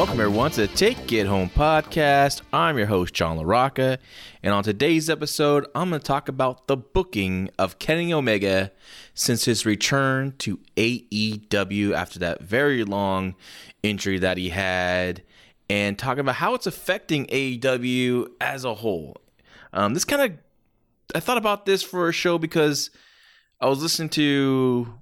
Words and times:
Welcome 0.00 0.20
everyone 0.20 0.50
to 0.52 0.62
the 0.62 0.68
Take 0.68 1.12
It 1.12 1.26
Home 1.26 1.50
podcast. 1.50 2.40
I'm 2.54 2.78
your 2.78 2.86
host 2.86 3.12
John 3.12 3.36
LaRocca, 3.36 3.98
and 4.42 4.54
on 4.54 4.64
today's 4.64 5.10
episode, 5.10 5.66
I'm 5.74 5.90
going 5.90 6.00
to 6.00 6.06
talk 6.06 6.26
about 6.26 6.68
the 6.68 6.76
booking 6.78 7.50
of 7.58 7.78
Kenny 7.78 8.10
Omega 8.10 8.72
since 9.12 9.44
his 9.44 9.66
return 9.66 10.32
to 10.38 10.58
AEW 10.78 11.92
after 11.92 12.18
that 12.18 12.40
very 12.40 12.82
long 12.82 13.34
injury 13.82 14.18
that 14.20 14.38
he 14.38 14.48
had, 14.48 15.22
and 15.68 15.98
talking 15.98 16.20
about 16.20 16.36
how 16.36 16.54
it's 16.54 16.66
affecting 16.66 17.26
AEW 17.26 18.26
as 18.40 18.64
a 18.64 18.76
whole. 18.76 19.18
Um, 19.74 19.92
this 19.92 20.06
kind 20.06 20.22
of, 20.22 20.38
I 21.14 21.20
thought 21.20 21.36
about 21.36 21.66
this 21.66 21.82
for 21.82 22.08
a 22.08 22.12
show 22.12 22.38
because 22.38 22.88
I 23.60 23.68
was 23.68 23.82
listening 23.82 24.08
to 24.08 24.94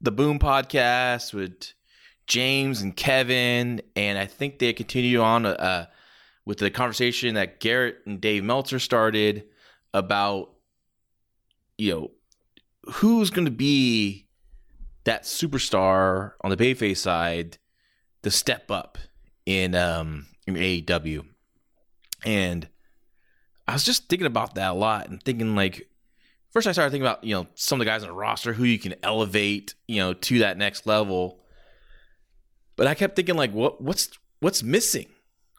the 0.00 0.12
Boom 0.12 0.38
podcast 0.38 1.34
with 1.34 1.72
James 2.26 2.82
and 2.82 2.96
Kevin, 2.96 3.80
and 3.94 4.18
I 4.18 4.26
think 4.26 4.58
they 4.58 4.72
continue 4.72 5.20
on 5.20 5.46
uh, 5.46 5.86
with 6.44 6.58
the 6.58 6.70
conversation 6.70 7.34
that 7.34 7.60
Garrett 7.60 7.98
and 8.06 8.20
Dave 8.20 8.44
Meltzer 8.44 8.78
started 8.78 9.44
about, 9.94 10.50
you 11.78 11.92
know, 11.92 12.10
who's 12.94 13.30
going 13.30 13.44
to 13.44 13.50
be 13.50 14.26
that 15.04 15.22
superstar 15.22 16.32
on 16.42 16.50
the 16.50 16.56
Bayface 16.56 16.98
side 16.98 17.58
to 18.22 18.30
step 18.30 18.70
up 18.70 18.98
in 19.44 19.74
um 19.74 20.26
in 20.46 20.54
AEW, 20.54 21.24
and 22.24 22.68
I 23.68 23.72
was 23.72 23.84
just 23.84 24.08
thinking 24.08 24.26
about 24.26 24.54
that 24.56 24.72
a 24.72 24.74
lot 24.74 25.08
and 25.08 25.22
thinking 25.22 25.54
like. 25.54 25.88
First, 26.50 26.66
I 26.66 26.72
started 26.72 26.90
thinking 26.90 27.06
about 27.06 27.22
you 27.22 27.34
know 27.34 27.46
some 27.54 27.78
of 27.78 27.84
the 27.84 27.90
guys 27.90 28.02
on 28.02 28.08
the 28.08 28.14
roster 28.14 28.54
who 28.54 28.64
you 28.64 28.78
can 28.78 28.94
elevate 29.02 29.74
you 29.86 29.98
know 29.98 30.14
to 30.14 30.38
that 30.38 30.56
next 30.56 30.86
level, 30.86 31.40
but 32.76 32.86
I 32.86 32.94
kept 32.94 33.16
thinking 33.16 33.36
like 33.36 33.52
what 33.52 33.80
what's 33.80 34.10
what's 34.40 34.62
missing? 34.62 35.06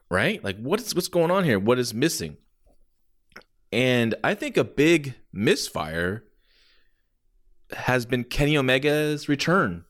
Right? 0.10 0.44
Like 0.44 0.58
what's 0.58 0.94
what's 0.96 1.08
going 1.08 1.32
on 1.32 1.44
here? 1.44 1.60
What 1.60 1.80
is 1.80 1.94
missing? 1.94 2.38
And 3.72 4.16
I 4.24 4.34
think 4.34 4.56
a 4.56 4.64
big 4.64 5.16
misfire 5.34 6.24
has 7.76 8.06
been 8.06 8.24
Kenny 8.24 8.56
Omega's 8.56 9.28
return 9.28 9.84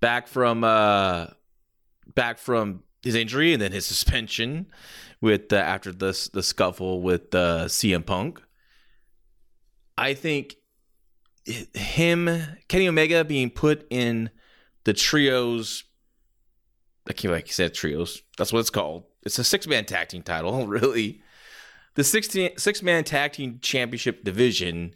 back 0.00 0.28
from 0.28 0.62
uh 0.64 1.28
back 2.14 2.38
from 2.38 2.82
his 3.02 3.14
injury 3.14 3.52
and 3.52 3.62
then 3.62 3.72
his 3.72 3.86
suspension 3.92 4.66
with 5.20 5.52
after 5.52 5.92
the 5.92 6.28
the 6.32 6.42
scuffle 6.42 7.00
with 7.02 7.34
uh, 7.34 7.64
CM 7.66 8.04
Punk. 8.04 8.42
I 9.96 10.14
think 10.14 10.56
him 11.74 12.28
Kenny 12.68 12.88
Omega 12.88 13.24
being 13.24 13.50
put 13.50 13.86
in 13.90 14.30
the 14.84 14.92
trios 14.92 15.84
I 17.08 17.12
can't 17.12 17.32
like 17.32 17.46
you 17.46 17.52
said 17.52 17.74
trios. 17.74 18.22
That's 18.36 18.52
what 18.52 18.60
it's 18.60 18.70
called. 18.70 19.04
It's 19.22 19.38
a 19.38 19.44
six 19.44 19.66
man 19.66 19.84
tag 19.84 20.08
team 20.08 20.22
title, 20.22 20.66
really. 20.68 21.22
The 21.94 22.04
16, 22.04 22.58
six 22.58 22.82
man 22.82 23.04
tag 23.04 23.32
team 23.32 23.58
championship 23.60 24.22
division, 24.24 24.94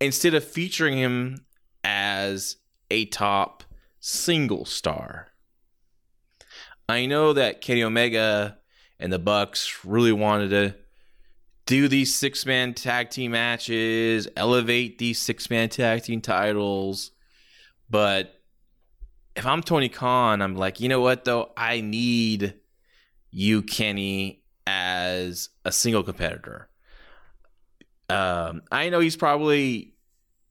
instead 0.00 0.34
of 0.34 0.44
featuring 0.44 0.98
him 0.98 1.46
as 1.84 2.56
a 2.90 3.06
top 3.06 3.64
single 4.00 4.64
star. 4.64 5.28
I 6.88 7.06
know 7.06 7.32
that 7.32 7.60
Kenny 7.60 7.82
Omega 7.82 8.58
and 8.98 9.12
the 9.12 9.18
Bucks 9.18 9.84
really 9.84 10.12
wanted 10.12 10.50
to 10.50 10.74
do 11.66 11.86
these 11.86 12.16
six 12.16 12.46
man 12.46 12.74
tag 12.74 13.10
team 13.10 13.32
matches, 13.32 14.26
elevate 14.36 14.98
these 14.98 15.20
six 15.20 15.50
man 15.50 15.68
tag 15.68 16.02
team 16.02 16.20
titles, 16.20 17.10
but 17.90 18.37
if 19.38 19.46
I'm 19.46 19.62
Tony 19.62 19.88
Khan, 19.88 20.42
I'm 20.42 20.56
like, 20.56 20.80
you 20.80 20.88
know 20.88 21.00
what 21.00 21.24
though? 21.24 21.52
I 21.56 21.80
need 21.80 22.54
you, 23.30 23.62
Kenny, 23.62 24.42
as 24.66 25.50
a 25.64 25.70
single 25.70 26.02
competitor. 26.02 26.68
Um, 28.10 28.62
I 28.72 28.88
know 28.88 28.98
he's 28.98 29.16
probably, 29.16 29.94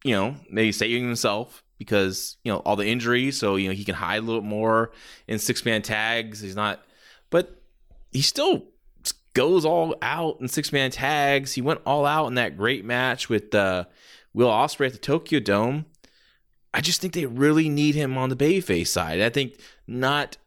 you 0.05 0.13
know, 0.13 0.37
maybe 0.49 0.71
saving 0.71 1.03
himself 1.03 1.63
because 1.77 2.37
you 2.43 2.51
know 2.51 2.59
all 2.59 2.77
the 2.77 2.87
injuries, 2.87 3.37
so 3.37 3.57
you 3.57 3.67
know 3.67 3.75
he 3.75 3.83
can 3.83 3.95
hide 3.95 4.19
a 4.19 4.25
little 4.25 4.41
more 4.41 4.91
in 5.27 5.37
six 5.37 5.65
man 5.65 5.81
tags. 5.81 6.39
He's 6.39 6.55
not, 6.55 6.81
but 7.29 7.61
he 8.11 8.21
still 8.21 8.69
goes 9.33 9.65
all 9.65 9.95
out 10.01 10.37
in 10.39 10.47
six 10.47 10.71
man 10.71 10.91
tags. 10.91 11.53
He 11.53 11.61
went 11.61 11.81
all 11.85 12.05
out 12.05 12.27
in 12.27 12.35
that 12.35 12.55
great 12.55 12.85
match 12.85 13.27
with 13.27 13.53
uh, 13.53 13.83
Will 14.33 14.49
Ospreay 14.49 14.87
at 14.87 14.93
the 14.93 14.99
Tokyo 14.99 15.41
Dome. 15.41 15.85
I 16.73 16.81
just 16.81 17.01
think 17.01 17.13
they 17.13 17.25
really 17.25 17.69
need 17.69 17.95
him 17.95 18.17
on 18.17 18.29
the 18.29 18.35
Bayface 18.35 18.87
side. 18.87 19.21
I 19.21 19.29
think 19.29 19.59
not 19.87 20.37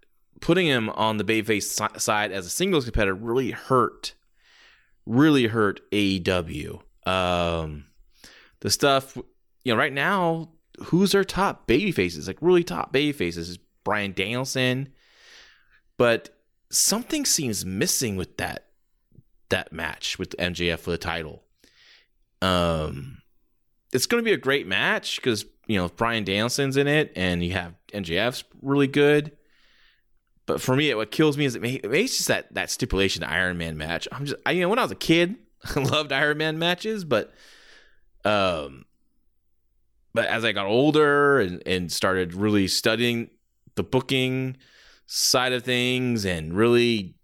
putting 0.41 0.67
him 0.67 0.91
on 0.91 1.17
the 1.17 1.25
Bayface 1.25 2.01
side 2.01 2.33
as 2.33 2.47
a 2.47 2.51
singles 2.51 2.85
competitor 2.85 3.15
really 3.15 3.51
hurt, 3.51 4.15
really 5.07 5.47
hurt 5.47 5.81
AEW. 5.91 6.81
Um, 7.07 7.87
the 8.61 8.71
stuff, 8.71 9.17
you 9.65 9.73
know, 9.73 9.79
right 9.79 9.93
now, 9.93 10.51
who's 10.85 11.13
their 11.13 11.25
top 11.25 11.67
baby 11.67 11.93
faces? 11.93 12.27
Like 12.27 12.39
really 12.41 12.65
top 12.65 12.93
baby 12.93 13.13
faces 13.13 13.51
is 13.51 13.59
Bryan 13.85 14.13
Danielson, 14.13 14.91
but 15.97 16.31
something 16.71 17.25
seems 17.25 17.65
missing 17.65 18.17
with 18.17 18.37
that 18.39 18.67
that 19.49 19.73
match 19.73 20.19
with 20.19 20.37
MJF 20.39 20.79
for 20.79 20.91
the 20.93 20.99
title. 20.99 21.43
Um, 22.41 23.20
it's 23.93 24.07
going 24.07 24.23
to 24.23 24.25
be 24.25 24.33
a 24.33 24.39
great 24.39 24.67
match 24.67 25.17
because 25.17 25.45
you 25.67 25.77
know 25.77 25.89
Bryan 25.89 26.25
Danielson's 26.25 26.77
in 26.77 26.87
it, 26.87 27.13
and 27.17 27.43
you 27.43 27.53
have 27.53 27.75
MJF's 27.93 28.45
really 28.63 28.87
good. 28.87 29.33
But 30.47 30.61
for 30.61 30.75
me, 30.75 30.93
what 30.95 31.11
kills 31.11 31.37
me 31.37 31.45
is 31.45 31.55
it 31.55 31.63
may, 31.63 31.75
it's 31.75 32.17
just 32.17 32.29
that 32.29 32.53
that 32.55 32.71
stipulation 32.71 33.23
Iron 33.23 33.59
Man 33.59 33.77
match. 33.77 34.09
I'm 34.13 34.27
just 34.27 34.41
I, 34.47 34.53
you 34.53 34.63
know 34.63 34.69
when 34.69 34.79
I 34.79 34.83
was 34.83 34.93
a 34.93 34.97
kid, 34.97 35.37
I 35.77 35.81
loved 35.81 36.13
Iron 36.13 36.39
Man 36.39 36.59
matches, 36.59 37.05
but 37.05 37.33
um, 38.25 38.85
but 40.13 40.27
as 40.27 40.45
I 40.45 40.53
got 40.53 40.67
older 40.67 41.41
and 41.41 41.63
and 41.67 41.93
started 41.93 42.35
really 42.35 42.69
studying 42.69 43.31
the 43.77 43.83
booking 43.83 44.57
side 45.07 45.53
of 45.53 45.65
things 45.65 46.25
and 46.25 46.53
really 46.53 47.15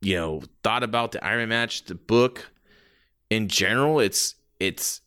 you 0.00 0.16
know 0.16 0.42
thought 0.62 0.82
about 0.82 1.12
the 1.12 1.24
Iron 1.24 1.40
Man 1.40 1.48
match, 1.48 1.84
the 1.84 1.94
book 1.94 2.50
in 3.30 3.48
general, 3.48 4.00
it's 4.00 4.34
it's 4.60 5.00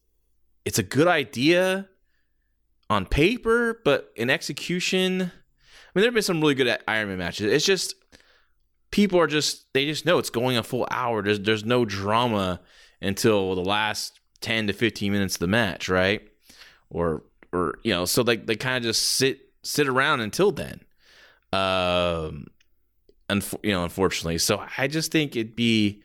it's 0.69 0.78
a 0.78 0.84
good 0.84 1.07
idea 1.07 1.90
on 2.91 3.07
paper, 3.07 3.81
but 3.84 4.12
in 4.16 4.30
execution, 4.30 5.19
I 5.19 5.24
mean, 5.24 5.31
there 5.96 6.03
have 6.03 6.13
been 6.13 6.22
some 6.22 6.40
really 6.41 6.53
good 6.53 6.68
Ironman 6.88 7.18
matches. 7.18 7.52
It's 7.52 7.66
just 7.66 7.96
people 8.91 9.19
are 9.19 9.25
just 9.25 9.74
they 9.74 9.85
just 9.85 10.06
know 10.06 10.19
it's 10.19 10.30
going 10.30 10.57
a 10.57 10.63
full 10.63 10.88
hour. 10.91 11.24
There's 11.24 11.40
there's 11.40 11.66
no 11.66 11.85
drama 11.85 12.62
until 13.02 13.56
the 13.56 13.63
last 13.63 14.19
ten 14.41 14.68
to 14.68 14.74
fifteen 14.74 15.12
minutes 15.12 15.38
of 15.38 15.40
the 15.40 15.47
match, 15.47 15.90
right? 15.90 16.22
Or 16.91 17.24
or 17.51 17.80
you 17.81 17.91
know, 17.91 18.06
so 18.06 18.22
like 18.22 18.46
they 18.46 18.56
kind 18.56 18.78
of 18.78 18.84
just 18.84 19.01
sit 19.01 19.40
sit 19.63 19.88
around 19.88 20.22
until 20.22 20.51
then. 20.51 20.81
Um, 21.51 22.46
and 23.28 23.44
you 23.63 23.72
know, 23.72 23.86
unfortunately, 23.86 24.38
so 24.38 24.63
I 24.78 24.86
just 24.86 25.12
think 25.12 25.36
it'd 25.36 25.56
be 25.56 26.03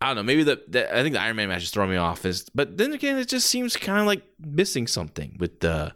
I 0.00 0.08
don't 0.08 0.16
know. 0.16 0.22
Maybe 0.22 0.42
the, 0.42 0.62
the, 0.68 0.94
I 0.94 1.02
think 1.02 1.14
the 1.14 1.20
Iron 1.20 1.36
Man 1.36 1.48
match 1.48 1.62
is 1.62 1.70
throwing 1.70 1.90
me 1.90 1.96
off. 1.96 2.24
Is 2.24 2.48
but 2.54 2.76
then 2.76 2.92
again, 2.92 3.16
it 3.18 3.28
just 3.28 3.46
seems 3.46 3.76
kind 3.76 4.00
of 4.00 4.06
like 4.06 4.22
missing 4.38 4.86
something 4.86 5.36
with 5.38 5.60
the 5.60 5.94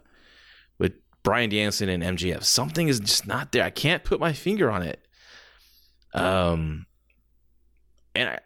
with 0.79 0.93
Bryan 1.23 1.49
Danielson 1.49 1.89
and 1.89 2.17
MJF. 2.17 2.43
Something 2.43 2.87
is 2.87 2.99
just 2.99 3.27
not 3.27 3.51
there. 3.51 3.63
I 3.63 3.69
can't 3.69 4.03
put 4.03 4.19
my 4.19 4.33
finger 4.33 4.71
on 4.71 4.81
it. 4.81 5.05
Um, 6.13 6.87
and 8.15 8.29
I 8.29 8.39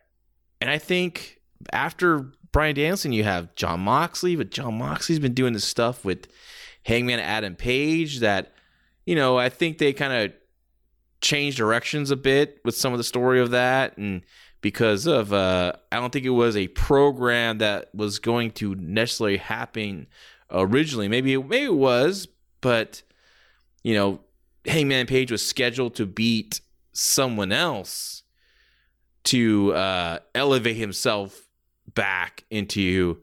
and 0.60 0.70
I 0.70 0.78
think 0.78 1.40
after 1.72 2.32
Bryan 2.52 2.76
Danielson, 2.76 3.14
you 3.14 3.24
have 3.24 3.56
Jon 3.56 3.80
Moxley, 3.80 4.36
but 4.36 4.52
Jon 4.52 4.78
Moxley's 4.78 5.20
been 5.20 5.34
doing 5.34 5.54
this 5.54 5.66
stuff 5.66 6.04
with 6.04 6.28
Hangman 6.84 7.20
Adam 7.20 7.56
Page 7.56 8.20
that 8.20 8.54
you 9.06 9.16
know 9.16 9.38
I 9.38 9.50
think 9.50 9.78
they 9.78 9.94
kind 9.94 10.14
of 10.14 10.34
changed 11.22 11.58
directions 11.58 12.12
a 12.12 12.16
bit 12.16 12.60
with 12.64 12.76
some 12.76 12.94
of 12.94 12.98
the 12.98 13.04
story 13.04 13.40
of 13.40 13.52
that 13.52 13.98
and 13.98 14.22
because 14.66 15.06
of 15.06 15.32
uh, 15.32 15.74
I 15.92 15.98
don't 15.98 16.12
think 16.12 16.26
it 16.26 16.32
was 16.32 16.58
a 16.58 16.68
program 16.70 17.60
that 17.60 17.94
was 17.94 18.18
going 18.18 18.50
to 18.54 18.74
necessarily 18.74 19.38
happen 19.38 20.08
originally. 20.50 21.08
Maybe 21.08 21.38
maybe 21.38 21.66
it 21.66 21.76
was, 21.76 22.28
but 22.62 23.04
you 23.84 23.94
know, 23.94 24.22
Hangman 24.66 25.06
Page 25.06 25.32
was 25.32 25.46
scheduled 25.46 25.94
to 25.98 26.08
beat 26.08 26.62
someone 26.94 27.52
else 27.52 28.24
to 29.26 29.72
uh, 29.76 30.18
elevate 30.34 30.78
himself 30.78 31.40
back 31.94 32.44
into 32.50 33.22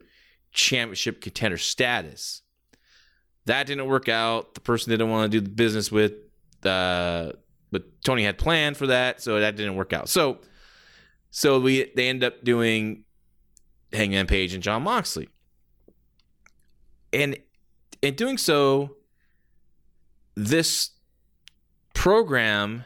championship 0.53 1.19
contender 1.19 1.57
status. 1.57 2.41
That 3.47 3.67
didn't 3.67 3.87
work 3.87 4.07
out. 4.07 4.53
The 4.53 4.61
person 4.61 4.91
didn't 4.91 5.09
want 5.09 5.29
to 5.29 5.41
do 5.41 5.43
the 5.43 5.53
business 5.53 5.91
with 5.91 6.13
uh, 6.63 7.33
but 7.69 8.01
Tony 8.05 8.23
had 8.23 8.37
planned 8.37 8.77
for 8.77 8.87
that, 8.87 9.21
so 9.21 9.41
that 9.41 9.57
didn't 9.57 9.75
work 9.75 9.91
out. 9.91 10.07
So 10.07 10.37
so 11.35 11.59
we 11.59 11.91
they 11.95 12.09
end 12.09 12.23
up 12.23 12.43
doing 12.43 13.05
Hangman 13.91 14.27
Page 14.27 14.53
and 14.53 14.61
Jon 14.61 14.83
Moxley. 14.83 15.29
And 17.11 17.37
in 18.03 18.13
doing 18.13 18.37
so, 18.37 18.97
this 20.35 20.91
program 21.95 22.85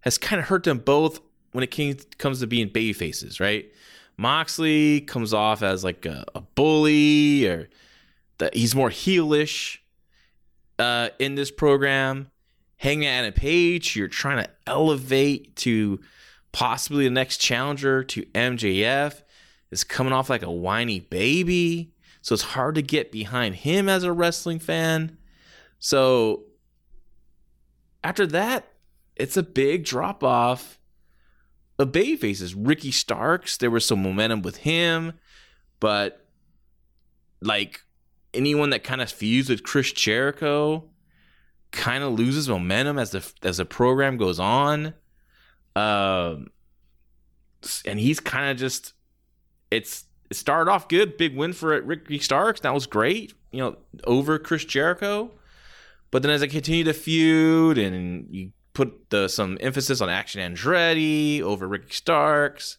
has 0.00 0.18
kind 0.18 0.40
of 0.40 0.48
hurt 0.48 0.64
them 0.64 0.78
both 0.78 1.20
when 1.52 1.62
it 1.62 1.70
came, 1.70 1.96
comes 2.18 2.40
to 2.40 2.48
being 2.48 2.70
baby 2.70 2.92
faces, 2.92 3.38
right? 3.38 3.70
Moxley 4.16 5.02
comes 5.02 5.32
off 5.32 5.62
as 5.62 5.84
like 5.84 6.04
a, 6.06 6.24
a 6.34 6.40
bully 6.40 7.46
or 7.46 7.68
that 8.38 8.52
he's 8.56 8.74
more 8.74 8.90
heelish 8.90 9.78
uh, 10.80 11.10
in 11.20 11.36
this 11.36 11.52
program. 11.52 12.32
Hangman 12.78 13.06
Adam 13.06 13.32
Page, 13.32 13.94
you're 13.94 14.08
trying 14.08 14.42
to 14.42 14.50
elevate 14.66 15.54
to 15.56 16.00
possibly 16.52 17.04
the 17.04 17.10
next 17.10 17.38
challenger 17.38 18.02
to 18.04 18.22
MJF 18.26 19.22
is 19.70 19.84
coming 19.84 20.12
off 20.12 20.30
like 20.30 20.42
a 20.42 20.50
whiny 20.50 21.00
baby. 21.00 21.92
So 22.22 22.34
it's 22.34 22.42
hard 22.42 22.74
to 22.74 22.82
get 22.82 23.12
behind 23.12 23.56
him 23.56 23.88
as 23.88 24.02
a 24.02 24.12
wrestling 24.12 24.58
fan. 24.58 25.16
So 25.78 26.44
after 28.04 28.26
that, 28.28 28.66
it's 29.16 29.36
a 29.36 29.42
big 29.42 29.84
drop 29.84 30.24
off 30.24 30.78
of 31.78 31.92
baby 31.92 32.16
faces. 32.16 32.54
Ricky 32.54 32.90
Starks, 32.90 33.56
there 33.56 33.70
was 33.70 33.86
some 33.86 34.02
momentum 34.02 34.42
with 34.42 34.58
him, 34.58 35.14
but 35.78 36.26
like 37.40 37.80
anyone 38.34 38.70
that 38.70 38.84
kind 38.84 39.00
of 39.00 39.10
fused 39.10 39.48
with 39.48 39.62
Chris 39.62 39.92
Jericho 39.92 40.84
kind 41.70 42.02
of 42.04 42.12
loses 42.12 42.48
momentum 42.48 42.98
as 42.98 43.10
the 43.12 43.32
as 43.42 43.58
the 43.58 43.64
program 43.64 44.16
goes 44.16 44.38
on. 44.38 44.94
Um, 45.76 46.50
and 47.86 47.98
he's 47.98 48.20
kind 48.20 48.50
of 48.50 48.56
just 48.56 48.94
it's 49.70 50.04
it 50.30 50.36
started 50.36 50.70
off 50.70 50.88
good, 50.88 51.16
big 51.16 51.36
win 51.36 51.52
for 51.52 51.80
Ricky 51.80 52.18
Starks. 52.18 52.60
That 52.60 52.74
was 52.74 52.86
great, 52.86 53.34
you 53.50 53.60
know, 53.60 53.76
over 54.04 54.38
Chris 54.38 54.64
Jericho. 54.64 55.32
But 56.10 56.22
then 56.22 56.30
as 56.30 56.42
I 56.42 56.46
continue 56.46 56.84
to 56.84 56.92
feud 56.92 57.78
and 57.78 58.26
you 58.30 58.52
put 58.72 59.10
the, 59.10 59.28
some 59.28 59.58
emphasis 59.60 60.00
on 60.00 60.08
Action 60.08 60.54
Andretti 60.54 61.40
over 61.40 61.66
Ricky 61.66 61.92
Starks, 61.92 62.78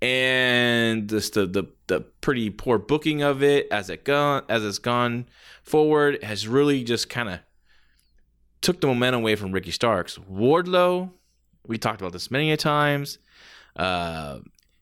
and 0.00 1.08
just 1.08 1.34
the, 1.34 1.46
the 1.46 1.64
the 1.86 2.00
pretty 2.00 2.50
poor 2.50 2.78
booking 2.78 3.22
of 3.22 3.42
it 3.42 3.68
as 3.70 3.88
it 3.88 4.04
gone 4.04 4.42
as 4.48 4.64
it's 4.64 4.78
gone 4.78 5.26
forward 5.62 6.22
has 6.24 6.48
really 6.48 6.82
just 6.82 7.08
kind 7.08 7.28
of 7.28 7.38
took 8.60 8.80
the 8.80 8.86
momentum 8.86 9.20
away 9.20 9.36
from 9.36 9.52
Ricky 9.52 9.70
Starks. 9.70 10.18
Wardlow, 10.18 11.10
we 11.66 11.78
talked 11.78 12.00
about 12.00 12.12
this 12.12 12.30
many 12.30 12.56
times. 12.56 13.18
Uh, 13.76 14.38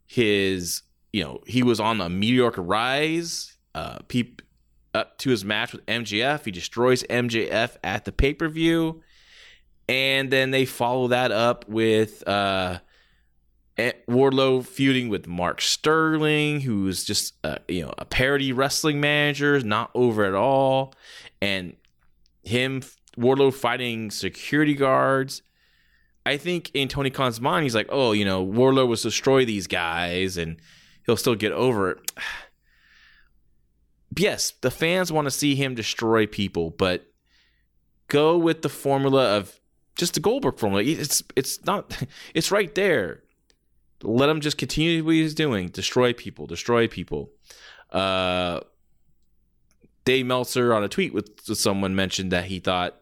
his 0.07 0.83
you 1.13 1.25
know, 1.25 1.41
he 1.47 1.63
was 1.63 1.81
on 1.81 2.01
a 2.01 2.09
meteoric 2.09 2.55
rise. 2.59 3.57
Uh, 3.75 3.99
peep 4.09 4.43
up 4.95 5.19
to 5.19 5.31
his 5.31 5.45
match 5.45 5.73
with 5.73 5.85
MJF. 5.87 6.45
He 6.45 6.51
destroys 6.51 7.03
MJF 7.05 7.77
at 7.85 8.05
the 8.05 8.13
pay 8.13 8.35
per 8.35 8.49
view, 8.49 9.03
and 9.89 10.31
then 10.31 10.51
they 10.51 10.65
follow 10.65 11.09
that 11.09 11.31
up 11.31 11.69
with 11.69 12.27
uh, 12.27 12.79
Wardlow 13.79 14.65
feuding 14.65 15.09
with 15.09 15.27
Mark 15.27 15.61
Sterling, 15.61 16.61
who's 16.63 17.05
just 17.05 17.35
uh, 17.45 17.59
you 17.69 17.83
know 17.83 17.95
a 17.99 18.05
parody 18.05 18.53
wrestling 18.53 19.01
manager, 19.01 19.61
not 19.61 19.91
over 19.95 20.25
at 20.25 20.35
all, 20.35 20.95
and 21.41 21.77
him 22.43 22.83
Wardlow 23.17 23.53
fighting 23.53 24.11
security 24.11 24.75
guards. 24.75 25.43
I 26.27 26.37
think 26.37 26.71
in 26.75 26.89
Tony 26.89 27.11
Khan's 27.11 27.41
mind, 27.41 27.65
he's 27.65 27.75
like, 27.75 27.89
oh, 27.91 28.13
you 28.13 28.25
know, 28.25 28.47
Wardlow 28.47 28.87
will 28.87 28.97
destroy 28.97 29.45
these 29.45 29.67
guys 29.67 30.37
and 30.37 30.59
he'll 31.07 31.17
still 31.17 31.35
get 31.35 31.53
over 31.53 31.93
it. 31.93 32.13
yes, 34.17 34.53
the 34.61 34.71
fans 34.71 35.11
want 35.11 35.27
to 35.27 35.31
see 35.31 35.55
him 35.55 35.75
destroy 35.75 36.27
people, 36.27 36.71
but 36.71 37.07
go 38.09 38.37
with 38.37 38.63
the 38.63 38.69
formula 38.69 39.37
of 39.37 39.61
just 39.97 40.15
the 40.15 40.21
Goldberg 40.21 40.59
formula. 40.59 40.85
It's 40.85 41.23
it's 41.37 41.65
not 41.65 42.05
it's 42.35 42.51
right 42.51 42.75
there. 42.75 43.23
Let 44.03 44.31
him 44.31 44.41
just 44.41 44.57
continue 44.57 45.05
what 45.05 45.15
he's 45.15 45.35
doing, 45.35 45.69
destroy 45.69 46.15
people, 46.15 46.47
destroy 46.47 46.89
people. 46.89 47.31
Uh, 47.91 48.61
Dave 50.07 50.25
Meltzer 50.25 50.73
on 50.73 50.83
a 50.83 50.89
tweet 50.89 51.13
with, 51.13 51.29
with 51.47 51.59
someone 51.59 51.95
mentioned 51.95 52.33
that 52.33 52.47
he 52.47 52.61
thought 52.61 53.00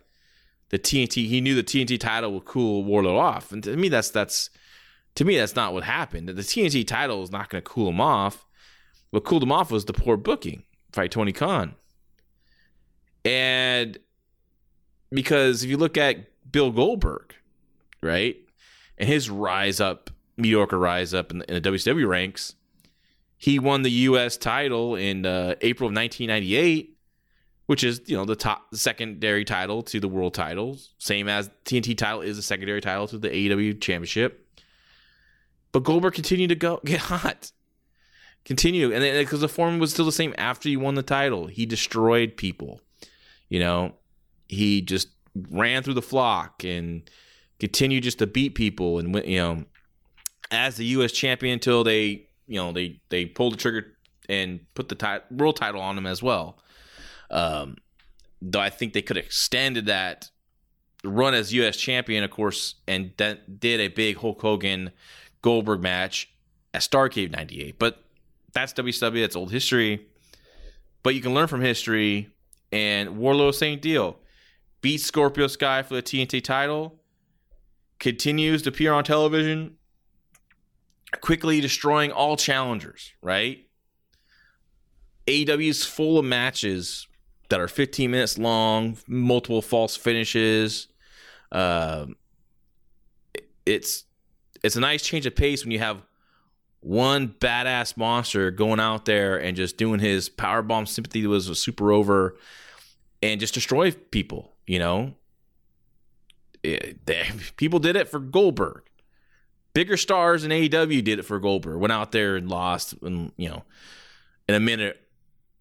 the 0.70 0.78
TNT 0.78 1.26
he 1.26 1.40
knew 1.40 1.54
the 1.54 1.62
TNT 1.62 1.98
title 1.98 2.32
would 2.34 2.44
cool 2.44 2.84
Wardlow 2.84 3.18
off, 3.18 3.52
and 3.52 3.62
to 3.64 3.76
me 3.76 3.88
that's 3.88 4.10
that's 4.10 4.50
to 5.18 5.24
me, 5.24 5.36
that's 5.36 5.56
not 5.56 5.72
what 5.72 5.82
happened. 5.82 6.28
The 6.28 6.42
TNT 6.42 6.86
title 6.86 7.24
is 7.24 7.32
not 7.32 7.48
going 7.48 7.60
to 7.60 7.68
cool 7.68 7.88
him 7.88 8.00
off. 8.00 8.46
What 9.10 9.24
cooled 9.24 9.42
him 9.42 9.50
off 9.50 9.68
was 9.72 9.84
the 9.84 9.92
poor 9.92 10.16
booking 10.16 10.62
by 10.92 11.08
Tony 11.08 11.32
Khan. 11.32 11.74
And 13.24 13.98
because 15.10 15.64
if 15.64 15.70
you 15.70 15.76
look 15.76 15.96
at 15.96 16.28
Bill 16.52 16.70
Goldberg, 16.70 17.34
right, 18.00 18.36
and 18.96 19.08
his 19.08 19.28
rise 19.28 19.80
up, 19.80 20.10
mediocre 20.36 20.78
rise 20.78 21.12
up 21.12 21.32
in 21.32 21.38
the, 21.38 21.52
in 21.52 21.60
the 21.60 21.68
WCW 21.68 22.06
ranks, 22.06 22.54
he 23.36 23.58
won 23.58 23.82
the 23.82 23.90
U.S. 23.90 24.36
title 24.36 24.94
in 24.94 25.26
uh, 25.26 25.56
April 25.62 25.88
of 25.88 25.96
1998, 25.96 26.96
which 27.68 27.84
is 27.84 28.00
you 28.06 28.16
know 28.16 28.24
the 28.24 28.34
top 28.34 28.74
secondary 28.74 29.44
title 29.44 29.82
to 29.82 30.00
the 30.00 30.08
world 30.08 30.32
titles, 30.32 30.94
same 30.96 31.28
as 31.28 31.50
TNT 31.66 31.96
title 31.96 32.22
is 32.22 32.38
a 32.38 32.42
secondary 32.42 32.80
title 32.80 33.06
to 33.08 33.18
the 33.18 33.28
AEW 33.28 33.78
Championship. 33.78 34.46
But 35.70 35.84
Goldberg 35.84 36.14
continued 36.14 36.48
to 36.48 36.54
go 36.54 36.80
get 36.84 37.00
hot. 37.00 37.52
Continue. 38.46 38.90
And 38.90 39.02
because 39.02 39.42
the 39.42 39.50
form 39.50 39.78
was 39.78 39.92
still 39.92 40.06
the 40.06 40.12
same 40.12 40.34
after 40.38 40.70
he 40.70 40.78
won 40.78 40.94
the 40.94 41.02
title, 41.02 41.48
he 41.48 41.66
destroyed 41.66 42.38
people. 42.38 42.80
You 43.50 43.60
know, 43.60 43.96
he 44.48 44.80
just 44.80 45.08
ran 45.50 45.82
through 45.82 45.94
the 45.94 46.00
flock 46.00 46.64
and 46.64 47.08
continued 47.60 48.04
just 48.04 48.18
to 48.20 48.26
beat 48.26 48.54
people 48.54 48.98
and 48.98 49.14
you 49.26 49.36
know 49.36 49.64
as 50.50 50.76
the 50.76 50.86
US 50.86 51.12
champion 51.12 51.52
until 51.52 51.84
they 51.84 52.28
you 52.46 52.56
know 52.56 52.72
they 52.72 52.98
they 53.10 53.26
pulled 53.26 53.52
the 53.52 53.56
trigger 53.58 53.88
and 54.26 54.60
put 54.72 54.88
the 54.88 54.94
ti- 54.94 55.22
world 55.30 55.56
title 55.56 55.82
on 55.82 55.98
him 55.98 56.06
as 56.06 56.22
well. 56.22 56.58
Um, 57.30 57.76
though 58.40 58.60
I 58.60 58.70
think 58.70 58.92
they 58.92 59.02
could 59.02 59.16
have 59.16 59.26
extended 59.26 59.86
that 59.86 60.30
run 61.04 61.34
as 61.34 61.52
US 61.52 61.76
champion, 61.76 62.24
of 62.24 62.30
course, 62.30 62.76
and 62.86 63.16
did 63.16 63.80
a 63.80 63.88
big 63.88 64.16
Hulk 64.16 64.40
Hogan 64.40 64.90
Goldberg 65.42 65.80
match 65.80 66.30
at 66.74 66.82
Starcade 66.82 67.30
98. 67.30 67.78
But 67.78 68.02
that's 68.52 68.72
WCW, 68.72 69.20
that's 69.20 69.36
old 69.36 69.52
history. 69.52 70.06
But 71.02 71.14
you 71.14 71.20
can 71.20 71.34
learn 71.34 71.46
from 71.46 71.60
history. 71.60 72.30
And 72.70 73.10
Wardlow, 73.10 73.54
same 73.54 73.78
deal. 73.78 74.18
Beats 74.82 75.04
Scorpio 75.04 75.46
Sky 75.46 75.82
for 75.82 75.94
the 75.94 76.02
TNT 76.02 76.42
title. 76.42 77.00
Continues 77.98 78.62
to 78.62 78.68
appear 78.68 78.92
on 78.92 79.04
television. 79.04 79.76
Quickly 81.20 81.60
destroying 81.60 82.12
all 82.12 82.36
challengers, 82.36 83.12
right? 83.22 83.64
AEW 85.26 85.68
is 85.68 85.84
full 85.84 86.18
of 86.18 86.24
matches 86.24 87.06
that 87.48 87.60
are 87.60 87.68
15 87.68 88.10
minutes 88.10 88.38
long, 88.38 88.96
multiple 89.06 89.62
false 89.62 89.96
finishes. 89.96 90.88
Uh, 91.50 92.06
it's 93.64 94.04
it's 94.62 94.76
a 94.76 94.80
nice 94.80 95.02
change 95.02 95.24
of 95.26 95.36
pace 95.36 95.64
when 95.64 95.72
you 95.72 95.78
have 95.78 96.02
one 96.80 97.28
badass 97.28 97.96
monster 97.96 98.50
going 98.50 98.80
out 98.80 99.04
there 99.04 99.36
and 99.36 99.56
just 99.56 99.76
doing 99.76 100.00
his 100.00 100.28
power 100.28 100.62
bomb 100.62 100.86
Symphony 100.86 101.26
was 101.26 101.48
a 101.48 101.54
super 101.54 101.92
over 101.92 102.36
and 103.22 103.40
just 103.40 103.54
destroy 103.54 103.90
people 103.90 104.54
you 104.68 104.78
know? 104.78 105.14
It, 106.62 107.04
they, 107.06 107.28
people 107.56 107.80
did 107.80 107.96
it 107.96 108.08
for 108.08 108.20
goldberg. 108.20 108.82
Bigger 109.74 109.96
stars 109.96 110.44
in 110.44 110.50
aew 110.50 111.04
did 111.04 111.18
it 111.18 111.24
for 111.24 111.38
goldberg 111.38 111.78
went 111.78 111.92
out 111.92 112.10
there 112.10 112.36
and 112.36 112.48
lost 112.48 112.94
in 113.02 113.30
you 113.36 113.48
know 113.48 113.62
in 114.48 114.56
a 114.56 114.60
minute 114.60 115.00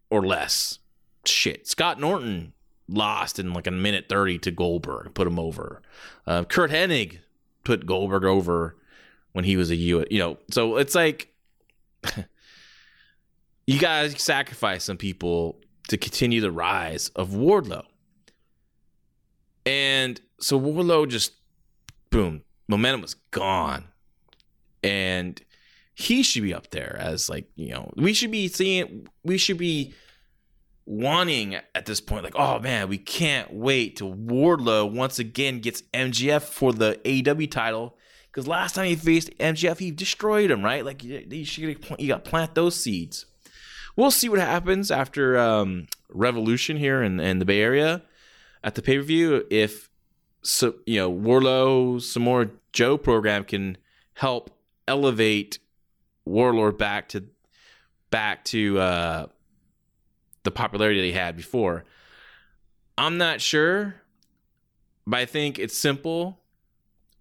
or 0.10 0.26
less 0.26 0.80
shit 1.26 1.68
scott 1.68 2.00
norton 2.00 2.54
lost 2.88 3.38
in 3.38 3.54
like 3.54 3.68
a 3.68 3.72
minute 3.72 4.06
30 4.08 4.40
to 4.40 4.52
goldberg 4.52 5.14
put 5.14 5.28
him 5.28 5.40
over 5.40 5.82
uh, 6.26 6.44
curt 6.46 6.72
hennig 6.72 7.20
put 7.68 7.86
goldberg 7.86 8.24
over 8.24 8.78
when 9.38 9.46
he 9.46 9.56
was 9.56 9.70
a 9.70 9.76
U. 9.76 10.04
You 10.10 10.20
know, 10.20 10.38
so 10.50 10.78
it's 10.78 10.96
like 10.96 11.32
you 13.68 13.78
guys 13.78 14.20
sacrifice 14.20 14.86
some 14.86 14.98
people 14.98 15.60
to 15.90 15.98
continue 15.98 16.42
the 16.42 16.52
rise 16.52 17.10
of 17.10 17.30
Wardlow. 17.30 17.84
And 19.66 20.20
so 20.40 20.60
Wardlow 20.60 21.08
just 21.08 21.34
boom, 22.10 22.42
momentum 22.68 23.02
was 23.02 23.14
gone. 23.30 23.84
And 24.82 25.40
he 25.94 26.24
should 26.24 26.42
be 26.42 26.54
up 26.54 26.72
there 26.72 26.98
as 27.00 27.30
like, 27.30 27.48
you 27.56 27.70
know, 27.70 27.92
we 27.96 28.14
should 28.14 28.32
be 28.32 28.48
seeing 28.48 29.08
we 29.24 29.38
should 29.38 29.58
be 29.58 29.94
wanting 30.88 31.56
at 31.76 31.86
this 31.86 32.02
point 32.02 32.24
like, 32.24 32.36
oh 32.36 32.60
man, 32.60 32.88
we 32.88 32.98
can't 32.98 33.54
wait 33.54 33.98
till 33.98 34.14
Wardlow 34.14 34.92
once 34.92 35.20
again 35.20 35.60
gets 35.60 35.84
MJF 35.94 36.42
for 36.42 36.74
the 36.74 37.00
AEW 37.04 37.52
title 37.52 37.98
because 38.32 38.48
last 38.48 38.76
time 38.76 38.86
he 38.86 38.96
faced 38.96 39.30
MJF, 39.38 39.80
he 39.80 39.92
destroyed 39.92 40.50
him, 40.50 40.64
right? 40.64 40.86
Like 40.86 41.04
you 41.04 41.26
you 42.00 42.08
got 42.08 42.24
plant 42.24 42.56
those 42.56 42.76
seeds. 42.76 43.26
We'll 43.96 44.12
see 44.12 44.30
what 44.30 44.40
happens 44.40 44.90
after 44.90 45.38
um, 45.38 45.88
Revolution 46.10 46.78
here 46.78 47.04
in, 47.04 47.20
in 47.20 47.40
the 47.40 47.46
Bay 47.46 47.62
Area 47.62 48.04
at 48.64 48.76
the 48.76 48.82
pay 48.82 48.98
per 48.98 49.04
view. 49.04 49.46
If 49.50 49.90
so 50.42 50.76
you 50.86 51.00
know 51.00 51.12
Wardlow 51.12 52.18
more 52.20 52.52
Joe 52.72 52.98
program 52.98 53.44
can 53.44 53.78
help 54.14 54.52
elevate 54.88 55.60
Wardlow 56.28 56.78
back 56.78 57.10
to 57.10 57.26
back 58.10 58.46
to 58.46 58.80
uh, 58.80 59.26
the 60.48 60.52
popularity 60.52 61.02
that 61.02 61.06
he 61.06 61.12
had 61.12 61.36
before. 61.36 61.84
I'm 62.98 63.18
not 63.18 63.42
sure, 63.42 63.96
but 65.06 65.20
I 65.20 65.26
think 65.26 65.60
it's 65.60 65.78
simple. 65.78 66.40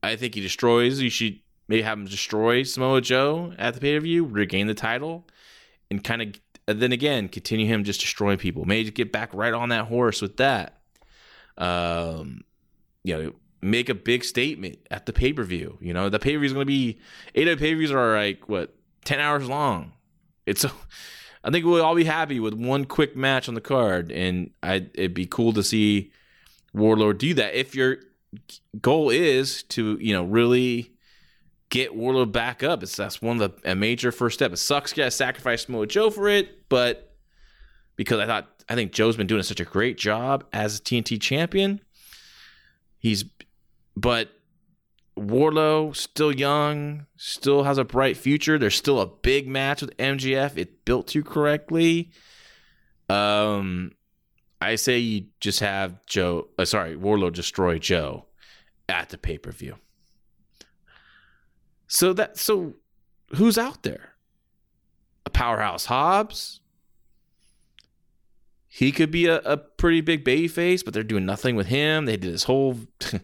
I 0.00 0.14
think 0.14 0.36
he 0.36 0.40
destroys. 0.40 1.00
You 1.00 1.10
should 1.10 1.40
maybe 1.66 1.82
have 1.82 1.98
him 1.98 2.06
destroy 2.06 2.62
Samoa 2.62 3.00
Joe 3.00 3.52
at 3.58 3.74
the 3.74 3.80
pay 3.80 3.96
per 3.96 4.00
view, 4.00 4.24
regain 4.24 4.68
the 4.68 4.74
title, 4.74 5.26
and 5.90 6.04
kind 6.04 6.22
of 6.68 6.78
then 6.78 6.92
again 6.92 7.28
continue 7.28 7.66
him 7.66 7.82
just 7.82 8.00
destroying 8.00 8.38
people. 8.38 8.64
Maybe 8.64 8.92
get 8.92 9.10
back 9.10 9.34
right 9.34 9.52
on 9.52 9.70
that 9.70 9.86
horse 9.86 10.22
with 10.22 10.36
that. 10.36 10.78
Um, 11.58 12.44
you 13.02 13.16
know, 13.16 13.32
make 13.60 13.88
a 13.88 13.94
big 13.94 14.22
statement 14.22 14.78
at 14.88 15.06
the 15.06 15.12
pay 15.12 15.32
per 15.32 15.42
view. 15.42 15.78
You 15.80 15.92
know, 15.94 16.08
the 16.08 16.20
pay 16.20 16.34
per 16.34 16.38
view 16.38 16.46
is 16.46 16.52
going 16.52 16.64
to 16.64 16.66
be 16.66 17.00
eight 17.34 17.48
of 17.48 17.58
pay 17.58 17.72
per 17.72 17.78
views 17.78 17.90
are 17.90 18.16
like 18.16 18.48
what 18.48 18.72
ten 19.04 19.18
hours 19.18 19.48
long. 19.48 19.94
It's 20.46 20.62
a, 20.64 20.70
I 21.46 21.50
think 21.52 21.64
we'll 21.64 21.84
all 21.84 21.94
be 21.94 22.04
happy 22.04 22.40
with 22.40 22.54
one 22.54 22.86
quick 22.86 23.14
match 23.14 23.48
on 23.48 23.54
the 23.54 23.60
card, 23.60 24.10
and 24.10 24.50
I 24.64 24.88
it'd 24.94 25.14
be 25.14 25.26
cool 25.26 25.52
to 25.52 25.62
see 25.62 26.10
Wardlow 26.74 27.16
do 27.16 27.34
that. 27.34 27.54
If 27.54 27.76
your 27.76 27.98
goal 28.82 29.10
is 29.10 29.62
to 29.64 29.96
you 30.00 30.12
know 30.12 30.24
really 30.24 30.90
get 31.68 31.96
Wardlow 31.96 32.32
back 32.32 32.64
up, 32.64 32.82
it's 32.82 32.96
that's 32.96 33.22
one 33.22 33.40
of 33.40 33.62
the 33.62 33.70
a 33.70 33.76
major 33.76 34.10
first 34.10 34.34
step. 34.34 34.52
It 34.52 34.56
sucks, 34.56 34.90
you 34.90 34.96
gotta 34.96 35.12
sacrifice 35.12 35.66
Samoa 35.66 35.86
Joe 35.86 36.10
for 36.10 36.28
it, 36.28 36.68
but 36.68 37.14
because 37.94 38.18
I 38.18 38.26
thought 38.26 38.48
I 38.68 38.74
think 38.74 38.90
Joe's 38.90 39.16
been 39.16 39.28
doing 39.28 39.44
such 39.44 39.60
a 39.60 39.64
great 39.64 39.98
job 39.98 40.44
as 40.52 40.80
a 40.80 40.82
TNT 40.82 41.20
champion. 41.22 41.80
He's 42.98 43.24
but 43.96 44.35
Wardlow 45.18 45.96
still 45.96 46.32
young, 46.32 47.06
still 47.16 47.62
has 47.62 47.78
a 47.78 47.84
bright 47.84 48.16
future. 48.16 48.58
There's 48.58 48.74
still 48.74 49.00
a 49.00 49.06
big 49.06 49.48
match 49.48 49.80
with 49.80 49.96
MJF. 49.96 50.56
It 50.56 50.84
built 50.84 51.08
to 51.08 51.22
correctly. 51.22 52.10
Um, 53.08 53.92
I 54.60 54.74
say 54.76 54.98
you 54.98 55.26
just 55.40 55.60
have 55.60 56.04
Joe. 56.06 56.48
Uh, 56.58 56.64
sorry, 56.64 56.96
Wardlow 56.96 57.32
destroy 57.32 57.78
Joe 57.78 58.26
at 58.88 59.08
the 59.08 59.18
pay 59.18 59.38
per 59.38 59.52
view. 59.52 59.76
So 61.88 62.12
that 62.12 62.36
so 62.36 62.74
who's 63.36 63.56
out 63.56 63.82
there? 63.82 64.14
A 65.24 65.30
powerhouse 65.30 65.86
Hobbs. 65.86 66.60
He 68.68 68.92
could 68.92 69.10
be 69.10 69.26
a, 69.26 69.38
a 69.38 69.56
pretty 69.56 70.02
big 70.02 70.22
baby 70.22 70.48
face, 70.48 70.82
but 70.82 70.92
they're 70.92 71.02
doing 71.02 71.24
nothing 71.24 71.56
with 71.56 71.68
him. 71.68 72.04
They 72.04 72.18
did 72.18 72.34
this 72.34 72.44
whole 72.44 72.78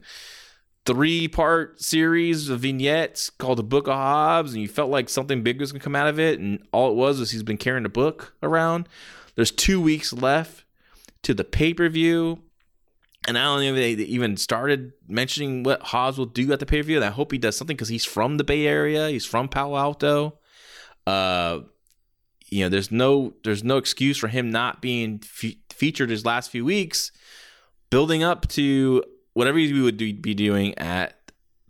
three 0.85 1.29
part 1.29 1.81
series 1.81 2.49
of 2.49 2.61
vignettes 2.61 3.31
called 3.31 3.59
the 3.59 3.62
Book 3.62 3.87
of 3.87 3.95
Hobbs, 3.95 4.53
and 4.53 4.62
you 4.62 4.69
felt 4.69 4.91
like 4.91 5.09
something 5.09 5.43
big 5.43 5.61
was 5.61 5.73
gonna 5.73 5.83
come 5.83 5.97
out 5.97 6.09
of 6.09 6.19
it, 6.19 6.41
and 6.41 6.67
all 6.73 6.91
it 6.91 6.95
was 6.95 7.21
was 7.21 7.31
he's 7.31 7.43
been 7.43 7.57
carrying 7.57 7.85
a 7.85 7.91
book 7.91 8.35
around. 8.43 8.89
There's 9.35 9.51
two 9.51 9.81
weeks 9.81 10.12
left 10.12 10.65
to 11.23 11.35
the 11.35 11.45
pay 11.45 11.75
per 11.75 11.89
view. 11.89 12.41
And 13.29 13.39
I 13.39 13.45
don't 13.45 13.62
know 13.62 13.75
if 13.75 13.99
they 13.99 14.03
even 14.03 14.37
started 14.37 14.95
mentioning 15.07 15.62
what 15.62 15.81
Hobbs 15.81 16.19
will 16.19 16.27
do 16.27 16.53
at 16.53 16.59
the 16.59 16.67
pay 16.67 16.81
per 16.83 16.87
view. 16.87 16.97
And 16.97 17.05
I 17.05 17.11
hope 17.11 17.31
he 17.31 17.39
does 17.39 17.57
something 17.57 17.77
because 17.77 17.89
he's 17.89 18.05
from 18.05 18.37
the 18.37 18.43
Bay 18.43 18.67
Area. 18.67 19.09
He's 19.11 19.25
from 19.25 19.49
Palo 19.49 19.77
Alto. 19.77 20.39
Uh, 21.07 21.61
you 22.49 22.65
know, 22.65 22.69
there's 22.69 22.91
no 22.91 23.35
there's 23.45 23.62
no 23.62 23.77
excuse 23.77 24.19
for 24.19 24.29
him 24.29 24.51
not 24.51 24.83
being 24.83 25.21
fe- 25.21 25.59
featured 25.71 26.11
his 26.11 26.25
last 26.25 26.51
few 26.51 26.65
weeks, 26.65 27.12
building 27.91 28.23
up 28.23 28.49
to 28.49 29.05
whatever 29.35 29.59
he 29.59 29.73
would 29.81 29.97
do, 29.97 30.12
be 30.15 30.35
doing 30.35 30.77
at 30.79 31.15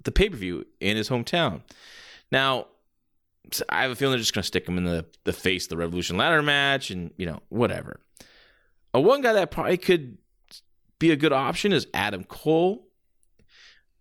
the 0.04 0.12
pay 0.12 0.28
per 0.28 0.36
view 0.36 0.66
in 0.80 0.96
his 0.96 1.08
hometown. 1.08 1.62
Now, 2.30 2.66
I 3.68 3.82
have 3.82 3.90
a 3.90 3.94
feeling 3.94 4.12
they're 4.12 4.20
just 4.20 4.34
going 4.34 4.42
to 4.42 4.46
stick 4.46 4.66
him 4.66 4.78
in 4.78 4.84
the, 4.84 5.04
the 5.24 5.32
face 5.32 5.64
of 5.64 5.70
the 5.70 5.76
Revolution 5.76 6.16
ladder 6.16 6.42
match 6.42 6.90
and, 6.90 7.12
you 7.16 7.26
know, 7.26 7.40
whatever. 7.48 8.00
A 8.94 9.00
one 9.00 9.20
guy 9.20 9.32
that 9.32 9.50
probably 9.50 9.76
could 9.76 10.18
be 10.98 11.10
a 11.10 11.16
good 11.16 11.32
option 11.32 11.72
is 11.72 11.86
Adam 11.92 12.24
Cole. 12.24 12.86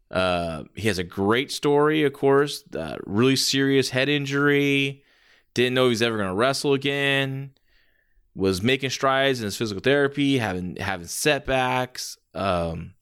Uh, 0.09 0.63
he 0.75 0.87
has 0.87 0.99
a 0.99 1.03
great 1.03 1.51
story, 1.51 2.03
of 2.03 2.13
course. 2.13 2.63
Uh, 2.75 2.97
really 3.05 3.35
serious 3.35 3.89
head 3.89 4.09
injury. 4.09 5.03
Didn't 5.53 5.73
know 5.73 5.85
he 5.85 5.89
was 5.89 6.01
ever 6.01 6.17
going 6.17 6.29
to 6.29 6.35
wrestle 6.35 6.73
again. 6.73 7.51
Was 8.35 8.61
making 8.61 8.91
strides 8.91 9.39
in 9.39 9.45
his 9.45 9.57
physical 9.57 9.81
therapy, 9.81 10.37
having 10.37 10.77
having 10.77 11.07
setbacks. 11.07 12.17
Um, 12.33 12.93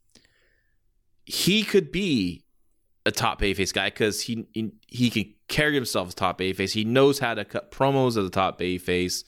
he 1.29 1.63
could 1.63 1.91
be 1.91 2.43
a 3.05 3.11
top 3.11 3.43
A 3.43 3.53
face 3.53 3.71
guy 3.71 3.87
because 3.87 4.19
he, 4.19 4.47
he, 4.51 4.71
he 4.87 5.09
can 5.11 5.31
carry 5.47 5.75
himself 5.75 6.07
as 6.07 6.15
top 6.15 6.41
A 6.41 6.53
face. 6.53 6.73
He 6.73 6.83
knows 6.83 7.19
how 7.19 7.35
to 7.35 7.45
cut 7.45 7.71
promos 7.71 8.17
as 8.17 8.25
a 8.25 8.31
top 8.31 8.59
A 8.63 8.79
face. 8.79 9.23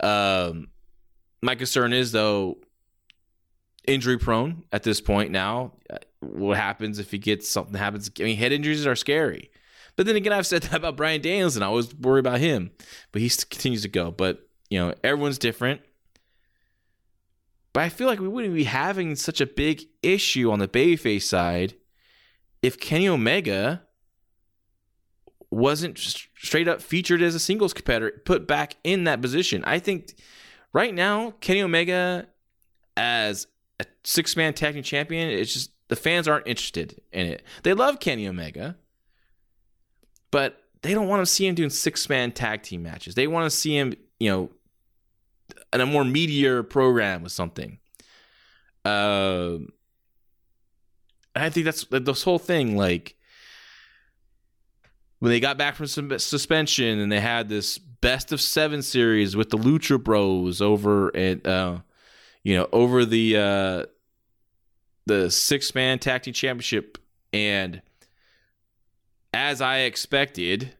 Um, 0.00 0.68
my 1.42 1.54
concern 1.54 1.92
is 1.92 2.12
though 2.12 2.56
injury 3.86 4.16
prone 4.16 4.64
at 4.72 4.84
this 4.84 5.02
point 5.02 5.30
now. 5.30 5.72
What 6.20 6.56
happens 6.56 6.98
if 6.98 7.10
he 7.10 7.18
gets 7.18 7.46
something 7.46 7.74
happens? 7.74 8.10
I 8.18 8.22
mean, 8.22 8.38
head 8.38 8.52
injuries 8.52 8.86
are 8.86 8.96
scary. 8.96 9.50
But 9.96 10.06
then 10.06 10.16
again, 10.16 10.32
I've 10.32 10.46
said 10.46 10.62
that 10.62 10.76
about 10.76 10.96
Bryan 10.96 11.20
and 11.26 11.62
I 11.62 11.66
always 11.66 11.94
worry 11.94 12.20
about 12.20 12.40
him, 12.40 12.70
but 13.12 13.20
he 13.20 13.28
continues 13.28 13.82
to 13.82 13.88
go. 13.88 14.10
But 14.10 14.48
you 14.70 14.78
know, 14.78 14.94
everyone's 15.04 15.36
different. 15.36 15.82
But 17.72 17.84
I 17.84 17.88
feel 17.88 18.06
like 18.06 18.20
we 18.20 18.28
wouldn't 18.28 18.54
be 18.54 18.64
having 18.64 19.16
such 19.16 19.40
a 19.40 19.46
big 19.46 19.84
issue 20.02 20.50
on 20.50 20.58
the 20.58 20.68
babyface 20.68 21.22
side 21.22 21.74
if 22.62 22.78
Kenny 22.78 23.08
Omega 23.08 23.82
wasn't 25.50 25.98
straight 25.98 26.68
up 26.68 26.80
featured 26.80 27.20
as 27.20 27.34
a 27.34 27.38
singles 27.38 27.74
competitor, 27.74 28.22
put 28.24 28.46
back 28.46 28.76
in 28.84 29.04
that 29.04 29.20
position. 29.20 29.62
I 29.64 29.78
think 29.78 30.14
right 30.72 30.94
now, 30.94 31.32
Kenny 31.40 31.62
Omega 31.62 32.26
as 32.96 33.46
a 33.80 33.84
six 34.04 34.36
man 34.36 34.54
tag 34.54 34.74
team 34.74 34.82
champion, 34.82 35.28
it's 35.28 35.52
just 35.52 35.70
the 35.88 35.96
fans 35.96 36.26
aren't 36.26 36.46
interested 36.46 37.00
in 37.12 37.26
it. 37.26 37.42
They 37.64 37.74
love 37.74 38.00
Kenny 38.00 38.26
Omega, 38.26 38.76
but 40.30 40.58
they 40.82 40.94
don't 40.94 41.08
want 41.08 41.20
to 41.20 41.26
see 41.26 41.46
him 41.46 41.54
doing 41.54 41.70
six 41.70 42.08
man 42.08 42.32
tag 42.32 42.62
team 42.62 42.82
matches. 42.82 43.14
They 43.14 43.26
want 43.26 43.44
to 43.44 43.50
see 43.50 43.76
him, 43.76 43.92
you 44.18 44.30
know, 44.30 44.50
in 45.72 45.80
a 45.80 45.86
more 45.86 46.04
meteor 46.04 46.62
program 46.62 47.22
with 47.22 47.32
something. 47.32 47.78
Uh, 48.84 49.58
I 51.34 51.50
think 51.50 51.64
that's 51.64 51.84
this 51.90 52.22
whole 52.22 52.38
thing. 52.38 52.76
Like 52.76 53.16
when 55.20 55.30
they 55.30 55.40
got 55.40 55.56
back 55.56 55.76
from 55.76 55.86
suspension 55.86 56.98
and 56.98 57.10
they 57.10 57.20
had 57.20 57.48
this 57.48 57.78
best 57.78 58.32
of 58.32 58.40
seven 58.40 58.82
series 58.82 59.36
with 59.36 59.50
the 59.50 59.56
Lucha 59.56 60.02
Bros 60.02 60.60
over 60.60 61.16
at, 61.16 61.46
uh, 61.46 61.78
you 62.42 62.56
know, 62.56 62.68
over 62.72 63.04
the 63.04 63.36
uh, 63.36 63.86
the 65.06 65.30
six 65.30 65.74
man 65.74 65.98
tag 65.98 66.22
team 66.22 66.34
championship, 66.34 66.98
and 67.32 67.82
as 69.32 69.60
I 69.60 69.78
expected, 69.78 70.74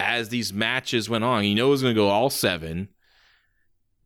as 0.00 0.30
these 0.30 0.52
matches 0.52 1.08
went 1.08 1.24
on, 1.24 1.44
you 1.44 1.54
know 1.54 1.68
it 1.68 1.70
was 1.70 1.82
going 1.82 1.94
to 1.94 2.00
go 2.00 2.08
all 2.08 2.30
seven 2.30 2.88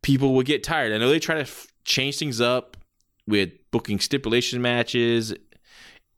people 0.05 0.35
would 0.35 0.45
get 0.45 0.63
tired. 0.63 0.93
I 0.93 0.99
know 0.99 1.09
they 1.09 1.17
try 1.17 1.33
to 1.33 1.41
f- 1.41 1.65
change 1.83 2.19
things 2.19 2.39
up 2.39 2.77
with 3.25 3.49
booking 3.71 3.99
stipulation 3.99 4.61
matches 4.61 5.33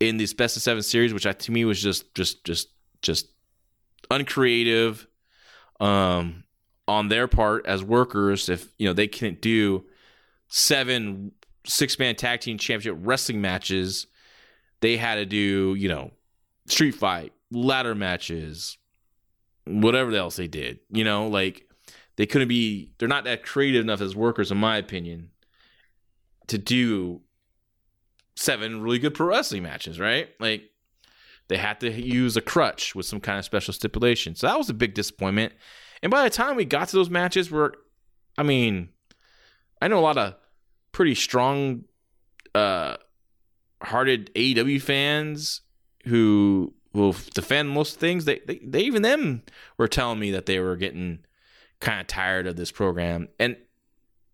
in 0.02 0.18
this 0.18 0.34
best 0.34 0.58
of 0.58 0.62
seven 0.62 0.84
series, 0.84 1.14
which 1.14 1.26
I, 1.26 1.32
to 1.32 1.52
me 1.54 1.64
was 1.64 1.82
just 1.82 2.14
just 2.14 2.44
just 2.44 2.68
just 3.02 3.30
uncreative 4.12 5.08
um, 5.80 6.44
on 6.86 7.08
their 7.08 7.30
part 7.30 7.66
as 7.66 7.82
workers. 7.82 8.50
If 8.50 8.68
you 8.78 8.90
know 8.90 8.94
they 8.94 9.08
couldn't 9.08 9.40
do 9.40 9.86
seven 10.50 11.32
six 11.66 11.98
man 11.98 12.18
tag 12.18 12.42
team 12.42 12.58
championship 12.58 13.02
wrestling 13.08 13.40
matches, 13.40 14.08
they 14.82 14.98
had 14.98 15.16
to 15.16 15.26
do 15.26 15.76
you 15.76 15.88
know 15.88 16.12
street 16.66 16.96
fight, 16.96 17.32
ladder 17.52 17.96
matches, 17.96 18.78
whatever 19.66 20.12
else 20.12 20.36
they 20.36 20.50
did. 20.50 20.80
You 20.92 21.06
know, 21.06 21.30
like 21.30 21.67
they 22.18 22.26
couldn't 22.26 22.48
be 22.48 22.92
they're 22.98 23.08
not 23.08 23.24
that 23.24 23.44
creative 23.44 23.84
enough 23.84 24.02
as 24.02 24.16
workers 24.16 24.52
in 24.52 24.58
my 24.58 24.78
opinion 24.78 25.30
to 26.48 26.58
do 26.58 27.22
seven 28.36 28.82
really 28.82 29.00
good 29.00 29.14
pro 29.14 29.28
wrestling 29.28 29.64
matches 29.64 30.00
right? 30.00 30.30
Like 30.40 30.64
they 31.48 31.58
had 31.58 31.80
to 31.80 31.92
use 31.92 32.36
a 32.36 32.42
crutch 32.42 32.94
with 32.94 33.06
some 33.06 33.22
kind 33.22 33.40
of 33.40 33.46
special 33.46 33.74
stipulation. 33.74 34.36
So 34.36 34.48
that 34.48 34.58
was 34.58 34.70
a 34.70 34.74
big 34.74 34.94
disappointment. 34.94 35.54
And 36.04 36.12
by 36.12 36.24
the 36.24 36.30
time 36.30 36.56
we 36.56 36.66
got 36.66 36.90
to 36.90 36.96
those 36.96 37.10
matches 37.10 37.50
where 37.50 37.74
i 38.38 38.44
mean 38.44 38.90
i 39.82 39.88
know 39.88 39.98
a 39.98 40.02
lot 40.02 40.18
of 40.18 40.36
pretty 40.92 41.16
strong 41.16 41.86
uh 42.54 42.98
hearted 43.82 44.32
AEW 44.36 44.82
fans 44.82 45.62
who 46.06 46.74
will 46.94 47.16
defend 47.34 47.70
most 47.70 48.00
things. 48.00 48.26
They, 48.26 48.42
they 48.46 48.60
they 48.64 48.82
even 48.82 49.02
them 49.02 49.44
were 49.78 49.88
telling 49.88 50.20
me 50.20 50.32
that 50.32 50.46
they 50.46 50.60
were 50.60 50.76
getting 50.76 51.20
kind 51.80 52.02
of 52.02 52.08
tired 52.08 52.48
of 52.48 52.56
this 52.56 52.72
program. 52.72 53.28
And 53.40 53.58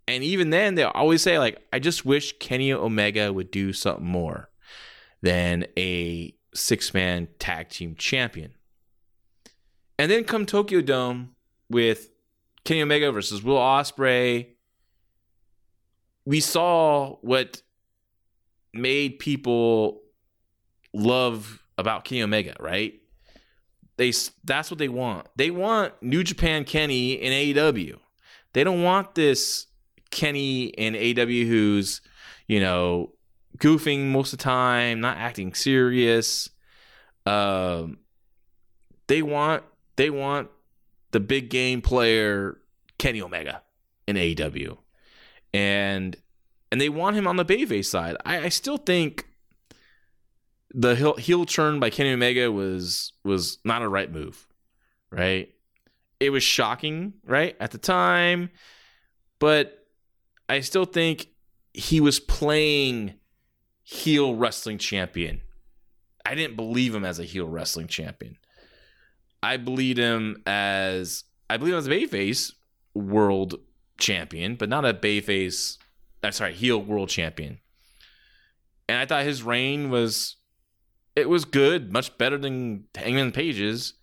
And 0.08 0.24
even 0.24 0.50
then, 0.50 0.76
they 0.76 0.84
always 0.84 1.22
say, 1.22 1.40
like, 1.40 1.62
I 1.72 1.80
just 1.80 2.06
wish 2.06 2.38
Kenny 2.40 2.74
Omega 2.74 3.32
would 3.32 3.52
do 3.52 3.72
something 3.72 4.06
more 4.06 4.50
than 5.22 5.66
a 5.78 6.36
six 6.54 6.94
man 6.94 7.30
tag 7.40 7.70
team 7.70 7.96
champion. 7.96 8.54
And 9.98 10.12
then 10.12 10.24
come 10.24 10.46
Tokyo 10.46 10.82
Dome 10.82 11.36
with 11.70 12.10
Kenny 12.66 12.82
Omega 12.82 13.12
versus 13.12 13.42
Will 13.44 13.58
Ospreay. 13.58 14.48
We 16.26 16.40
saw 16.40 17.18
what 17.22 17.62
made 18.74 19.20
people 19.20 20.02
love 20.94 21.64
about 21.78 22.06
Kenny 22.06 22.24
Omega, 22.24 22.56
right? 22.60 22.94
They 23.98 24.12
that's 24.44 24.72
what 24.72 24.80
they 24.80 24.90
want. 24.90 25.28
They 25.36 25.52
want 25.52 25.94
New 26.02 26.24
Japan 26.24 26.64
Kenny 26.64 27.14
in 27.14 27.32
AEW. 27.32 28.00
They 28.54 28.64
don't 28.64 28.84
want 28.84 29.16
this 29.16 29.68
Kenny 30.12 30.66
in 30.66 30.94
AEW 30.94 31.48
who's, 31.48 32.02
you 32.48 32.60
know, 32.60 33.12
goofing 33.58 34.08
most 34.08 34.34
of 34.34 34.40
the 34.40 34.44
time, 34.44 35.00
not 35.00 35.18
acting 35.18 35.54
serious. 35.54 36.50
Um, 37.26 38.00
they 39.08 39.22
want 39.22 39.64
they 39.96 40.10
want 40.10 40.50
the 41.12 41.20
big 41.20 41.50
game 41.50 41.82
player 41.82 42.58
Kenny 42.98 43.22
Omega 43.22 43.62
in 44.08 44.16
AEW, 44.16 44.78
and 45.54 46.16
and 46.72 46.82
they 46.82 46.90
want 46.90 47.16
him 47.16 47.28
on 47.28 47.36
the 47.36 47.46
Bayface 47.46 47.86
side. 47.86 48.18
I, 48.26 48.46
I 48.46 48.50
still 48.50 48.78
think 48.78 49.28
the 50.74 50.96
heel, 50.96 51.16
heel 51.16 51.46
turn 51.46 51.80
by 51.80 51.90
Kenny 51.90 52.12
Omega 52.12 52.52
was 52.52 53.14
was 53.24 53.60
not 53.64 53.82
a 53.82 53.88
right 53.88 54.12
move, 54.12 54.48
right? 55.12 55.50
It 56.20 56.32
was 56.32 56.44
shocking, 56.44 57.14
right, 57.26 57.56
at 57.60 57.72
the 57.72 57.78
time, 57.78 58.50
but 59.40 59.86
I 60.50 60.62
still 60.62 60.86
think 60.86 61.28
he 61.74 62.00
was 62.00 62.20
playing 62.20 63.16
heel 63.84 64.36
wrestling 64.36 64.78
champion. 64.78 65.42
I 66.26 66.36
didn't 66.36 66.56
believe 66.56 66.96
him 66.96 67.04
as 67.04 67.20
a 67.20 67.24
heel 67.24 67.48
wrestling 67.48 67.88
champion. 67.88 68.38
I 69.42 69.58
believed 69.58 69.98
him 69.98 70.42
as 70.46 71.26
I 71.50 71.58
believe 71.58 71.74
him 71.74 71.80
as 71.80 71.88
a 71.88 71.92
bayface 71.92 72.54
world 72.94 73.56
champion, 74.00 74.56
but 74.56 74.70
not 74.70 74.86
a 74.86 74.94
bayface. 74.94 75.78
I'm 76.24 76.32
sorry, 76.32 76.54
heel 76.54 76.82
world 76.82 77.10
champion. 77.10 77.60
And 78.88 78.98
I 78.98 79.06
thought 79.06 79.26
his 79.26 79.44
reign 79.44 79.90
was 79.90 80.38
it 81.16 81.30
was 81.30 81.46
good, 81.46 81.92
much 81.92 82.18
better 82.18 82.38
than 82.38 82.86
Hangman 82.96 83.32
Page's. 83.32 83.94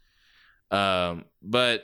Um, 0.71 1.25
but 1.43 1.83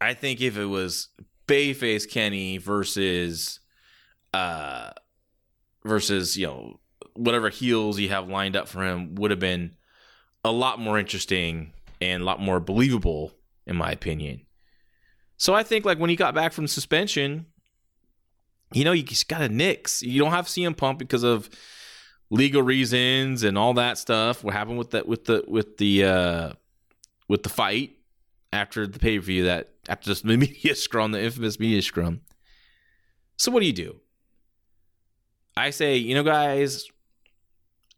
I 0.00 0.14
think 0.14 0.40
if 0.40 0.56
it 0.56 0.66
was 0.66 1.08
Bayface 1.46 2.08
Kenny 2.08 2.58
versus 2.58 3.60
uh 4.34 4.90
versus, 5.84 6.36
you 6.36 6.46
know, 6.46 6.80
whatever 7.14 7.48
heels 7.48 7.98
you 7.98 8.08
have 8.08 8.28
lined 8.28 8.56
up 8.56 8.68
for 8.68 8.84
him 8.84 9.14
would 9.14 9.30
have 9.30 9.40
been 9.40 9.76
a 10.44 10.52
lot 10.52 10.78
more 10.78 10.98
interesting 10.98 11.72
and 12.00 12.22
a 12.22 12.26
lot 12.26 12.40
more 12.40 12.60
believable, 12.60 13.32
in 13.66 13.76
my 13.76 13.90
opinion. 13.90 14.42
So 15.36 15.54
I 15.54 15.62
think 15.62 15.84
like 15.84 15.98
when 15.98 16.10
he 16.10 16.16
got 16.16 16.34
back 16.34 16.52
from 16.52 16.66
suspension, 16.66 17.46
you 18.72 18.84
know, 18.84 18.92
you 18.92 19.02
just 19.02 19.28
got 19.28 19.40
a 19.40 19.48
nix. 19.48 20.02
You 20.02 20.20
don't 20.20 20.32
have 20.32 20.46
CM 20.46 20.76
Punk 20.76 20.98
because 20.98 21.22
of 21.22 21.48
legal 22.30 22.62
reasons 22.62 23.42
and 23.42 23.56
all 23.56 23.74
that 23.74 23.98
stuff. 23.98 24.44
What 24.44 24.54
happened 24.54 24.78
with 24.78 24.90
that 24.90 25.06
with 25.08 25.24
the 25.24 25.44
with 25.46 25.76
the 25.78 26.04
uh 26.04 26.52
with 27.28 27.42
the 27.42 27.48
fight 27.48 27.92
after 28.52 28.86
the 28.86 28.98
pay 28.98 29.18
per 29.18 29.24
view 29.24 29.44
that 29.44 29.70
after 29.88 30.10
this 30.10 30.24
media 30.24 30.74
scrum, 30.74 31.12
the 31.12 31.22
infamous 31.22 31.58
media 31.58 31.82
scrum. 31.82 32.20
So 33.36 33.52
what 33.52 33.60
do 33.60 33.66
you 33.66 33.72
do? 33.72 34.00
I 35.56 35.70
say, 35.70 35.96
you 35.96 36.14
know, 36.14 36.22
guys, 36.22 36.88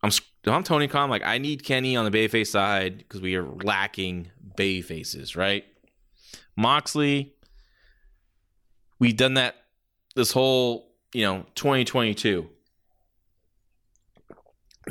I'm 0.02 0.10
I'm 0.46 0.62
Tony 0.62 0.88
Khan. 0.88 1.10
Like 1.10 1.24
I 1.24 1.38
need 1.38 1.64
Kenny 1.64 1.96
on 1.96 2.10
the 2.10 2.10
Bayface 2.10 2.48
side 2.48 2.98
because 2.98 3.20
we 3.20 3.34
are 3.36 3.44
lacking 3.44 4.30
Bay 4.56 4.80
faces, 4.80 5.36
right? 5.36 5.64
Moxley, 6.56 7.34
we've 8.98 9.16
done 9.16 9.34
that 9.34 9.56
this 10.14 10.32
whole 10.32 10.94
you 11.12 11.24
know 11.24 11.44
2022. 11.54 12.48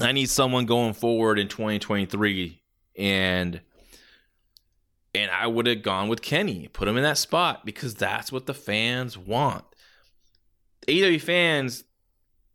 I 0.04 0.12
need 0.12 0.30
someone 0.30 0.66
going 0.66 0.94
forward 0.94 1.40
in 1.40 1.48
2023, 1.48 2.62
and 2.98 3.62
and 5.16 5.32
I 5.32 5.48
would 5.48 5.66
have 5.66 5.82
gone 5.82 6.08
with 6.08 6.22
Kenny, 6.22 6.68
put 6.68 6.88
him 6.88 6.98
in 6.98 7.04
that 7.04 7.18
spot 7.18 7.66
because 7.66 7.96
that's 7.96 8.32
what 8.32 8.46
the 8.46 8.54
fans 8.54 9.18
want. 9.18 9.66
AEW 10.88 11.22
fans 11.22 11.84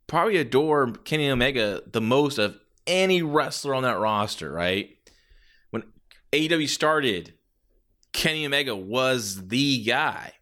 probably 0.07 0.37
adore 0.37 0.91
Kenny 0.91 1.29
Omega 1.29 1.81
the 1.91 2.01
most 2.01 2.37
of 2.37 2.57
any 2.87 3.21
wrestler 3.21 3.75
on 3.75 3.83
that 3.83 3.99
roster, 3.99 4.51
right? 4.51 4.95
When 5.71 5.83
AEW 6.31 6.69
started, 6.69 7.33
Kenny 8.13 8.45
Omega 8.45 8.75
was 8.75 9.47
the 9.47 9.83
guy, 9.83 10.33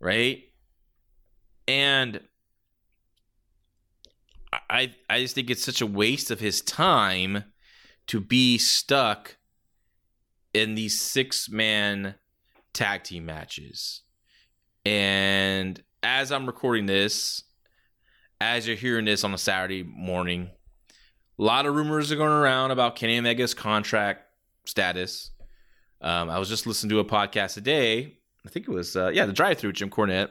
right? 0.00 0.44
And 1.68 2.20
I 4.68 4.94
I 5.08 5.20
just 5.20 5.34
think 5.34 5.50
it's 5.50 5.64
such 5.64 5.80
a 5.80 5.86
waste 5.86 6.30
of 6.30 6.40
his 6.40 6.60
time 6.60 7.44
to 8.08 8.20
be 8.20 8.58
stuck 8.58 9.36
in 10.54 10.74
these 10.74 11.00
six 11.00 11.48
man 11.48 12.14
tag 12.72 13.02
team 13.02 13.26
matches. 13.26 14.02
And 14.84 15.82
as 16.02 16.30
I'm 16.30 16.46
recording 16.46 16.86
this, 16.86 17.42
as 18.40 18.66
you're 18.66 18.76
hearing 18.76 19.04
this 19.04 19.24
on 19.24 19.34
a 19.34 19.38
Saturday 19.38 19.82
morning, 19.82 20.50
a 21.38 21.42
lot 21.42 21.66
of 21.66 21.74
rumors 21.74 22.12
are 22.12 22.16
going 22.16 22.32
around 22.32 22.70
about 22.70 22.96
Kenny 22.96 23.18
Omega's 23.18 23.54
contract 23.54 24.22
status. 24.64 25.30
Um, 26.00 26.30
I 26.30 26.38
was 26.38 26.48
just 26.48 26.66
listening 26.66 26.90
to 26.90 27.00
a 27.00 27.04
podcast 27.04 27.54
today. 27.54 28.18
I 28.46 28.48
think 28.48 28.68
it 28.68 28.72
was, 28.72 28.96
uh, 28.96 29.08
yeah, 29.08 29.26
the 29.26 29.32
drive 29.32 29.58
through 29.58 29.72
Jim 29.72 29.90
Cornette. 29.90 30.30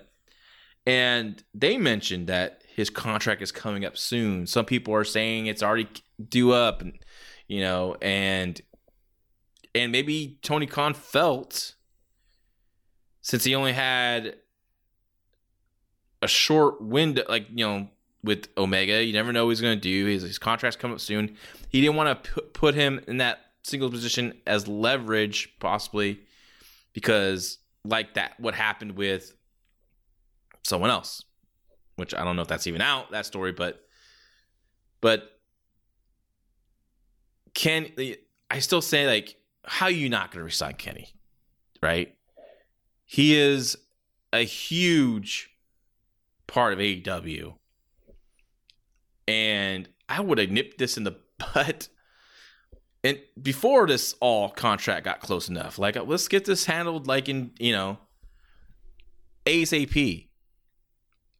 And 0.86 1.44
they 1.54 1.78
mentioned 1.78 2.28
that 2.28 2.64
his 2.76 2.90
contract 2.90 3.42
is 3.42 3.54
coming 3.54 3.86
up 3.86 3.96
soon. 3.96 4.46
Some 4.46 4.66
people 4.66 4.94
are 4.94 5.06
saying 5.06 5.46
it's 5.46 5.64
already 5.64 5.88
due 6.28 6.52
up, 6.52 6.82
and, 6.82 7.00
you 7.48 7.62
know, 7.62 7.96
and 8.02 8.60
and 9.74 9.94
maybe 9.94 10.40
Tony 10.42 10.66
Khan 10.66 10.94
felt 10.94 11.76
since 13.22 13.46
he 13.46 13.56
only 13.56 13.72
had 13.72 14.36
a 16.22 16.28
short 16.28 16.82
window, 16.82 17.24
like 17.30 17.48
you 17.50 17.66
know, 17.66 17.88
with 18.24 18.50
Omega. 18.58 19.02
You 19.02 19.14
never 19.14 19.32
know 19.32 19.46
what 19.46 19.52
he's 19.52 19.62
going 19.62 19.78
to 19.78 19.82
do. 19.82 20.08
His, 20.08 20.24
his 20.24 20.38
contract's 20.38 20.76
coming 20.76 20.96
up 20.96 21.02
soon. 21.02 21.38
He 21.70 21.80
didn't 21.80 21.96
want 21.96 22.26
to 22.26 22.42
put 22.42 22.76
him 22.76 23.00
in 23.08 23.18
that 23.18 23.40
singles 23.64 23.92
position 23.92 24.34
as 24.46 24.68
leverage, 24.68 25.56
possibly, 25.62 26.20
because 26.92 27.58
like 27.86 28.16
that, 28.16 28.38
what 28.38 28.54
happened 28.54 28.98
with 28.98 29.34
someone 30.64 30.90
else, 30.90 31.24
which 31.96 32.14
I 32.14 32.24
don't 32.24 32.36
know 32.36 32.42
if 32.42 32.48
that's 32.48 32.68
even 32.68 32.82
out 32.82 33.12
that 33.12 33.26
story, 33.26 33.52
but 33.52 33.86
but 35.02 35.40
can 37.54 37.92
I 38.50 38.60
still 38.60 38.82
say 38.82 39.08
like 39.08 39.38
how 39.66 39.88
are 39.88 39.92
you 39.92 40.10
not 40.10 40.32
going 40.32 40.40
to 40.40 40.46
resign 40.46 40.74
Kenny, 40.74 41.10
right? 41.82 42.16
He 43.06 43.38
is 43.38 43.78
a 44.34 44.44
huge 44.44 45.52
part 46.48 46.74
of 46.74 46.80
AEW 46.80 47.56
and 49.28 49.90
I 50.08 50.22
would 50.22 50.38
have 50.38 50.52
nipped 50.52 50.78
this 50.78 50.98
in 50.98 51.04
the 51.04 51.18
butt. 51.54 51.90
And 53.04 53.20
before 53.42 53.88
this 53.88 54.16
all 54.20 54.50
contract 54.50 55.06
got 55.06 55.20
close 55.20 55.48
enough, 55.48 55.78
like 55.78 55.96
let's 56.08 56.28
get 56.28 56.46
this 56.46 56.66
handled 56.66 57.08
like 57.08 57.30
in 57.30 57.52
you 57.60 57.72
know 57.72 58.00
ASAP. 59.46 60.25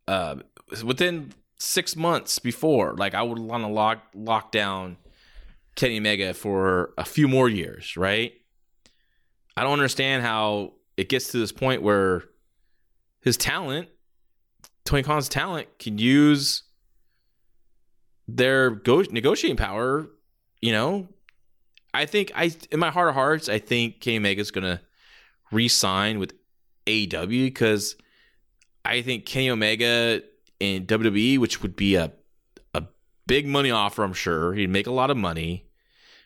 Uh, 0.08 0.38
within 0.84 1.34
six 1.58 1.96
months 1.96 2.40
before, 2.40 2.96
like 2.96 3.14
I 3.14 3.22
would 3.22 3.40
want 3.40 3.64
to 3.64 3.68
lock 3.68 4.04
lock 4.14 4.52
down 4.52 4.98
Kenny 5.76 5.98
Omega 5.98 6.34
for 6.34 6.94
a 6.98 7.06
few 7.06 7.28
more 7.28 7.50
years, 7.50 7.98
right? 7.98 8.34
I 9.58 9.64
don't 9.64 9.74
understand 9.74 10.24
how 10.24 10.74
it 10.98 11.10
gets 11.10 11.32
to 11.32 11.38
this 11.38 11.52
point 11.52 11.82
where 11.82 12.24
his 13.22 13.38
talent, 13.38 13.90
Tony 14.84 15.04
Khan's 15.04 15.30
talent, 15.30 15.68
can 15.80 15.98
use 15.98 16.64
their 18.28 18.72
go- 18.72 19.02
negotiating 19.02 19.58
power, 19.58 20.10
you 20.62 20.72
know, 20.72 21.08
I 21.96 22.06
think 22.06 22.32
I 22.36 22.52
in 22.72 22.80
my 22.80 22.92
heart 22.92 23.10
of 23.10 23.16
hearts, 23.16 23.48
I 23.48 23.60
think 23.60 24.02
Kenny 24.02 24.18
Omega's 24.18 24.52
gonna 24.52 24.82
re-sign 25.52 26.20
with 26.20 26.34
AEW 26.88 27.46
because 27.46 27.96
I 28.86 29.02
think 29.02 29.26
Kenny 29.26 29.50
Omega 29.50 30.22
in 30.60 30.86
WWE, 30.86 31.40
which 31.40 31.62
would 31.62 31.76
be 31.76 31.96
a 31.96 32.12
a 32.74 32.84
big 33.28 33.48
money 33.48 33.72
offer, 33.72 34.04
I'm 34.04 34.14
sure 34.14 34.54
he'd 34.54 34.70
make 34.70 34.88
a 34.88 34.92
lot 34.92 35.10
of 35.10 35.18
money. 35.18 35.66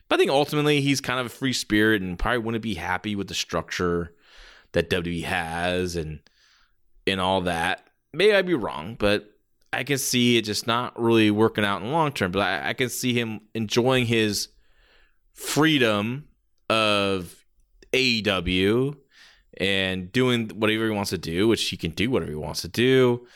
But 0.08 0.15
I 0.15 0.17
think 0.19 0.32
ultimately 0.32 0.82
he's 0.82 1.02
kind 1.02 1.19
of 1.19 1.28
a 1.28 1.30
free 1.30 1.54
spirit 1.54 2.02
and 2.02 2.17
probably 2.17 2.39
wouldn't 2.39 2.63
be 2.63 2.74
happy 2.74 3.15
with 3.15 3.28
the 3.28 3.36
structure 3.36 4.13
that 4.72 4.89
WWE 4.89 5.24
has 5.24 5.95
and 5.95 6.19
and 7.08 7.19
all 7.22 7.41
that. 7.41 7.88
maybe 8.13 8.34
I'd 8.34 8.45
be 8.45 8.54
wrong, 8.54 8.95
but 9.00 9.32
I 9.72 9.84
can 9.84 9.98
see 9.98 10.38
it 10.38 10.43
just 10.43 10.67
not 10.67 11.00
really 11.00 11.32
working 11.32 11.63
out 11.63 11.82
in 11.82 11.88
the 11.88 11.93
long 11.93 12.12
term. 12.12 12.32
But 12.32 12.41
I, 12.41 12.69
I 12.69 12.74
can 12.74 12.89
see 12.89 13.13
him 13.13 13.41
enjoying 13.54 14.06
his 14.06 14.50
freedom 15.34 16.28
of 16.69 17.45
AEW 17.93 18.95
and 19.60 20.12
doing 20.12 20.50
whatever 20.50 20.86
he 20.86 20.91
wants 20.91 21.10
to 21.10 21.17
do, 21.17 21.48
which 21.48 21.69
he 21.69 21.78
can 21.78 21.91
do 21.91 22.10
whatever 22.10 22.32
he 22.32 22.38
wants 22.38 22.62
to 22.62 22.67
do. 22.67 23.28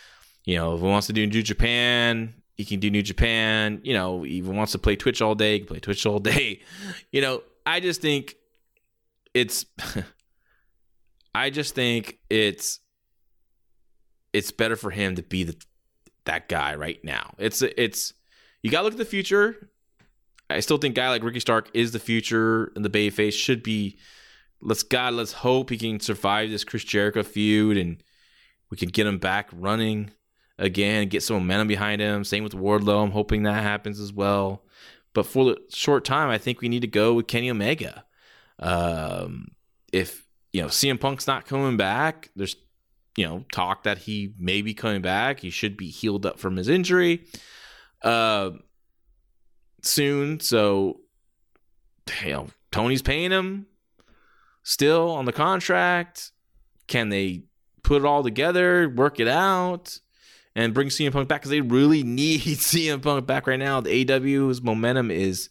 You 0.45 0.55
know, 0.55 0.73
if 0.75 0.81
he 0.81 0.87
wants 0.87 1.07
to 1.07 1.13
do 1.13 1.25
New 1.27 1.43
Japan, 1.43 2.33
he 2.55 2.65
can 2.65 2.79
do 2.79 2.89
New 2.89 3.01
Japan. 3.01 3.81
You 3.83 3.93
know, 3.93 4.23
he 4.23 4.41
wants 4.41 4.71
to 4.73 4.79
play 4.79 4.95
Twitch 4.95 5.21
all 5.21 5.35
day, 5.35 5.53
he 5.53 5.59
can 5.59 5.67
play 5.67 5.79
Twitch 5.79 6.05
all 6.05 6.19
day. 6.19 6.61
You 7.11 7.21
know, 7.21 7.43
I 7.65 7.79
just 7.79 8.01
think 8.01 8.35
it's 9.33 9.65
I 11.35 11.49
just 11.49 11.75
think 11.75 12.19
it's 12.29 12.79
it's 14.31 14.51
better 14.51 14.75
for 14.75 14.91
him 14.91 15.15
to 15.15 15.23
be 15.23 15.43
the 15.43 15.55
that 16.25 16.49
guy 16.49 16.75
right 16.75 17.03
now. 17.03 17.35
It's 17.37 17.61
it's 17.61 18.13
you 18.61 18.71
got 18.71 18.79
to 18.79 18.83
look 18.85 18.93
at 18.93 18.99
the 18.99 19.05
future. 19.05 19.69
I 20.49 20.59
still 20.59 20.77
think 20.77 20.95
guy 20.95 21.09
like 21.09 21.23
Ricky 21.23 21.39
Stark 21.39 21.69
is 21.73 21.91
the 21.91 21.99
future, 21.99 22.71
and 22.75 22.83
the 22.83 22.89
Bay 22.89 23.09
face 23.09 23.35
should 23.35 23.63
be. 23.63 23.97
Let's 24.63 24.83
God, 24.83 25.13
let's 25.13 25.33
hope 25.33 25.69
he 25.69 25.77
can 25.77 25.99
survive 25.99 26.49
this 26.49 26.63
Chris 26.63 26.83
Jericho 26.83 27.21
feud, 27.23 27.77
and 27.77 28.01
we 28.69 28.77
can 28.77 28.89
get 28.89 29.05
him 29.05 29.17
back 29.17 29.49
running 29.51 30.11
again, 30.57 31.09
get 31.09 31.23
some 31.23 31.35
momentum 31.37 31.67
behind 31.67 32.01
him. 32.01 32.23
Same 32.23 32.43
with 32.43 32.53
Wardlow. 32.53 33.03
I'm 33.03 33.11
hoping 33.11 33.43
that 33.43 33.61
happens 33.61 33.99
as 33.99 34.13
well. 34.13 34.63
But 35.13 35.25
for 35.25 35.45
the 35.45 35.57
short 35.69 36.05
time, 36.05 36.29
I 36.29 36.37
think 36.37 36.61
we 36.61 36.69
need 36.69 36.81
to 36.81 36.87
go 36.87 37.13
with 37.13 37.27
Kenny 37.27 37.49
Omega. 37.49 38.05
Um, 38.59 39.49
if 39.91 40.25
you 40.51 40.61
know 40.61 40.67
CM 40.67 40.99
Punk's 40.99 41.27
not 41.27 41.45
coming 41.45 41.77
back, 41.77 42.31
there's 42.35 42.55
you 43.17 43.27
know 43.27 43.45
talk 43.51 43.83
that 43.83 43.99
he 43.99 44.33
may 44.39 44.61
be 44.61 44.73
coming 44.73 45.01
back. 45.01 45.39
He 45.39 45.49
should 45.49 45.77
be 45.77 45.89
healed 45.89 46.25
up 46.25 46.39
from 46.39 46.55
his 46.55 46.69
injury 46.69 47.25
uh, 48.01 48.51
soon. 49.81 50.39
So 50.39 51.01
you 52.23 52.31
know 52.31 52.47
Tony's 52.71 53.01
paying 53.01 53.31
him 53.31 53.67
still 54.63 55.11
on 55.11 55.25
the 55.25 55.33
contract. 55.33 56.31
Can 56.87 57.09
they 57.09 57.43
put 57.83 58.01
it 58.01 58.05
all 58.05 58.23
together, 58.23 58.89
work 58.89 59.19
it 59.19 59.27
out? 59.27 59.99
and 60.55 60.73
bring 60.73 60.89
CM 60.89 61.11
Punk 61.11 61.27
back 61.27 61.41
because 61.41 61.51
they 61.51 61.61
really 61.61 62.03
need 62.03 62.41
CM 62.41 63.01
Punk 63.01 63.25
back 63.25 63.47
right 63.47 63.59
now. 63.59 63.81
The 63.81 64.11
AW's 64.11 64.61
momentum 64.61 65.11
is 65.11 65.49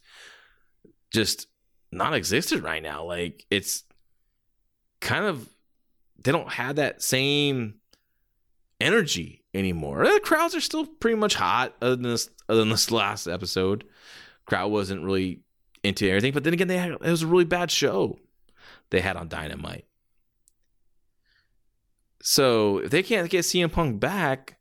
just 1.11 1.47
non-existent 1.91 2.63
right 2.63 2.81
now. 2.81 3.03
Like 3.03 3.45
it's 3.49 3.83
kind 4.99 5.25
of 5.25 5.47
they 6.23 6.31
don't 6.31 6.51
have 6.51 6.77
that 6.77 7.01
same 7.01 7.75
energy 8.79 9.43
anymore. 9.53 10.05
The 10.05 10.21
crowds 10.23 10.55
are 10.55 10.61
still 10.61 10.85
pretty 10.85 11.17
much 11.17 11.35
hot 11.35 11.75
other 11.81 11.95
than 11.95 12.11
this 12.11 12.29
other 12.49 12.61
than 12.61 12.69
this 12.69 12.91
last 12.91 13.27
episode. 13.27 13.83
Crowd 14.45 14.71
wasn't 14.71 15.03
really 15.03 15.41
into 15.83 16.07
everything, 16.07 16.33
but 16.33 16.43
then 16.43 16.53
again, 16.53 16.67
they 16.67 16.77
had, 16.77 16.91
it 16.91 17.01
was 17.01 17.23
a 17.23 17.27
really 17.27 17.45
bad 17.45 17.69
show 17.71 18.17
they 18.93 19.01
had 19.01 19.17
on 19.17 19.27
Dynamite. 19.27 19.85
So 22.21 22.77
if 22.77 22.91
they 22.91 23.01
can't 23.01 23.29
get 23.29 23.41
CM 23.41 23.71
Punk 23.71 23.99
back, 23.99 24.59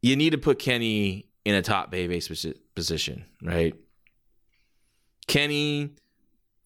you 0.00 0.14
need 0.14 0.30
to 0.30 0.38
put 0.38 0.60
Kenny 0.60 1.28
in 1.44 1.56
a 1.56 1.60
top 1.60 1.92
babyface 1.92 2.54
position, 2.74 3.24
right? 3.42 3.74
Kenny 5.26 5.96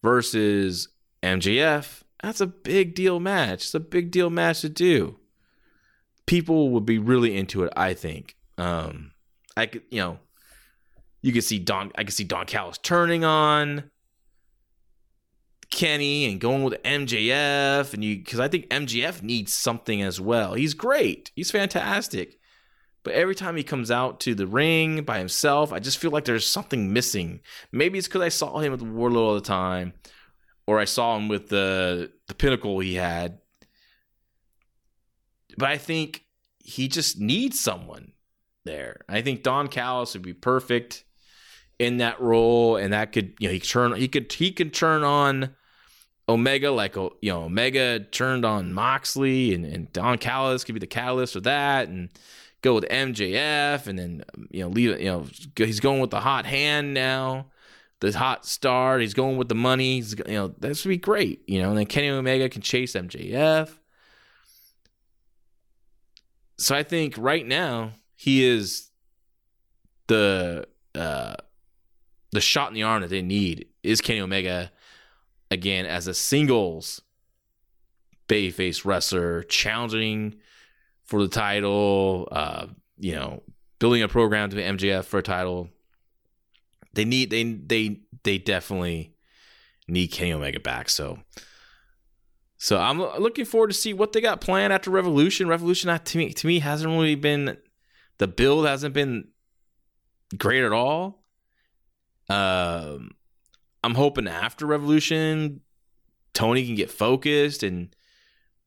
versus 0.03 0.87
MJF. 1.23 2.03
That's 2.21 2.41
a 2.41 2.47
big 2.47 2.93
deal 2.93 3.19
match. 3.19 3.63
It's 3.63 3.73
a 3.73 3.79
big 3.79 4.11
deal 4.11 4.29
match 4.29 4.61
to 4.61 4.69
do. 4.69 5.17
People 6.27 6.69
would 6.69 6.85
be 6.85 6.99
really 6.99 7.35
into 7.35 7.63
it, 7.63 7.73
I 7.75 7.95
think. 7.95 8.35
Um, 8.59 9.13
I 9.57 9.65
could, 9.65 9.81
you 9.89 9.99
know, 9.99 10.19
you 11.23 11.33
could 11.33 11.43
see 11.43 11.57
Don. 11.57 11.91
I 11.97 12.03
could 12.03 12.13
see 12.13 12.23
Don 12.23 12.45
Callis 12.45 12.77
turning 12.77 13.25
on 13.25 13.89
Kenny 15.71 16.25
and 16.25 16.39
going 16.39 16.63
with 16.63 16.81
MJF, 16.83 17.93
and 17.93 18.03
you 18.03 18.17
because 18.17 18.39
I 18.39 18.47
think 18.47 18.67
MJF 18.69 19.23
needs 19.23 19.53
something 19.53 20.01
as 20.01 20.19
well. 20.19 20.53
He's 20.53 20.73
great. 20.73 21.31
He's 21.35 21.51
fantastic. 21.51 22.37
But 23.03 23.13
every 23.13 23.33
time 23.33 23.55
he 23.55 23.63
comes 23.63 23.89
out 23.89 24.19
to 24.21 24.35
the 24.35 24.45
ring 24.45 25.01
by 25.03 25.17
himself, 25.17 25.73
I 25.73 25.79
just 25.79 25.97
feel 25.97 26.11
like 26.11 26.25
there's 26.25 26.45
something 26.45 26.93
missing. 26.93 27.39
Maybe 27.71 27.97
it's 27.97 28.07
because 28.07 28.21
I 28.21 28.29
saw 28.29 28.59
him 28.59 28.71
with 28.71 28.81
Wardlow 28.81 29.15
all 29.17 29.33
the 29.33 29.41
time, 29.41 29.93
or 30.67 30.79
I 30.79 30.85
saw 30.85 31.17
him 31.17 31.27
with 31.27 31.49
the 31.49 32.11
the 32.27 32.35
pinnacle 32.35 32.79
he 32.79 32.95
had. 32.95 33.39
But 35.57 35.69
I 35.69 35.77
think 35.77 36.25
he 36.59 36.87
just 36.87 37.19
needs 37.19 37.59
someone 37.59 38.11
there. 38.65 39.01
I 39.09 39.21
think 39.21 39.41
Don 39.41 39.67
Callis 39.67 40.13
would 40.13 40.21
be 40.21 40.33
perfect 40.33 41.03
in 41.79 41.97
that 41.97 42.21
role, 42.21 42.75
and 42.75 42.93
that 42.93 43.11
could 43.13 43.33
you 43.39 43.47
know 43.47 43.53
he 43.53 43.59
could 43.59 43.69
turn 43.69 43.95
he 43.95 44.07
could 44.07 44.31
he 44.31 44.51
could 44.51 44.73
turn 44.73 45.03
on 45.03 45.55
Omega 46.29 46.71
like 46.71 46.95
you 46.95 47.11
know 47.23 47.43
Omega 47.43 47.99
turned 47.99 48.45
on 48.45 48.73
Moxley, 48.73 49.53
and, 49.53 49.65
and 49.65 49.91
Don 49.93 50.17
Callis 50.17 50.63
could 50.63 50.73
be 50.73 50.79
the 50.79 50.87
catalyst 50.87 51.33
for 51.33 51.41
that, 51.41 51.89
and 51.89 52.09
go 52.61 52.75
with 52.75 52.85
MJF, 52.85 53.87
and 53.87 53.97
then 53.97 54.23
you 54.49 54.61
know 54.61 54.69
leave. 54.69 54.99
You 54.99 55.05
know 55.05 55.25
he's 55.55 55.79
going 55.79 55.99
with 55.99 56.11
the 56.11 56.19
hot 56.19 56.45
hand 56.45 56.93
now, 56.93 57.47
the 57.99 58.11
hot 58.11 58.45
star. 58.45 58.99
He's 58.99 59.13
going 59.13 59.37
with 59.37 59.49
the 59.49 59.55
money. 59.55 59.95
He's, 59.95 60.15
you 60.27 60.33
know 60.33 60.47
this 60.59 60.85
would 60.85 60.89
be 60.89 60.97
great. 60.97 61.41
You 61.47 61.61
know, 61.61 61.69
and 61.69 61.77
then 61.77 61.85
Kenny 61.85 62.09
Omega 62.09 62.49
can 62.49 62.61
chase 62.61 62.93
MJF. 62.93 63.77
So 66.57 66.75
I 66.75 66.83
think 66.83 67.15
right 67.17 67.45
now 67.45 67.93
he 68.15 68.45
is 68.45 68.91
the 70.07 70.67
uh, 70.93 71.35
the 72.31 72.41
shot 72.41 72.69
in 72.69 72.75
the 72.75 72.83
arm 72.83 73.01
that 73.01 73.09
they 73.09 73.21
need 73.21 73.67
is 73.83 73.99
Kenny 73.99 74.21
Omega 74.21 74.71
again 75.51 75.85
as 75.85 76.07
a 76.07 76.13
singles 76.13 77.01
babyface 78.27 78.85
wrestler 78.85 79.43
challenging 79.43 80.35
for 81.03 81.21
the 81.21 81.27
title, 81.27 82.29
uh, 82.31 82.67
you 82.97 83.13
know, 83.13 83.43
building 83.77 84.01
a 84.01 84.07
program 84.07 84.49
to 84.49 84.55
be 84.55 84.61
MJF 84.61 85.03
for 85.03 85.19
a 85.19 85.23
title. 85.23 85.69
They 86.93 87.05
need 87.05 87.29
they 87.29 87.43
they 87.43 87.99
they 88.23 88.37
definitely 88.37 89.13
need 89.87 90.07
Kenny 90.07 90.33
Omega 90.33 90.59
back. 90.59 90.89
So 90.89 91.19
so 92.57 92.77
I'm 92.77 93.01
looking 93.01 93.45
forward 93.45 93.71
to 93.71 93.73
see 93.73 93.93
what 93.93 94.13
they 94.13 94.21
got 94.21 94.39
planned 94.39 94.71
after 94.71 94.91
Revolution. 94.91 95.47
Revolution 95.47 95.97
to 95.97 96.17
me 96.17 96.31
to 96.31 96.47
me 96.47 96.59
hasn't 96.59 96.91
really 96.91 97.15
been 97.15 97.57
the 98.17 98.27
build 98.27 98.65
hasn't 98.65 98.93
been 98.93 99.29
great 100.37 100.63
at 100.63 100.71
all. 100.71 101.23
Um, 102.29 103.11
I'm 103.83 103.95
hoping 103.95 104.27
after 104.27 104.65
Revolution, 104.65 105.61
Tony 106.33 106.65
can 106.65 106.75
get 106.75 106.91
focused 106.91 107.63
and 107.63 107.95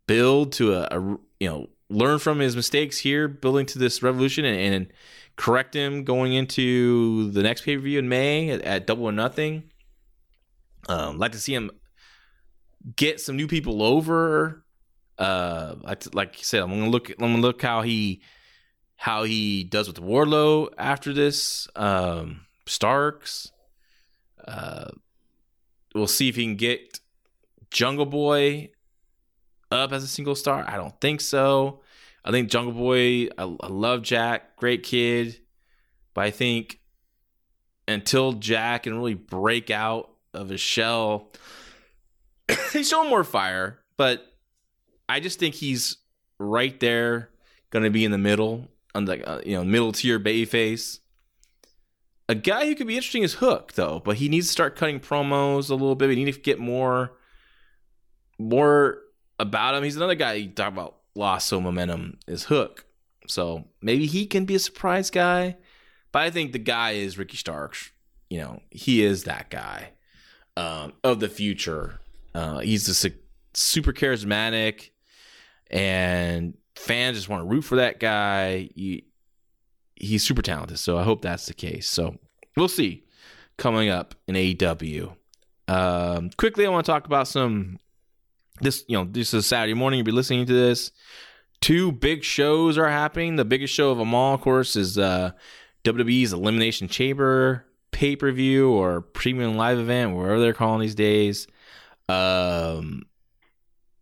build 0.07 0.53
to 0.53 0.75
a, 0.75 0.89
a 0.91 1.01
you 1.41 1.49
know 1.49 1.69
learn 1.89 2.19
from 2.19 2.41
his 2.41 2.57
mistakes 2.57 2.99
here, 2.99 3.29
building 3.29 3.67
to 3.67 3.79
this 3.79 4.03
revolution, 4.03 4.45
and, 4.45 4.75
and 4.75 4.93
correct 5.37 5.75
him 5.75 6.05
going 6.05 6.33
into 6.33 7.31
the 7.31 7.43
next 7.43 7.65
pay 7.65 7.77
per 7.77 7.83
view 7.83 7.99
in 7.99 8.09
May 8.09 8.51
at, 8.51 8.63
at, 8.63 8.87
Double 8.87 9.05
or 9.05 9.13
Nothing. 9.13 9.65
Um, 10.89 11.19
like 11.19 11.33
to 11.33 11.39
see 11.39 11.55
him 11.55 11.71
get 12.97 13.21
some 13.21 13.37
new 13.37 13.49
people 13.49 13.83
over. 13.83 14.65
Uh, 15.19 15.77
like 16.13 16.39
you 16.39 16.45
said, 16.45 16.63
I'm 16.63 16.71
gonna 16.71 16.91
look. 16.91 17.11
I'm 17.11 17.17
gonna 17.19 17.39
look 17.39 17.63
how 17.63 17.83
he 17.83 18.21
how 18.97 19.25
he 19.25 19.65
does 19.65 19.87
with 19.87 20.01
Wardlow 20.01 20.69
after 20.77 21.13
this. 21.13 21.69
Um, 21.77 22.41
Starks. 22.67 23.51
Uh, 24.47 24.91
we'll 25.95 26.07
see 26.07 26.29
if 26.29 26.37
he 26.37 26.45
can 26.45 26.57
get 26.57 27.01
Jungle 27.71 28.07
Boy 28.07 28.71
up 29.71 29.93
as 29.93 30.05
a 30.05 30.09
single 30.09 30.35
star? 30.35 30.65
I 30.67 30.77
don't 30.77 30.99
think 31.01 31.21
so. 31.21 31.81
I 32.25 32.31
think 32.31 32.51
Jungle 32.51 32.73
Boy, 32.73 33.29
I, 33.39 33.43
I 33.61 33.69
love 33.69 34.03
Jack, 34.03 34.57
great 34.57 34.83
kid, 34.83 35.41
but 36.15 36.25
I 36.25 36.31
think 36.31 36.81
until 37.87 38.33
Jack 38.33 38.85
can 38.85 38.97
really 38.97 39.15
break 39.15 39.71
out 39.71 40.11
of 40.33 40.49
his 40.49 40.61
shell, 40.61 41.33
he's 42.73 42.89
showing 42.89 43.11
more 43.11 43.25
fire. 43.25 43.81
But 43.97 44.27
I 45.09 45.21
just 45.21 45.39
think 45.39 45.55
he's 45.55 45.99
right 46.39 46.79
there, 46.81 47.31
going 47.71 47.85
to 47.85 47.91
be 47.91 48.05
in 48.05 48.11
the 48.11 48.19
middle, 48.19 48.69
on 48.95 49.05
the 49.05 49.29
uh, 49.29 49.41
you 49.45 49.55
know 49.55 49.65
middle 49.65 49.93
tier 49.93 50.19
baby 50.19 50.45
face. 50.45 51.01
A 52.29 52.35
guy 52.35 52.67
who 52.67 52.75
could 52.75 52.87
be 52.87 52.97
interesting 52.97 53.23
is 53.23 53.35
Hook, 53.35 53.75
though, 53.75 54.01
but 54.05 54.17
he 54.17 54.29
needs 54.29 54.47
to 54.47 54.53
start 54.53 54.77
cutting 54.77 55.01
promos 55.01 55.69
a 55.71 55.75
little 55.75 55.95
bit. 55.95 56.09
We 56.09 56.17
need 56.17 56.33
to 56.33 56.41
get 56.41 56.59
more, 56.59 57.13
more 58.39 58.99
about 59.39 59.75
him. 59.75 59.85
He's 59.85 59.97
another 59.97 60.15
guy 60.15 60.35
you 60.35 60.51
talk 60.51 60.73
about 60.73 60.97
lost 61.15 61.49
some 61.49 61.63
momentum 61.63 62.19
is 62.27 62.45
Hook. 62.45 62.87
So 63.27 63.65
maybe 63.83 64.07
he 64.07 64.27
can 64.27 64.45
be 64.45 64.55
a 64.55 64.59
surprise 64.59 65.11
guy. 65.11 65.57
But 66.13 66.23
I 66.23 66.31
think 66.31 66.53
the 66.53 66.59
guy 66.59 66.93
is 66.93 67.19
Ricky 67.19 67.37
Starks. 67.37 67.91
You 68.31 68.39
know, 68.39 68.63
he 68.71 69.05
is 69.05 69.25
that 69.25 69.51
guy 69.51 69.91
um, 70.57 70.95
of 71.03 71.21
the 71.21 71.29
future. 71.29 72.01
Uh, 72.35 72.61
he's 72.61 73.05
a 73.05 73.11
super 73.53 73.93
charismatic 73.93 74.91
and 75.71 76.55
fans 76.77 77.17
just 77.17 77.29
want 77.29 77.43
to 77.43 77.49
root 77.49 77.63
for 77.63 77.77
that 77.77 78.01
guy. 78.01 78.71
He, 78.75 79.07
he's 79.97 80.27
super 80.27 80.43
talented, 80.43 80.79
so 80.79 80.99
I 80.99 81.03
hope 81.03 81.23
that's 81.23 81.47
the 81.47 81.55
case. 81.55 81.89
So 81.89 82.17
we'll 82.57 82.69
see 82.69 83.05
coming 83.57 83.89
up 83.89 84.15
in 84.27 84.35
AEW. 84.35 85.15
Um, 85.69 86.31
quickly, 86.37 86.67
I 86.67 86.71
want 86.71 86.87
to 86.87 86.93
talk 86.93 87.07
about 87.07 87.29
some. 87.29 87.79
This 88.61 88.85
you 88.87 88.97
know 88.97 89.05
this 89.11 89.35
is 89.35 89.47
Saturday 89.47 89.75
morning. 89.75 89.99
You'll 89.99 90.07
be 90.07 90.13
listening 90.13 90.47
to 90.47 90.53
this. 90.53 90.93
Two 91.61 91.93
big 91.93 92.23
shows 92.23 92.77
are 92.77 92.89
happening. 92.89 93.37
The 93.37 93.45
biggest 93.45 93.73
show 93.75 93.91
of 93.91 93.99
them 93.99 94.15
all, 94.15 94.35
of 94.35 94.43
course, 94.43 94.77
is 94.77 94.99
uh, 94.99 95.33
WWE's 95.83 96.33
Elimination 96.33 96.89
Chamber 96.89 97.67
pay 97.91 98.17
per 98.17 98.31
view 98.33 98.71
or 98.73 99.01
premium 99.01 99.57
live 99.57 99.79
event, 99.79 100.15
whatever 100.15 100.41
they're 100.41 100.53
calling 100.53 100.81
these 100.81 100.95
days. 100.95 101.47
Um, 102.09 103.05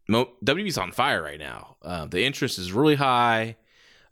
WWE's 0.08 0.78
on 0.78 0.92
fire 0.92 1.22
right 1.22 1.38
now. 1.38 1.76
Uh, 1.82 2.06
the 2.06 2.24
interest 2.24 2.58
is 2.58 2.72
really 2.72 2.96
high. 2.96 3.56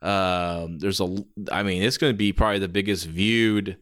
Um, 0.02 0.78
there's 0.78 1.00
a, 1.00 1.24
I 1.52 1.62
mean, 1.62 1.82
it's 1.82 1.98
going 1.98 2.12
to 2.12 2.16
be 2.16 2.32
probably 2.32 2.58
the 2.58 2.68
biggest 2.68 3.06
viewed 3.06 3.76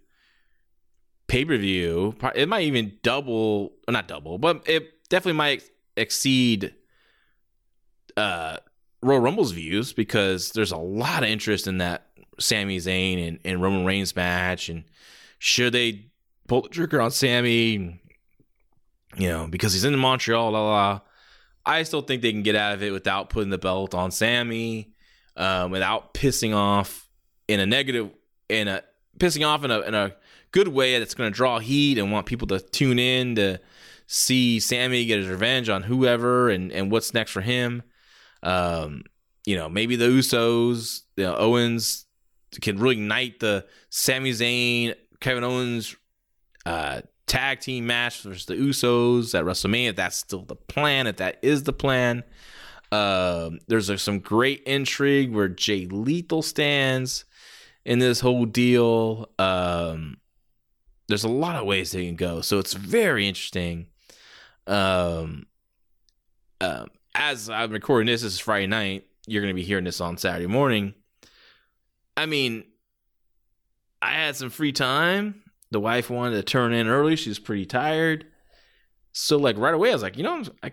pay 1.27 1.45
per 1.45 1.57
view. 1.57 2.17
It 2.35 2.49
might 2.49 2.63
even 2.63 2.99
double, 3.03 3.73
not 3.89 4.09
double, 4.09 4.39
but 4.39 4.69
it 4.69 5.09
definitely 5.09 5.39
might 5.39 5.63
exceed 5.97 6.75
uh, 8.17 8.59
Royal 9.03 9.21
Rumble's 9.21 9.53
views 9.53 9.93
because 9.93 10.51
there's 10.53 10.73
a 10.73 10.77
lot 10.77 11.23
of 11.23 11.29
interest 11.29 11.67
in 11.67 11.79
that 11.79 12.07
Sami 12.39 12.79
Zayn 12.79 13.27
and, 13.27 13.39
and 13.45 13.63
Roman 13.63 13.85
Reigns 13.85 14.17
match. 14.17 14.69
And 14.69 14.85
should 15.39 15.73
they 15.73 16.07
pull 16.49 16.63
the 16.63 16.69
trigger 16.69 17.01
on 17.01 17.11
Sami? 17.11 18.01
you 19.17 19.29
know, 19.29 19.47
because 19.49 19.73
he's 19.73 19.85
in 19.85 19.99
Montreal, 19.99 20.51
la 20.51 20.63
la. 20.63 21.01
I 21.65 21.83
still 21.83 22.03
think 22.03 22.23
they 22.23 22.33
can 22.33 22.43
get 22.43 22.57
out 22.57 22.75
of 22.75 22.83
it 22.83 22.93
without 22.93 23.31
putting 23.31 23.51
the 23.51 23.59
belt 23.59 23.95
on 23.95 24.11
Sami, 24.11 24.93
um, 25.39 25.71
without 25.71 26.13
pissing 26.13 26.55
off 26.55 27.09
in 27.47 27.61
a 27.61 27.67
negative, 27.67 28.11
in 28.51 28.69
a 28.69 28.83
pissing 29.19 29.47
off 29.47 29.65
in 29.65 29.71
a 29.71 29.81
in 29.81 29.95
a 29.95 30.15
good 30.53 30.69
way 30.69 30.99
that's 30.99 31.15
going 31.15 31.31
to 31.31 31.35
draw 31.35 31.59
heat 31.59 31.97
and 31.97 32.13
want 32.13 32.27
people 32.27 32.49
to 32.49 32.61
tune 32.61 32.99
in 32.99 33.37
to 33.37 33.59
see 34.07 34.61
Sami 34.61 35.05
get 35.07 35.19
his 35.19 35.29
revenge 35.29 35.69
on 35.69 35.83
whoever 35.83 36.51
and 36.51 36.73
and 36.73 36.91
what's 36.91 37.15
next 37.15 37.31
for 37.31 37.41
him. 37.41 37.83
Um, 38.43 39.05
you 39.47 39.57
know, 39.57 39.69
maybe 39.69 39.97
the 39.97 40.07
Usos, 40.07 41.03
you 41.17 41.25
know, 41.25 41.37
Owens 41.37 42.05
can 42.61 42.79
really 42.79 42.97
ignite 42.97 43.41
the 43.41 43.67
Sami 43.91 44.33
Zayn, 44.33 44.95
Kevin 45.21 45.45
Owens 45.45 45.97
uh, 46.67 47.03
tag 47.27 47.61
team 47.61 47.87
match 47.87 48.23
versus 48.23 48.47
the 48.47 48.55
Usos 48.55 49.39
at 49.39 49.45
WrestleMania. 49.45 49.95
That's 49.95 50.17
still 50.17 50.43
the 50.43 50.57
plan, 50.57 51.07
if 51.07 51.17
that 51.17 51.39
is 51.43 51.63
the 51.63 51.73
plan. 51.73 52.25
Um, 52.91 53.61
there's 53.69 54.01
some 54.01 54.21
great 54.21 54.63
intrigue 54.65 55.33
where 55.33 55.49
Jay 55.49 55.87
Lethal 55.87 56.43
stands 56.43 57.25
in 57.85 57.99
this 57.99 58.21
whole 58.21 58.45
deal. 58.45 59.29
Um, 59.39 60.19
there's 61.09 61.25
a 61.25 61.29
lot 61.29 61.57
of 61.57 61.67
ways 61.67 61.93
they 61.93 62.07
can 62.07 62.17
go, 62.17 62.41
so 62.41 62.59
it's 62.59 62.75
very 62.75 63.27
interesting. 63.29 63.87
Um, 64.67 65.47
um, 66.61 66.89
as 67.15 67.49
I'm 67.51 67.73
recording 67.73 68.07
this, 68.07 68.23
this 68.23 68.35
is 68.35 68.41
Friday 68.41 68.67
night. 68.67 69.07
You're 69.27 69.43
going 69.43 69.55
to 69.55 69.61
be 69.61 69.65
hearing 69.65 69.85
this 69.85 70.01
on 70.01 70.17
Saturday 70.17 70.47
morning. 70.47 70.95
I 72.17 72.27
mean, 72.27 72.65
I 74.01 74.13
had 74.13 74.37
some 74.37 74.51
free 74.51 74.73
time. 74.73 75.43
The 75.71 75.81
wife 75.81 76.11
wanted 76.11 76.37
to 76.37 76.43
turn 76.43 76.73
in 76.73 76.89
early. 76.89 77.17
She's 77.17 77.39
pretty 77.39 77.67
tired. 77.67 78.27
So, 79.13 79.37
like, 79.37 79.59
right 79.59 79.75
away, 79.75 79.91
I 79.91 79.95
was 79.95 80.03
like, 80.03 80.17
you 80.17 80.23
know, 80.23 80.43
I, 80.63 80.73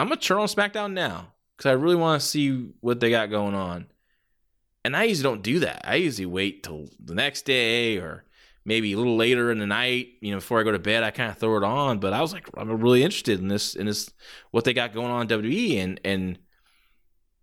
I'm 0.00 0.08
to 0.08 0.16
turn 0.16 0.38
on 0.38 0.46
SmackDown 0.46 0.94
now 0.94 1.34
because 1.56 1.68
I 1.68 1.72
really 1.72 1.94
want 1.94 2.22
to 2.22 2.26
see 2.26 2.70
what 2.80 3.00
they 3.00 3.10
got 3.10 3.28
going 3.28 3.54
on. 3.54 3.86
And 4.82 4.96
I 4.96 5.04
usually 5.04 5.24
don't 5.24 5.42
do 5.42 5.60
that. 5.60 5.82
I 5.84 5.96
usually 5.96 6.24
wait 6.24 6.62
till 6.62 6.88
the 6.98 7.14
next 7.14 7.42
day 7.42 7.98
or 7.98 8.24
maybe 8.64 8.94
a 8.94 8.96
little 8.96 9.16
later 9.16 9.50
in 9.50 9.58
the 9.58 9.66
night, 9.66 10.08
you 10.22 10.30
know, 10.30 10.38
before 10.38 10.58
I 10.58 10.62
go 10.62 10.72
to 10.72 10.78
bed, 10.78 11.02
I 11.02 11.10
kind 11.10 11.30
of 11.30 11.36
throw 11.36 11.58
it 11.58 11.64
on. 11.64 11.98
But 11.98 12.14
I 12.14 12.22
was 12.22 12.32
like, 12.32 12.48
I'm 12.56 12.70
really 12.80 13.02
interested 13.02 13.40
in 13.40 13.48
this, 13.48 13.74
in 13.74 13.84
this, 13.84 14.10
what 14.52 14.64
they 14.64 14.72
got 14.72 14.94
going 14.94 15.10
on 15.10 15.22
in 15.22 15.28
WWE, 15.28 15.76
and 15.78 16.00
and 16.02 16.38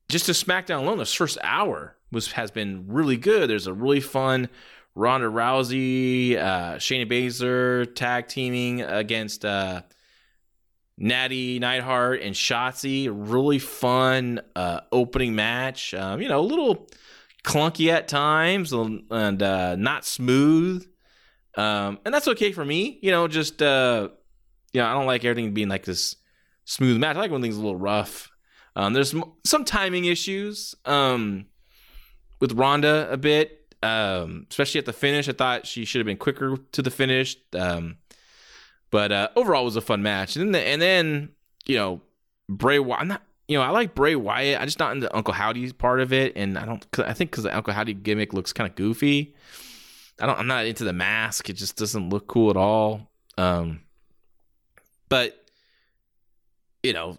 just 0.09 0.25
to 0.25 0.31
SmackDown 0.31 0.79
alone, 0.79 0.97
this 0.97 1.13
first 1.13 1.37
hour 1.43 1.95
was 2.11 2.31
has 2.31 2.49
been 2.49 2.85
really 2.87 3.17
good. 3.17 3.51
There's 3.51 3.67
a 3.67 3.73
really 3.73 3.99
fun 3.99 4.49
Ronda 4.95 5.27
Rousey, 5.27 6.37
uh, 6.37 6.77
Shayna 6.77 7.07
Baszler 7.07 7.93
tag 7.93 8.27
teaming 8.27 8.81
against 8.81 9.45
uh, 9.45 9.83
Natty 10.97 11.59
Neidhart 11.59 12.21
and 12.21 12.33
Shotzi. 12.33 13.09
Really 13.11 13.59
fun 13.59 14.41
uh, 14.55 14.81
opening 14.91 15.35
match. 15.35 15.93
Um, 15.93 16.21
you 16.21 16.29
know, 16.29 16.39
a 16.39 16.41
little 16.41 16.87
clunky 17.43 17.89
at 17.89 18.07
times 18.07 18.73
and 18.73 19.43
uh, 19.43 19.75
not 19.75 20.05
smooth. 20.05 20.87
Um, 21.55 21.99
and 22.05 22.13
that's 22.13 22.27
okay 22.27 22.51
for 22.51 22.63
me. 22.63 22.99
You 23.01 23.11
know, 23.11 23.27
just 23.27 23.61
uh, 23.61 24.09
you 24.73 24.81
know, 24.81 24.87
I 24.87 24.93
don't 24.93 25.05
like 25.05 25.23
everything 25.25 25.53
being 25.53 25.69
like 25.69 25.85
this 25.85 26.15
smooth 26.65 26.97
match. 26.97 27.15
I 27.15 27.19
like 27.19 27.31
when 27.31 27.41
things 27.41 27.55
are 27.55 27.61
a 27.61 27.63
little 27.63 27.79
rough. 27.79 28.29
Um, 28.75 28.93
there's 28.93 29.15
some 29.43 29.65
timing 29.65 30.05
issues 30.05 30.75
um, 30.85 31.47
with 32.39 32.51
Ronda 32.51 33.11
a 33.11 33.17
bit, 33.17 33.73
um, 33.81 34.45
especially 34.51 34.77
at 34.77 34.85
the 34.85 34.93
finish. 34.93 35.27
I 35.27 35.31
thought 35.31 35.65
she 35.65 35.83
should 35.83 35.99
have 35.99 36.05
been 36.05 36.17
quicker 36.17 36.57
to 36.73 36.81
the 36.83 36.91
finish. 36.91 37.37
Um, 37.53 37.97
but 38.91 39.11
uh, 39.11 39.29
overall, 39.35 39.61
it 39.61 39.65
was 39.65 39.75
a 39.75 39.81
fun 39.81 40.01
match. 40.01 40.35
And 40.35 40.53
then, 40.53 40.63
and 40.63 40.81
then 40.81 41.29
you 41.65 41.75
know, 41.75 42.01
Bray 42.49 42.79
Wyatt. 42.79 43.01
I'm 43.01 43.07
not, 43.07 43.21
you 43.47 43.57
know, 43.57 43.63
I 43.63 43.69
like 43.69 43.95
Bray 43.95 44.15
Wyatt. 44.15 44.61
I 44.61 44.65
just 44.65 44.79
not 44.79 44.91
in 44.91 44.99
the 44.99 45.15
Uncle 45.15 45.33
Howdy 45.33 45.71
part 45.73 45.99
of 45.99 46.13
it, 46.13 46.33
and 46.35 46.57
I 46.57 46.65
don't. 46.65 46.85
I 46.99 47.13
think 47.13 47.31
because 47.31 47.43
the 47.43 47.55
Uncle 47.55 47.73
Howdy 47.73 47.93
gimmick 47.93 48.33
looks 48.33 48.53
kind 48.53 48.69
of 48.69 48.75
goofy. 48.75 49.35
I 50.19 50.25
don't. 50.25 50.39
I'm 50.39 50.47
not 50.47 50.65
into 50.65 50.83
the 50.83 50.93
mask. 50.93 51.49
It 51.49 51.53
just 51.53 51.75
doesn't 51.75 52.09
look 52.09 52.27
cool 52.27 52.49
at 52.49 52.57
all. 52.57 53.11
Um, 53.37 53.81
but 55.09 55.37
you 56.83 56.93
know, 56.93 57.17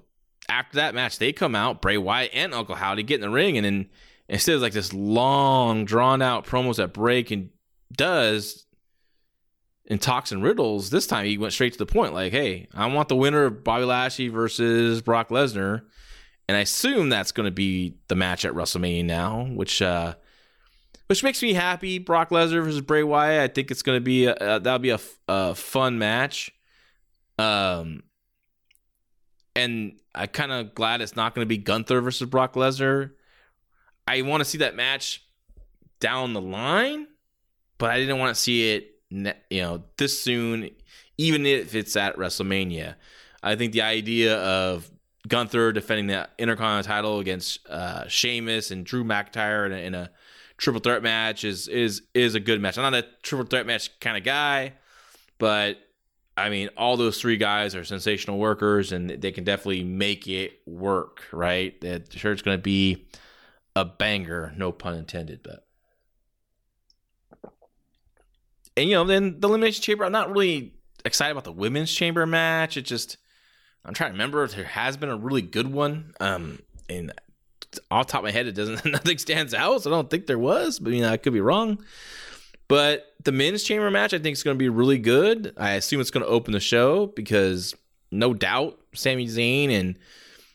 after 0.49 0.77
that 0.77 0.95
match, 0.95 1.19
they 1.19 1.33
come 1.33 1.55
out 1.55 1.83
Bray 1.83 1.99
Wyatt 1.99 2.31
and 2.33 2.55
Uncle 2.55 2.75
Howdy 2.75 3.03
get 3.03 3.17
in 3.17 3.21
the 3.21 3.31
ring, 3.31 3.57
and 3.57 3.65
then 3.65 3.89
instead 4.29 4.57
of 4.57 4.63
like 4.63 4.73
this 4.73 4.93
long, 4.93 5.85
drawn 5.85 6.23
out 6.23 6.47
promos 6.47 6.77
that 6.77 6.93
Bray 6.93 7.23
can 7.23 7.51
does 7.93 8.65
in 9.89 9.99
talks 9.99 10.31
and 10.31 10.43
riddles, 10.43 10.91
this 10.91 11.09
time 11.09 11.27
he 11.27 11.37
went 11.37 11.53
straight 11.53 11.73
to 11.73 11.79
the 11.79 11.87
point. 11.87 12.15
Like, 12.15 12.31
hey, 12.31 12.69
I 12.73 12.87
want 12.87 13.09
the 13.09 13.17
winner 13.17 13.47
of 13.47 13.65
Bobby 13.65 13.85
Lashley 13.85 14.29
versus 14.29 15.03
Brock 15.03 15.31
Lesnar, 15.31 15.83
and 16.47 16.57
I 16.57 16.61
assume 16.61 17.09
that's 17.09 17.33
going 17.33 17.47
to 17.47 17.51
be 17.51 17.97
the 18.07 18.15
match 18.15 18.45
at 18.45 18.53
WrestleMania 18.53 19.05
now, 19.05 19.45
which. 19.45 19.83
uh 19.83 20.15
which 21.07 21.25
makes 21.25 21.43
me 21.43 21.55
happy. 21.55 21.99
Brock 21.99 22.29
Lesnar 22.29 22.63
versus 22.63 22.83
Bray 22.83 23.03
Wyatt. 23.03 23.51
I 23.51 23.53
think 23.53 23.71
it's 23.71 23.81
going 23.81 23.97
to 23.97 24.05
be 24.05 24.27
a, 24.27 24.35
uh, 24.35 24.59
that'll 24.59 24.79
be 24.79 24.95
a 25.27 25.55
fun 25.55 25.99
match. 25.99 26.51
Um, 27.39 28.03
and 29.57 29.99
I 30.15 30.27
kind 30.27 30.53
of 30.53 30.75
glad 30.75 31.01
it's 31.01 31.17
not 31.17 31.35
going 31.35 31.47
to 31.47 31.49
be 31.49 31.57
Gunther 31.57 32.03
versus 32.03 32.29
Brock 32.29 32.55
Lesnar. 32.57 33.13
I 34.07 34.21
want 34.21 34.43
to 34.43 34.45
see 34.45 34.59
that 34.59 34.77
match 34.77 35.25
down 35.99 36.35
the 36.35 36.43
line, 36.43 37.07
but 37.79 37.91
I 37.91 37.99
didn't 37.99 38.19
want 38.19 38.37
to 38.37 38.41
see 38.41 38.73
it, 38.73 38.91
you 39.11 39.63
know, 39.63 39.83
this 39.97 40.21
soon, 40.21 40.71
even 41.17 41.47
if 41.47 41.75
it's 41.75 41.97
at 41.97 42.17
WrestleMania. 42.17 42.95
I 43.43 43.57
think 43.57 43.73
the 43.73 43.83
idea 43.83 44.37
of 44.39 44.91
Gunther 45.27 45.73
defending 45.73 46.09
the 46.09 46.29
Intercontinental 46.39 46.89
title 46.89 47.19
against 47.21 47.67
uh, 47.69 48.09
Sheamus 48.09 48.71
and 48.71 48.85
Drew 48.85 49.05
McIntyre 49.05 49.67
in 49.67 49.73
a, 49.73 49.77
in 49.77 49.95
a 49.95 50.11
triple 50.57 50.81
threat 50.81 51.03
match 51.03 51.45
is 51.45 51.69
is 51.69 52.03
is 52.15 52.35
a 52.35 52.41
good 52.41 52.61
match. 52.61 52.77
I'm 52.77 52.91
not 52.91 52.95
a 52.95 53.07
triple 53.23 53.47
threat 53.47 53.67
match 53.67 53.99
kind 54.01 54.17
of 54.17 54.25
guy, 54.25 54.75
but 55.39 55.79
I 56.37 56.51
mean, 56.51 56.69
all 56.77 56.97
those 56.97 57.21
three 57.21 57.37
guys 57.37 57.75
are 57.75 57.85
sensational 57.85 58.39
workers, 58.39 58.93
and 58.93 59.11
they 59.11 59.33
can 59.33 59.45
definitely 59.45 59.85
make 59.85 60.29
it 60.29 60.61
work. 60.67 61.23
Right? 61.33 61.81
That 61.81 62.13
sure 62.13 62.33
it's 62.33 62.43
going 62.43 62.59
to 62.59 62.63
be 62.63 63.07
a 63.75 63.85
banger, 63.85 64.53
no 64.57 64.73
pun 64.73 64.95
intended, 64.95 65.43
but. 65.43 65.68
And 68.79 68.89
you 68.89 68.95
know, 68.95 69.03
then 69.03 69.41
the 69.41 69.49
elimination 69.49 69.83
chamber. 69.83 70.05
I'm 70.05 70.13
not 70.13 70.31
really 70.31 70.73
excited 71.05 71.33
about 71.33 71.43
the 71.43 71.53
women's 71.53 71.93
chamber 71.93 72.25
match. 72.27 72.77
It 72.77 72.83
just, 72.83 73.17
I'm 73.85 73.93
trying 73.93 74.11
to 74.11 74.13
remember 74.13 74.45
if 74.45 74.55
there 74.55 74.65
has 74.65 74.97
been 74.97 75.09
a 75.09 75.17
really 75.17 75.43
good 75.43 75.73
one. 75.73 76.15
Um, 76.21 76.61
and 76.89 77.13
off 77.91 78.07
top 78.07 78.21
of 78.21 78.25
my 78.25 78.31
head, 78.31 78.47
it 78.47 78.53
doesn't 78.53 78.85
nothing 78.85 79.19
stands 79.19 79.53
out. 79.53 79.83
So 79.83 79.91
I 79.91 79.95
don't 79.95 80.09
think 80.09 80.27
there 80.27 80.39
was, 80.39 80.79
but 80.79 80.93
you 80.93 81.03
know 81.03 81.11
I 81.11 81.17
could 81.17 81.33
be 81.33 81.41
wrong. 81.41 81.85
But 82.69 83.15
the 83.25 83.33
men's 83.33 83.65
chamber 83.65 83.91
match, 83.91 84.15
I 84.15 84.19
think 84.21 84.35
is 84.35 84.45
going 84.45 84.55
to 84.55 84.59
be 84.59 84.69
really 84.69 84.99
good. 84.99 85.55
I 85.57 85.73
assume 85.73 86.01
it's 86.01 86.13
going 86.13 86.25
to 86.25 86.31
open 86.31 86.53
the 86.53 86.61
show 86.61 87.07
because 87.07 87.75
no 88.13 88.33
doubt 88.33 88.79
Sami 88.95 89.27
Zayn 89.27 89.73
and 89.73 89.99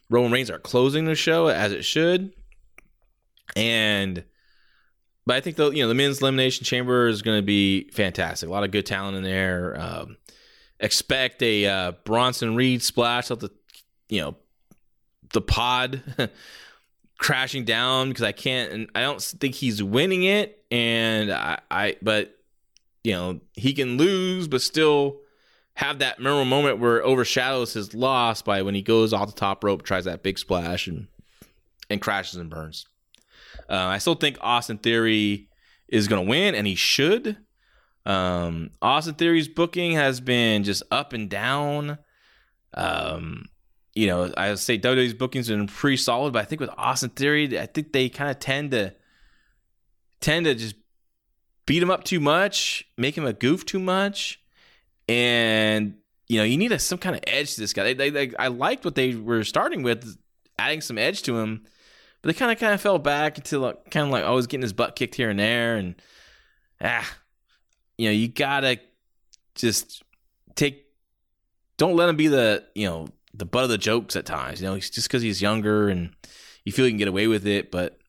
Roman 0.09 0.31
Reigns 0.31 0.49
are 0.49 0.59
closing 0.59 1.03
the 1.03 1.15
show 1.15 1.47
as 1.47 1.73
it 1.73 1.83
should. 1.83 2.33
And 3.57 4.23
but 5.25 5.35
I 5.35 5.41
think 5.41 5.55
the 5.55 5.71
you 5.71 5.83
know 5.83 5.87
the 5.87 5.95
men's 5.95 6.21
elimination 6.21 6.65
chamber 6.65 7.07
is 7.07 7.21
going 7.21 7.37
to 7.37 7.45
be 7.45 7.89
fantastic. 7.91 8.49
A 8.49 8.51
lot 8.51 8.63
of 8.63 8.71
good 8.71 8.85
talent 8.85 9.17
in 9.17 9.23
there. 9.23 9.79
Um, 9.79 10.17
expect 10.79 11.41
a 11.41 11.65
uh, 11.65 11.91
Bronson 12.03 12.55
Reed 12.55 12.83
splash 12.83 13.31
at 13.31 13.39
the 13.39 13.49
you 14.09 14.21
know 14.21 14.35
the 15.31 15.41
pod 15.41 16.01
crashing 17.17 17.63
down 17.63 18.09
because 18.09 18.23
I 18.23 18.31
can't 18.33 18.71
and 18.71 18.89
I 18.93 19.01
don't 19.01 19.21
think 19.21 19.55
he's 19.55 19.81
winning 19.81 20.23
it 20.23 20.63
and 20.69 21.31
I, 21.31 21.59
I 21.71 21.95
but 22.01 22.37
you 23.03 23.13
know 23.13 23.39
he 23.53 23.73
can 23.73 23.97
lose 23.97 24.47
but 24.47 24.61
still 24.61 25.21
have 25.75 25.99
that 25.99 26.19
memorable 26.19 26.45
moment 26.45 26.79
where 26.79 26.99
it 26.99 27.03
overshadows 27.03 27.73
his 27.73 27.95
loss 27.95 28.41
by 28.41 28.61
when 28.61 28.75
he 28.75 28.81
goes 28.81 29.13
off 29.13 29.33
the 29.33 29.39
top 29.39 29.63
rope 29.63 29.83
tries 29.83 30.05
that 30.05 30.21
big 30.21 30.37
splash 30.37 30.87
and 30.87 31.07
and 31.89 32.01
crashes 32.01 32.35
and 32.35 32.49
burns. 32.49 32.85
Uh, 33.69 33.75
I 33.75 33.97
still 33.97 34.15
think 34.15 34.37
Austin 34.41 34.77
Theory 34.77 35.49
is 35.87 36.07
going 36.07 36.25
to 36.25 36.29
win 36.29 36.55
and 36.55 36.67
he 36.67 36.75
should. 36.75 37.37
Um, 38.05 38.71
Austin 38.81 39.15
Theory's 39.15 39.47
booking 39.47 39.93
has 39.93 40.19
been 40.19 40.63
just 40.63 40.83
up 40.91 41.13
and 41.13 41.29
down. 41.29 41.97
Um, 42.73 43.45
you 43.93 44.07
know, 44.07 44.31
I 44.35 44.49
would 44.49 44.59
say 44.59 44.77
WWE's 44.77 45.13
bookings 45.13 45.47
have 45.47 45.57
been 45.57 45.67
pretty 45.67 45.97
solid, 45.97 46.33
but 46.33 46.39
I 46.39 46.45
think 46.45 46.59
with 46.59 46.71
Austin 46.77 47.11
Theory, 47.11 47.59
I 47.59 47.67
think 47.67 47.93
they 47.93 48.09
kind 48.09 48.31
of 48.31 48.39
tend 48.39 48.71
to 48.71 48.93
tend 50.19 50.45
to 50.45 50.55
just 50.55 50.75
beat 51.65 51.83
him 51.83 51.91
up 51.91 52.03
too 52.03 52.19
much, 52.19 52.85
make 52.97 53.17
him 53.17 53.25
a 53.25 53.33
goof 53.33 53.65
too 53.65 53.79
much, 53.79 54.41
and 55.07 55.95
you 56.27 56.37
know, 56.39 56.43
you 56.43 56.57
need 56.57 56.71
a, 56.71 56.79
some 56.79 56.97
kind 56.97 57.15
of 57.15 57.21
edge 57.27 57.55
to 57.55 57.61
this 57.61 57.73
guy. 57.73 57.83
They, 57.83 57.93
they, 57.93 58.09
they, 58.09 58.35
I 58.37 58.47
liked 58.47 58.85
what 58.85 58.95
they 58.95 59.15
were 59.15 59.43
starting 59.43 59.83
with, 59.83 60.17
adding 60.57 60.81
some 60.81 60.97
edge 60.97 61.21
to 61.23 61.37
him, 61.37 61.65
but 62.23 62.29
they 62.29 62.39
kind 62.39 62.51
of 62.51 62.57
kind 62.57 62.73
of 62.73 62.79
fell 62.79 62.97
back 62.97 63.37
into 63.37 63.59
like, 63.59 63.91
kind 63.91 64.07
of 64.07 64.11
like 64.11 64.23
always 64.23 64.47
getting 64.47 64.61
his 64.61 64.71
butt 64.71 64.95
kicked 64.95 65.15
here 65.15 65.29
and 65.29 65.37
there, 65.37 65.75
and 65.75 65.95
ah, 66.81 67.07
you 67.97 68.07
know, 68.07 68.13
you 68.13 68.29
gotta 68.29 68.79
just 69.55 70.01
take. 70.55 70.85
Don't 71.77 71.97
let 71.97 72.07
him 72.07 72.15
be 72.15 72.27
the 72.27 72.63
you 72.75 72.87
know 72.87 73.09
the 73.33 73.45
butt 73.45 73.65
of 73.65 73.69
the 73.69 73.77
jokes 73.77 74.15
at 74.15 74.25
times. 74.25 74.61
You 74.61 74.69
know, 74.69 74.79
just 74.79 75.07
because 75.09 75.21
he's 75.21 75.41
younger 75.41 75.89
and 75.89 76.11
you 76.63 76.71
feel 76.71 76.85
you 76.85 76.91
can 76.91 76.97
get 76.97 77.09
away 77.09 77.27
with 77.27 77.45
it, 77.45 77.71
but 77.71 77.99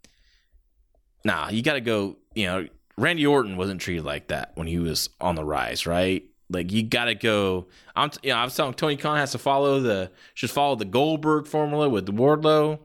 nah, 1.25 1.49
you 1.49 1.63
got 1.63 1.75
to 1.75 1.81
go. 1.81 2.17
You 2.37 2.47
know, 2.47 2.69
Randy 2.97 3.27
Orton 3.27 3.57
wasn't 3.57 3.81
treated 3.81 4.05
like 4.05 4.29
that 4.29 4.53
when 4.55 4.69
he 4.69 4.79
was 4.79 5.11
on 5.21 5.35
the 5.35 5.45
rise, 5.45 5.89
right? 5.89 6.23
Like 6.51 6.71
you 6.71 6.85
got 6.85 7.07
to 7.07 7.17
go. 7.17 7.67
I'm, 7.97 8.13
you 8.23 8.31
know, 8.31 8.37
I 8.37 8.45
was 8.45 8.55
telling 8.55 8.75
Tony 8.75 8.97
Khan 8.97 9.17
has 9.17 9.33
to 9.33 9.39
follow 9.39 9.81
the 9.81 10.13
should 10.35 10.53
follow 10.53 10.77
the 10.77 10.85
Goldberg 10.85 11.49
formula 11.49 11.89
with 11.89 12.07
Wardlow. 12.07 12.79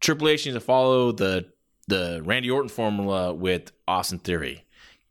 Triple 0.00 0.28
H 0.28 0.46
needs 0.46 0.56
to 0.56 0.60
follow 0.60 1.12
the 1.12 1.46
the 1.86 2.20
Randy 2.24 2.50
Orton 2.50 2.68
formula 2.68 3.32
with 3.32 3.72
Austin 3.86 4.18
Theory, 4.18 4.64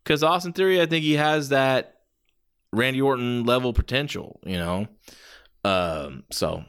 because 0.04 0.22
Austin 0.22 0.52
Theory, 0.52 0.80
I 0.80 0.86
think 0.86 1.04
he 1.04 1.14
has 1.14 1.48
that 1.48 2.00
Randy 2.72 3.00
Orton 3.00 3.44
level 3.44 3.72
potential. 3.72 4.40
You 4.44 4.58
know, 4.58 4.88
um, 5.64 6.24
so, 6.30 6.64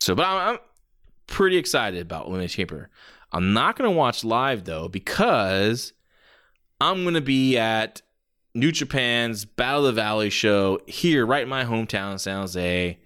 so, 0.00 0.14
but 0.14 0.26
I'm, 0.26 0.54
I'm 0.54 0.58
pretty 1.26 1.56
excited 1.56 2.02
about 2.02 2.26
Elimination 2.26 2.56
Chamber. 2.56 2.90
I'm 3.30 3.52
not 3.52 3.76
going 3.76 3.90
to 3.90 3.96
watch 3.96 4.24
live 4.24 4.64
though 4.64 4.88
because 4.88 5.92
I'm 6.80 7.02
going 7.02 7.14
to 7.14 7.20
be 7.20 7.58
at 7.58 8.02
New 8.54 8.72
Japan's 8.72 9.44
Battle 9.44 9.86
of 9.86 9.94
the 9.94 10.00
Valley 10.00 10.30
show 10.30 10.80
here, 10.86 11.26
right 11.26 11.42
in 11.42 11.48
my 11.48 11.64
hometown, 11.64 12.18
San 12.18 12.40
Jose. 12.40 12.98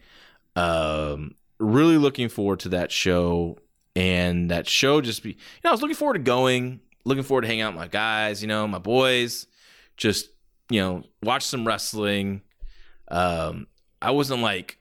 Um, 0.55 1.35
really 1.59 1.99
looking 1.99 2.29
forward 2.29 2.61
to 2.61 2.69
that 2.71 2.93
show, 2.93 3.59
and 3.95 4.51
that 4.51 4.69
show 4.69 5.01
just 5.01 5.23
be. 5.23 5.31
You 5.31 5.37
know, 5.65 5.71
I 5.71 5.73
was 5.73 5.83
looking 5.83 5.97
forward 5.97 6.15
to 6.15 6.21
going, 6.21 6.81
looking 7.05 7.25
forward 7.25 7.43
to 7.43 7.49
hanging 7.49 7.63
out 7.63 7.73
with 7.73 7.81
my 7.81 7.89
guys. 7.89 8.43
You 8.43 8.49
know, 8.49 8.67
my 8.67 8.79
boys, 8.79 9.47
just 9.97 10.29
you 10.71 10.81
know, 10.81 11.05
watch 11.23 11.45
some 11.45 11.67
wrestling. 11.67 12.43
Um, 13.09 13.67
I 14.01 14.13
wasn't 14.13 14.43
like 14.43 14.79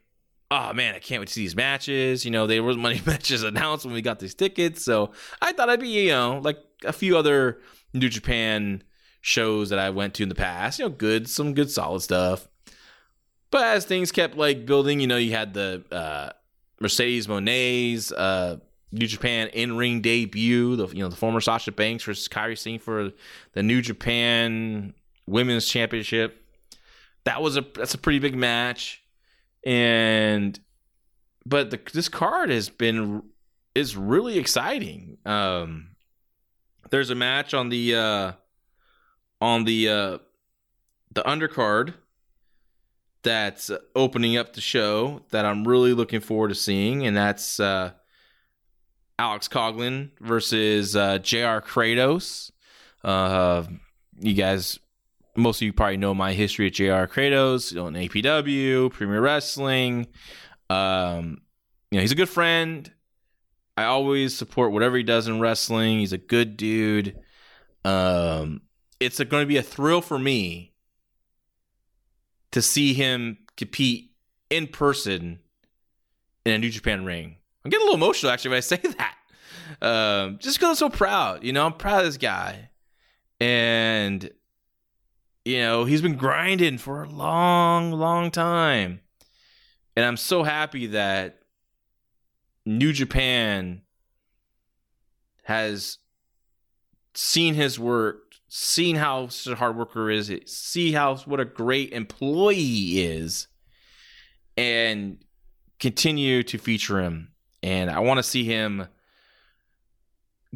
oh 0.52 0.74
man, 0.74 0.94
I 0.94 1.00
can't 1.00 1.22
wait 1.22 1.30
to 1.30 1.34
see 1.34 1.42
these 1.42 1.56
matches. 1.56 2.26
You 2.26 2.32
know, 2.32 2.46
there 2.46 2.62
was 2.62 2.78
money 2.78 3.02
matches 3.06 3.42
announced 3.42 3.86
when 3.86 3.94
we 3.94 4.02
got 4.02 4.20
these 4.20 4.36
tickets, 4.36 4.84
so 4.84 5.14
I 5.42 5.54
thought 5.54 5.70
I'd 5.70 5.80
be, 5.80 5.88
you 5.88 6.12
know, 6.12 6.40
like 6.44 6.60
a 6.86 6.94
few 6.94 7.18
other 7.18 7.60
New 7.94 8.10
Japan 8.10 8.84
shows 9.22 9.70
that 9.70 9.80
I 9.80 9.90
went 9.90 10.14
to 10.16 10.24
in 10.24 10.30
the 10.30 10.36
past. 10.36 10.78
You 10.78 10.86
know, 10.86 10.90
good, 10.90 11.30
some 11.30 11.54
good 11.54 11.72
solid 11.72 12.02
stuff. 12.02 12.48
But 13.50 13.64
as 13.64 13.86
things 13.86 14.12
kept 14.12 14.38
like 14.38 14.66
building, 14.66 15.00
you 15.00 15.08
know, 15.08 15.18
you 15.18 15.32
had 15.32 15.54
the 15.54 15.84
uh, 15.92 16.32
Mercedes 16.80 17.28
Moné's 17.28 18.12
uh, 18.12 18.58
New 18.92 19.08
Japan 19.08 19.48
in 19.50 19.78
ring 19.78 20.02
debut. 20.02 20.76
The 20.76 20.88
you 20.88 21.04
know 21.04 21.10
the 21.10 21.16
former 21.16 21.42
Sasha 21.42 21.72
Banks 21.72 22.04
versus 22.04 22.28
Kairi 22.28 22.58
Sane 22.58 22.80
for 22.80 23.12
the 23.54 23.64
New 23.64 23.82
Japan 23.82 24.94
Women's 25.26 25.68
Championship. 25.68 26.44
That 27.24 27.42
was 27.42 27.58
a 27.58 27.66
that's 27.76 27.94
a 27.94 27.98
pretty 27.98 28.20
big 28.20 28.36
match 28.36 29.02
and 29.64 30.60
but 31.46 31.72
the, 31.72 31.80
this 31.94 32.10
card 32.10 32.50
has 32.50 32.70
been 32.70 33.24
is 33.76 33.96
really 33.96 34.38
exciting. 34.38 35.18
Um, 35.26 35.96
there's 36.90 37.10
a 37.10 37.16
match 37.16 37.54
on 37.54 37.70
the 37.70 37.96
uh, 37.96 38.32
on 39.40 39.64
the 39.66 39.90
uh, 39.90 40.18
the 41.12 41.24
undercard 41.24 41.96
that's 43.24 43.70
opening 43.96 44.36
up 44.38 44.54
the 44.54 44.62
show 44.62 45.22
that 45.30 45.46
I'm 45.46 45.68
really 45.68 45.94
looking 45.94 46.22
forward 46.22 46.50
to 46.50 46.56
seeing, 46.56 47.06
and 47.06 47.16
that's 47.16 47.60
uh, 47.60 47.92
Alex 49.22 49.48
Coughlin 49.48 50.10
versus 50.20 50.96
uh, 50.96 51.20
J.R. 51.20 51.62
Kratos. 51.62 52.50
Uh, 53.04 53.66
you 54.20 54.34
guys 54.34 54.80
most 55.36 55.60
of 55.60 55.62
you 55.62 55.74
probably 55.74 55.98
know 55.98 56.16
my 56.16 56.34
history 56.34 56.66
at 56.68 56.74
JR 56.74 57.06
Kratos 57.06 57.80
on 57.80 57.94
APW, 57.94 58.92
Premier 58.92 59.22
Wrestling. 59.22 60.08
Um, 60.72 61.42
you 61.92 61.98
know, 61.98 62.02
he's 62.02 62.12
a 62.12 62.16
good 62.16 62.30
friend. 62.30 62.92
I 63.78 63.84
always 63.84 64.36
support 64.36 64.72
whatever 64.72 64.98
he 64.98 65.04
does 65.04 65.28
in 65.28 65.40
wrestling. 65.40 66.00
He's 66.00 66.14
a 66.14 66.18
good 66.18 66.58
dude. 66.58 67.16
Um, 67.86 68.62
it's 69.00 69.20
going 69.20 69.44
to 69.44 69.48
be 69.48 69.58
a 69.58 69.64
thrill 69.64 70.02
for 70.02 70.18
me 70.18 70.74
to 72.52 72.62
see 72.62 72.96
him 72.96 73.38
compete 73.56 74.12
in 74.50 74.66
person 74.66 75.42
in 76.44 76.54
a 76.54 76.58
New 76.58 76.72
Japan 76.72 77.06
ring. 77.06 77.38
I'm 77.64 77.70
getting 77.70 77.88
a 77.88 77.92
little 77.92 78.04
emotional 78.04 78.32
actually 78.32 78.50
when 78.50 78.58
I 78.58 78.62
say 78.62 78.78
that. 78.98 79.16
Um, 79.82 80.38
just 80.40 80.58
because 80.58 80.70
I'm 80.70 80.76
so 80.76 80.90
proud. 80.90 81.44
You 81.44 81.54
know, 81.54 81.66
I'm 81.66 81.74
proud 81.74 82.00
of 82.00 82.06
this 82.06 82.18
guy. 82.18 82.70
And 83.40 84.30
you 85.46 85.58
know, 85.60 85.86
he's 85.86 86.02
been 86.02 86.18
grinding 86.18 86.78
for 86.78 87.04
a 87.04 87.10
long, 87.10 87.92
long 87.92 88.30
time. 88.32 89.02
And 89.96 90.06
I'm 90.06 90.18
so 90.18 90.44
happy 90.44 90.88
that 90.88 91.40
New 92.66 92.94
Japan 92.94 93.82
has 95.44 95.98
seen 97.14 97.56
his 97.56 97.80
work, 97.80 98.36
seen 98.48 98.96
how 98.96 99.28
such 99.28 99.54
a 99.54 99.56
hard 99.56 99.76
worker 99.76 100.10
is, 100.10 100.32
see 100.46 100.92
how 100.92 101.16
what 101.18 101.40
a 101.40 101.46
great 101.46 101.92
employee 101.92 102.56
he 102.56 103.04
is, 103.04 103.48
and 104.56 105.18
continue 105.80 106.44
to 106.44 106.58
feature 106.58 107.02
him. 107.02 107.31
And 107.64 107.90
I 107.90 108.00
want 108.00 108.18
to 108.18 108.24
see 108.24 108.44
him 108.44 108.88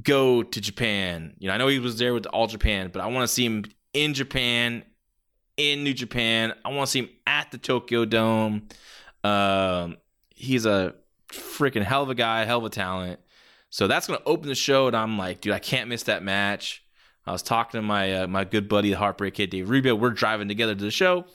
go 0.01 0.43
to 0.43 0.61
Japan. 0.61 1.35
You 1.39 1.47
know, 1.47 1.53
I 1.53 1.57
know 1.57 1.67
he 1.67 1.79
was 1.79 1.97
there 1.97 2.13
with 2.13 2.25
All 2.27 2.47
Japan, 2.47 2.89
but 2.91 3.01
I 3.01 3.07
want 3.07 3.27
to 3.27 3.33
see 3.33 3.45
him 3.45 3.65
in 3.93 4.13
Japan, 4.13 4.83
in 5.57 5.83
New 5.83 5.93
Japan. 5.93 6.53
I 6.63 6.69
want 6.69 6.87
to 6.87 6.91
see 6.91 6.99
him 6.99 7.09
at 7.27 7.51
the 7.51 7.57
Tokyo 7.57 8.05
Dome. 8.05 8.67
Um, 9.23 9.97
he's 10.29 10.65
a 10.65 10.95
freaking 11.29 11.83
hell 11.83 12.03
of 12.03 12.09
a 12.09 12.15
guy, 12.15 12.43
hell 12.45 12.59
of 12.59 12.65
a 12.65 12.69
talent. 12.69 13.19
So 13.69 13.87
that's 13.87 14.07
to 14.07 14.21
open 14.25 14.47
the 14.47 14.55
show, 14.55 14.87
and 14.87 14.95
I'm 14.95 15.17
like, 15.17 15.41
dude, 15.41 15.53
I 15.53 15.59
can't 15.59 15.89
miss 15.89 16.03
that 16.03 16.23
match. 16.23 16.83
I 17.25 17.31
was 17.31 17.41
talking 17.41 17.79
to 17.79 17.81
my 17.81 18.21
uh, 18.21 18.27
my 18.27 18.45
good 18.45 18.69
buddy, 18.69 18.91
the 18.91 18.97
Heartbreak 18.97 19.33
Kid, 19.33 19.49
Dave 19.49 19.69
Rubio. 19.69 19.95
We're 19.95 20.11
driving 20.11 20.47
together 20.47 20.75
to 20.75 20.83
the 20.83 20.91
show. 20.91 21.25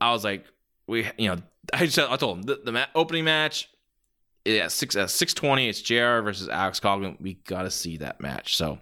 I 0.00 0.12
was 0.12 0.24
like, 0.24 0.44
we, 0.86 1.08
you 1.18 1.28
know, 1.28 1.38
I 1.72 1.86
just 1.86 1.98
I 1.98 2.16
told 2.16 2.38
him 2.38 2.42
the, 2.42 2.60
the 2.64 2.72
ma- 2.72 2.86
opening 2.94 3.24
match, 3.24 3.70
yeah, 4.46 4.68
six 4.68 4.96
uh, 4.96 5.06
six 5.06 5.34
twenty. 5.34 5.68
It's 5.68 5.80
JR 5.80 6.20
versus 6.20 6.48
Alex 6.48 6.80
Coughlin. 6.80 7.20
We 7.20 7.34
got 7.34 7.62
to 7.62 7.70
see 7.70 7.98
that 7.98 8.20
match. 8.20 8.56
So 8.56 8.78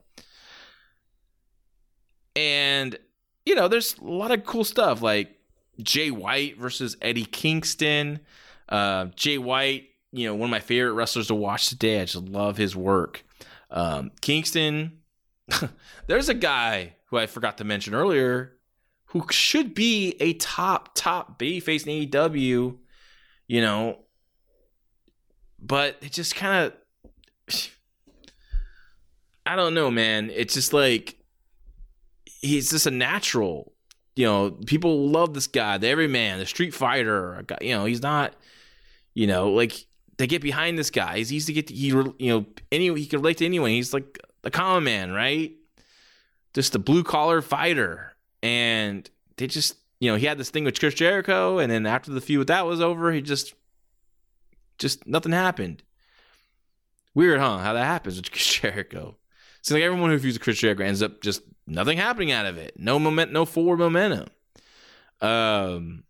and, 2.36 2.98
you 3.46 3.54
know, 3.54 3.68
there's 3.68 3.96
a 3.98 4.04
lot 4.04 4.32
of 4.32 4.44
cool 4.44 4.64
stuff 4.64 5.02
like 5.02 5.36
Jay 5.80 6.10
White 6.10 6.58
versus 6.58 6.96
Eddie 7.00 7.24
Kingston. 7.24 8.20
Uh, 8.68 9.06
Jay 9.16 9.38
White, 9.38 9.88
you 10.12 10.26
know, 10.26 10.34
one 10.34 10.48
of 10.48 10.50
my 10.50 10.60
favorite 10.60 10.92
wrestlers 10.92 11.28
to 11.28 11.34
watch 11.34 11.68
today. 11.68 12.00
I 12.00 12.04
just 12.04 12.24
love 12.24 12.56
his 12.56 12.74
work. 12.74 13.24
Um, 13.70 14.10
Kingston, 14.20 15.00
there's 16.06 16.28
a 16.28 16.34
guy 16.34 16.94
who 17.06 17.18
I 17.18 17.26
forgot 17.26 17.58
to 17.58 17.64
mention 17.64 17.94
earlier 17.94 18.52
who 19.06 19.24
should 19.30 19.74
be 19.74 20.16
a 20.18 20.32
top, 20.34 20.90
top 20.94 21.38
babyface 21.38 21.86
in 21.86 22.10
AEW, 22.10 22.76
you 23.46 23.60
know, 23.60 23.98
but 25.64 25.96
it 26.02 26.12
just 26.12 26.36
kind 26.36 26.66
of. 26.66 27.70
I 29.46 29.56
don't 29.56 29.74
know, 29.74 29.90
man. 29.90 30.30
It's 30.34 30.54
just 30.54 30.72
like 30.72 31.16
he's 32.24 32.70
just 32.70 32.86
a 32.86 32.90
natural. 32.90 33.72
You 34.16 34.26
know, 34.26 34.50
people 34.50 35.08
love 35.08 35.34
this 35.34 35.46
guy, 35.46 35.78
the 35.78 35.88
everyman, 35.88 36.38
the 36.38 36.46
street 36.46 36.72
fighter. 36.72 37.44
You 37.60 37.74
know, 37.74 37.84
he's 37.84 38.02
not, 38.02 38.34
you 39.12 39.26
know, 39.26 39.50
like 39.50 39.86
they 40.18 40.26
get 40.26 40.42
behind 40.42 40.78
this 40.78 40.90
guy. 40.90 41.18
He's 41.18 41.32
easy 41.32 41.52
to 41.52 41.54
get. 41.54 41.66
To, 41.68 41.74
he 41.74 41.86
you 41.86 42.14
know 42.20 42.46
any 42.70 42.94
he 42.94 43.06
can 43.06 43.20
relate 43.20 43.38
to 43.38 43.46
anyone. 43.46 43.70
He's 43.70 43.92
like 43.92 44.18
a 44.44 44.50
common 44.50 44.84
man, 44.84 45.12
right? 45.12 45.52
Just 46.52 46.74
a 46.74 46.78
blue 46.78 47.02
collar 47.02 47.42
fighter, 47.42 48.14
and 48.42 49.08
they 49.36 49.46
just 49.46 49.76
you 50.00 50.10
know 50.10 50.16
he 50.16 50.26
had 50.26 50.38
this 50.38 50.50
thing 50.50 50.64
with 50.64 50.78
Chris 50.78 50.94
Jericho, 50.94 51.58
and 51.58 51.70
then 51.70 51.86
after 51.86 52.12
the 52.12 52.20
feud 52.20 52.38
with 52.38 52.48
that 52.48 52.66
was 52.66 52.80
over, 52.80 53.10
he 53.10 53.20
just 53.20 53.54
just 54.78 55.06
nothing 55.06 55.32
happened. 55.32 55.82
Weird, 57.14 57.38
huh? 57.38 57.58
How 57.58 57.72
that 57.74 57.84
happens 57.84 58.16
with 58.16 58.30
Jericho. 58.32 59.16
So 59.62 59.74
like 59.74 59.84
everyone 59.84 60.10
who 60.10 60.16
with 60.16 60.40
Chris 60.40 60.58
Jericho 60.58 60.84
ends 60.84 61.02
up 61.02 61.22
just 61.22 61.42
nothing 61.66 61.96
happening 61.96 62.32
out 62.32 62.46
of 62.46 62.58
it. 62.58 62.74
No 62.78 62.98
moment, 62.98 63.32
no 63.32 63.44
forward 63.44 63.78
momentum. 63.78 64.28
Um, 65.20 66.04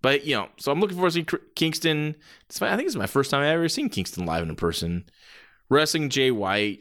but 0.00 0.24
you 0.24 0.36
know, 0.36 0.48
so 0.58 0.72
I'm 0.72 0.80
looking 0.80 0.96
forward 0.96 1.10
to 1.10 1.14
seeing 1.14 1.28
Kingston. 1.54 2.16
I 2.60 2.76
think 2.76 2.86
it's 2.86 2.96
my 2.96 3.06
first 3.06 3.30
time 3.30 3.42
I've 3.42 3.54
ever 3.54 3.68
seen 3.68 3.88
Kingston 3.88 4.24
live 4.24 4.48
in 4.48 4.56
person. 4.56 5.04
Wrestling 5.68 6.08
Jay 6.08 6.30
White, 6.30 6.80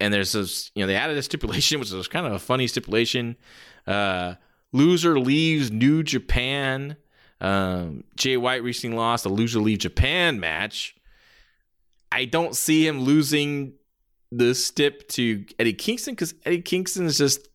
and 0.00 0.12
there's 0.12 0.32
this, 0.32 0.70
you 0.74 0.82
know, 0.82 0.86
they 0.86 0.96
added 0.96 1.16
a 1.16 1.22
stipulation, 1.22 1.80
which 1.80 1.90
was 1.90 2.08
kind 2.08 2.26
of 2.26 2.32
a 2.32 2.38
funny 2.38 2.66
stipulation. 2.66 3.36
Uh, 3.86 4.34
loser 4.72 5.18
leaves 5.18 5.70
New 5.70 6.02
Japan. 6.02 6.96
Um, 7.42 8.04
Jay 8.16 8.36
White 8.36 8.62
recently 8.62 8.96
lost 8.96 9.26
a 9.26 9.28
loser 9.28 9.58
leave 9.58 9.78
Japan 9.78 10.40
match. 10.40 10.94
I 12.10 12.24
don't 12.24 12.54
see 12.54 12.86
him 12.86 13.00
losing 13.00 13.74
the 14.30 14.54
stip 14.54 15.08
to 15.08 15.44
Eddie 15.58 15.74
Kingston 15.74 16.14
because 16.14 16.34
Eddie 16.46 16.62
Kingston 16.62 17.04
is 17.04 17.18
just 17.18 17.48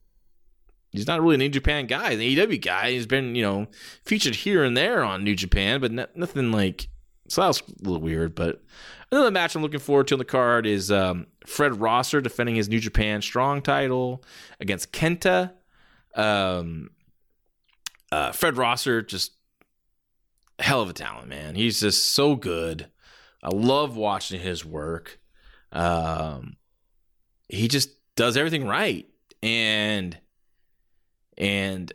he's 0.92 1.08
not 1.08 1.22
really 1.22 1.36
a 1.36 1.40
New 1.40 1.50
Japan 1.50 1.88
guy. 1.88 2.16
He's 2.16 2.40
an 2.40 2.50
AEW 2.50 2.62
guy. 2.62 2.92
He's 2.92 3.08
been, 3.08 3.34
you 3.34 3.42
know, 3.44 3.68
featured 4.04 4.36
here 4.36 4.64
and 4.64 4.76
there 4.76 5.04
on 5.04 5.24
New 5.24 5.36
Japan, 5.36 5.80
but 5.80 5.92
nothing 6.16 6.52
like. 6.52 6.90
So 7.30 7.42
that 7.42 7.48
was 7.48 7.62
a 7.62 7.84
little 7.84 8.02
weird. 8.02 8.36
But 8.36 8.62
another 9.12 9.32
match 9.32 9.56
I'm 9.56 9.62
looking 9.62 9.80
forward 9.80 10.08
to 10.08 10.16
on 10.16 10.20
the 10.20 10.26
card 10.26 10.66
is 10.66 10.92
um, 10.92 11.28
Fred 11.46 11.80
Rosser 11.80 12.20
defending 12.20 12.56
his 12.56 12.68
New 12.68 12.80
Japan 12.80 13.22
Strong 13.22 13.62
title 13.62 14.24
against 14.60 14.92
Kenta. 14.92 15.54
Um, 16.16 16.90
uh, 18.12 18.32
Fred 18.32 18.58
Rosser, 18.58 19.02
just 19.02 19.37
hell 20.60 20.82
of 20.82 20.90
a 20.90 20.94
talent, 20.94 21.28
man. 21.28 21.56
He's 21.56 21.80
just 21.80 22.14
so 22.14 22.36
good. 22.36 22.88
I 23.44 23.50
love 23.50 23.96
watching 23.96 24.40
his 24.40 24.66
work. 24.66 25.20
Um, 25.72 26.58
he 27.50 27.68
just 27.68 27.90
does 28.16 28.36
everything 28.38 28.68
right, 28.68 29.08
and 29.44 30.18
and 31.38 31.94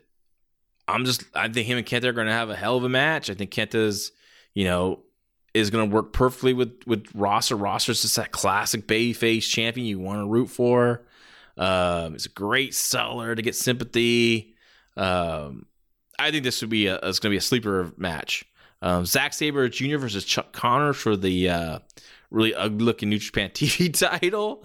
I'm 0.86 1.04
just 1.04 1.24
I 1.34 1.48
think 1.48 1.66
him 1.66 1.78
and 1.78 1.86
Kenta 1.86 2.04
are 2.04 2.12
going 2.12 2.26
to 2.26 2.32
have 2.32 2.50
a 2.50 2.56
hell 2.56 2.76
of 2.76 2.84
a 2.84 2.88
match. 2.88 3.30
I 3.30 3.34
think 3.34 3.50
Kenta's 3.50 4.12
you 4.54 4.64
know 4.64 5.00
is 5.54 5.70
going 5.70 5.88
to 5.88 5.94
work 5.94 6.12
perfectly 6.12 6.54
with 6.54 6.80
with 6.86 7.06
Rosser. 7.14 7.56
Rosser's 7.56 8.02
just 8.02 8.16
that 8.16 8.32
classic 8.32 8.86
babyface 8.86 9.48
champion 9.48 9.86
you 9.86 9.98
want 9.98 10.20
to 10.20 10.26
root 10.26 10.48
for. 10.48 11.02
Um, 11.56 12.14
it's 12.14 12.26
a 12.26 12.30
great 12.30 12.74
seller 12.74 13.34
to 13.34 13.42
get 13.42 13.54
sympathy. 13.54 14.54
Um, 14.96 15.66
I 16.18 16.30
think 16.30 16.44
this 16.44 16.60
would 16.60 16.70
be 16.70 16.86
a 16.86 16.96
it's 16.96 17.18
going 17.18 17.30
to 17.30 17.34
be 17.34 17.38
a 17.38 17.42
sleeper 17.42 17.92
match. 17.96 18.44
Um, 18.82 19.06
Zack 19.06 19.32
Sabre 19.32 19.68
Jr. 19.68 19.96
versus 19.98 20.24
Clark 20.24 20.52
Connors 20.52 20.96
for 20.96 21.16
the 21.16 21.48
uh, 21.48 21.78
really 22.30 22.52
ugly 22.54 22.84
looking 22.84 23.08
New 23.08 23.18
Japan 23.18 23.50
TV 23.54 23.96
title. 23.96 24.64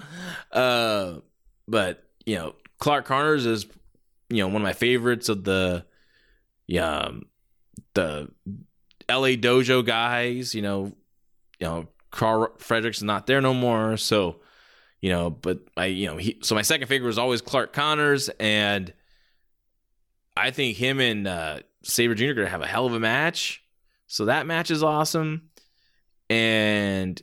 Uh, 0.52 1.20
but 1.68 2.04
you 2.26 2.36
know, 2.36 2.56
Clark 2.80 3.06
Connors 3.06 3.46
is 3.46 3.68
you 4.30 4.38
know 4.38 4.48
one 4.48 4.58
of 4.58 4.64
my 4.64 4.74
favorites 4.74 5.30
of 5.30 5.44
the 5.44 5.86
yeah 6.66 6.90
um, 6.90 7.28
the 7.94 8.30
LA 9.08 9.36
Dojo 9.38 9.86
guys. 9.86 10.56
You 10.56 10.64
know, 10.64 10.92
you 11.60 11.68
know 11.68 11.88
Karl 12.10 12.54
Fredericks 12.58 12.98
is 12.98 13.04
not 13.04 13.28
there 13.28 13.42
no 13.42 13.54
more, 13.54 13.98
so 13.98 14.38
you 15.00 15.12
know. 15.12 15.30
But 15.30 15.60
I 15.78 15.86
you 15.86 16.08
know 16.08 16.18
he 16.18 16.40
so 16.42 16.56
my 16.56 16.64
second 16.64 16.88
favorite 16.88 17.08
was 17.08 17.20
always 17.20 17.42
Clark 17.42 17.72
Connors, 17.72 18.30
and 18.40 18.92
I 20.36 20.50
think 20.50 20.76
him 20.76 21.00
and 21.00 21.28
uh, 21.28 21.60
Sabre 21.84 22.16
Jr. 22.16 22.26
are 22.26 22.34
gonna 22.34 22.50
have 22.50 22.62
a 22.64 22.68
hell 22.68 22.88
of 22.88 22.94
a 22.94 23.00
match. 23.00 23.64
So 24.08 24.26
that 24.26 24.48
match 24.48 24.72
is 24.72 24.84
awesome, 24.84 25.50
and 26.30 27.22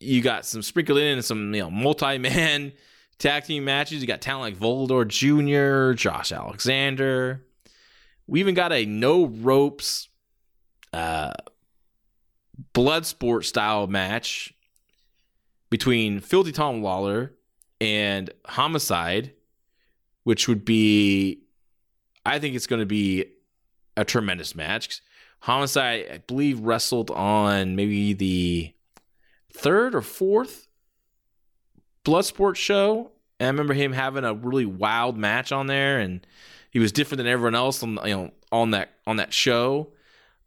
you 0.00 0.22
got 0.22 0.46
some 0.46 0.62
sprinkled 0.62 0.98
in 0.98 1.22
some 1.22 1.54
you 1.54 1.62
know 1.62 1.70
multi 1.70 2.18
man 2.18 2.72
tag 3.18 3.44
team 3.44 3.64
matches. 3.64 4.00
You 4.00 4.06
got 4.06 4.20
talent 4.20 4.54
like 4.54 4.62
Volador 4.62 5.06
Jr., 5.06 5.96
Josh 5.96 6.32
Alexander. 6.32 7.44
We 8.26 8.40
even 8.40 8.54
got 8.54 8.72
a 8.72 8.84
no 8.84 9.26
ropes 9.26 10.08
uh, 10.92 11.32
blood 12.72 13.06
sport 13.06 13.44
style 13.44 13.86
match 13.86 14.54
between 15.70 16.20
Filthy 16.20 16.52
Tom 16.52 16.82
Lawler 16.82 17.34
and 17.80 18.30
Homicide, 18.46 19.32
which 20.24 20.48
would 20.48 20.64
be, 20.64 21.42
I 22.24 22.38
think 22.38 22.56
it's 22.56 22.66
going 22.66 22.80
to 22.80 22.86
be 22.86 23.26
a 23.96 24.04
tremendous 24.04 24.54
match. 24.54 25.02
Homicide, 25.40 26.06
I 26.12 26.18
believe, 26.18 26.60
wrestled 26.60 27.10
on 27.10 27.76
maybe 27.76 28.12
the 28.12 28.72
third 29.52 29.94
or 29.94 30.02
fourth 30.02 30.68
Bloodsport 32.04 32.56
show. 32.56 33.12
And 33.38 33.46
I 33.46 33.50
remember 33.50 33.74
him 33.74 33.92
having 33.92 34.24
a 34.24 34.34
really 34.34 34.66
wild 34.66 35.16
match 35.16 35.52
on 35.52 35.66
there, 35.66 36.00
and 36.00 36.26
he 36.70 36.78
was 36.78 36.92
different 36.92 37.18
than 37.18 37.26
everyone 37.26 37.54
else 37.54 37.82
on 37.82 37.98
you 38.04 38.16
know 38.16 38.30
on 38.50 38.72
that 38.72 38.90
on 39.06 39.16
that 39.16 39.32
show. 39.32 39.92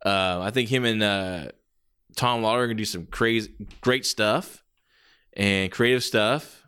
Uh, 0.03 0.41
I 0.41 0.51
think 0.51 0.69
him 0.69 0.83
and 0.85 1.01
uh, 1.01 1.51
Tom 2.15 2.41
Lawler 2.41 2.63
are 2.63 2.67
gonna 2.67 2.75
do 2.75 2.85
some 2.85 3.05
crazy, 3.05 3.53
great 3.79 4.05
stuff 4.05 4.63
and 5.33 5.71
creative 5.71 6.03
stuff, 6.03 6.67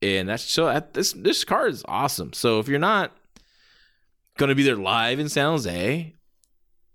and 0.00 0.28
that's 0.28 0.44
so. 0.44 0.82
This 0.92 1.12
this 1.12 1.44
card 1.44 1.72
is 1.72 1.84
awesome. 1.86 2.32
So 2.32 2.58
if 2.60 2.68
you're 2.68 2.78
not 2.78 3.12
gonna 4.38 4.54
be 4.54 4.62
there 4.62 4.76
live 4.76 5.18
in 5.18 5.28
San 5.28 5.46
Jose, 5.46 6.14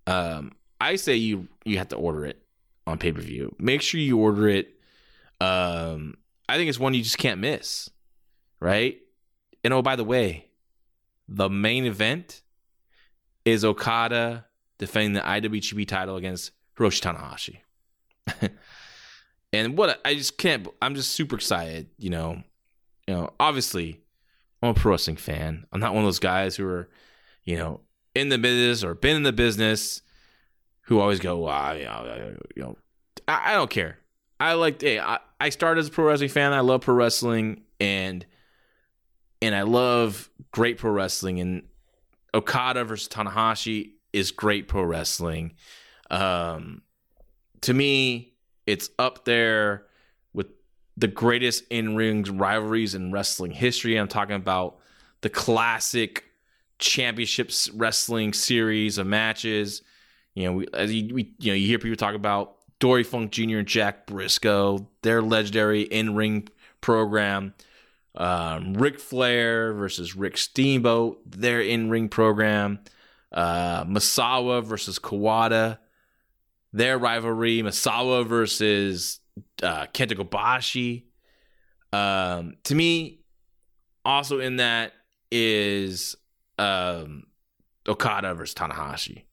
um, 0.07 0.53
I 0.80 0.95
say 0.95 1.15
you 1.15 1.47
you 1.63 1.78
have 1.78 1.89
to 1.89 1.95
order 1.95 2.26
it 2.26 2.41
on 2.88 2.97
pay 2.97 3.11
per 3.11 3.21
view. 3.21 3.55
Make 3.59 3.82
sure 3.82 3.99
you 3.99 4.17
order 4.17 4.47
it. 4.47 4.73
Um, 5.41 6.15
I 6.47 6.57
think 6.57 6.69
it's 6.69 6.80
one 6.80 6.93
you 6.93 7.03
just 7.03 7.17
can't 7.17 7.39
miss, 7.39 7.89
right? 8.59 8.97
And 9.63 9.73
oh, 9.73 9.82
by 9.82 9.95
the 9.95 10.03
way, 10.03 10.49
the 11.28 11.49
main 11.49 11.86
event 11.86 12.41
is 13.43 13.65
Okada 13.65 14.45
defending 14.78 15.13
the 15.13 15.21
IWGP 15.21 15.88
title 15.88 16.17
against 16.17 16.51
Hiroshi 16.78 17.01
Tanahashi. 17.01 18.51
and 19.53 19.78
what 19.78 19.99
I 20.05 20.15
just 20.15 20.38
can't. 20.38 20.67
I'm 20.82 20.95
just 20.95 21.11
super 21.11 21.36
excited. 21.36 21.88
You 21.97 22.09
know, 22.09 22.43
you 23.07 23.13
know. 23.13 23.34
Obviously, 23.39 24.01
I'm 24.61 24.69
a 24.69 24.73
pro 24.73 24.91
wrestling 24.91 25.17
fan. 25.17 25.65
I'm 25.71 25.80
not 25.80 25.93
one 25.93 26.03
of 26.03 26.07
those 26.07 26.19
guys 26.19 26.55
who 26.55 26.67
are, 26.67 26.89
you 27.43 27.57
know, 27.57 27.82
in 28.13 28.30
the 28.30 28.38
business 28.38 28.84
or 28.84 28.93
been 28.93 29.15
in 29.15 29.23
the 29.23 29.34
business 29.34 30.01
who 30.86 30.99
always 30.99 31.19
go, 31.19 31.39
you 31.73 31.86
know, 31.86 32.36
you 32.55 32.63
know 32.63 32.77
I, 33.27 33.51
I 33.51 33.53
don't 33.53 33.69
care. 33.69 33.97
I 34.39 34.53
like, 34.53 34.81
hey, 34.81 34.99
I, 34.99 35.19
I 35.39 35.49
started 35.49 35.79
as 35.81 35.88
a 35.88 35.91
pro 35.91 36.05
wrestling 36.05 36.29
fan. 36.29 36.53
I 36.53 36.59
love 36.61 36.81
pro 36.81 36.95
wrestling, 36.95 37.61
and 37.79 38.25
and 39.41 39.55
I 39.55 39.63
love 39.63 40.29
great 40.51 40.77
pro 40.77 40.91
wrestling. 40.91 41.39
And 41.39 41.63
Okada 42.33 42.83
versus 42.83 43.07
Tanahashi 43.07 43.91
is 44.13 44.31
great 44.31 44.67
pro 44.67 44.83
wrestling. 44.83 45.53
Um, 46.09 46.81
to 47.61 47.73
me, 47.73 48.33
it's 48.67 48.89
up 48.99 49.25
there 49.25 49.86
with 50.33 50.47
the 50.97 51.07
greatest 51.07 51.63
in 51.69 51.95
ring 51.95 52.23
rivalries 52.23 52.95
in 52.95 53.11
wrestling 53.11 53.51
history. 53.51 53.95
I'm 53.95 54.07
talking 54.07 54.36
about 54.36 54.77
the 55.21 55.29
classic 55.29 56.25
championships 56.77 57.69
wrestling 57.71 58.33
series 58.33 58.97
of 58.97 59.07
matches 59.07 59.81
you 60.36 60.43
know, 60.43 60.53
we, 60.53 60.67
as 60.73 60.93
you, 60.93 61.13
we, 61.13 61.33
you 61.39 61.51
know, 61.51 61.55
you 61.55 61.65
hear 61.65 61.79
people 61.79 61.95
talk 61.95 62.13
about 62.13 62.57
Dory 62.79 63.03
Funk 63.03 63.31
Jr. 63.31 63.57
and 63.57 63.67
Jack 63.67 64.05
Briscoe, 64.05 64.88
their 65.01 65.21
legendary 65.21 65.81
in-ring 65.81 66.49
program. 66.81 67.53
Um, 68.15 68.73
Ric 68.73 68.99
Flair 68.99 69.73
versus 69.73 70.15
Rick 70.15 70.38
Steamboat, 70.38 71.19
their 71.29 71.61
in-ring 71.61 72.09
program. 72.09 72.79
Uh, 73.31 73.83
Misawa 73.86 74.63
versus 74.63 74.99
Kawada, 74.99 75.79
their 76.71 76.97
rivalry. 76.97 77.61
Misawa 77.61 78.25
versus 78.25 79.19
uh, 79.63 79.88
Kenta 79.93 80.13
Kobashi. 80.13 81.03
Um, 81.91 82.55
to 82.65 82.75
me, 82.75 83.21
also 84.03 84.39
in 84.39 84.57
that 84.57 84.93
is 85.31 86.15
um, 86.57 87.23
Okada 87.88 88.33
versus 88.33 88.53
Tanahashi. 88.53 89.23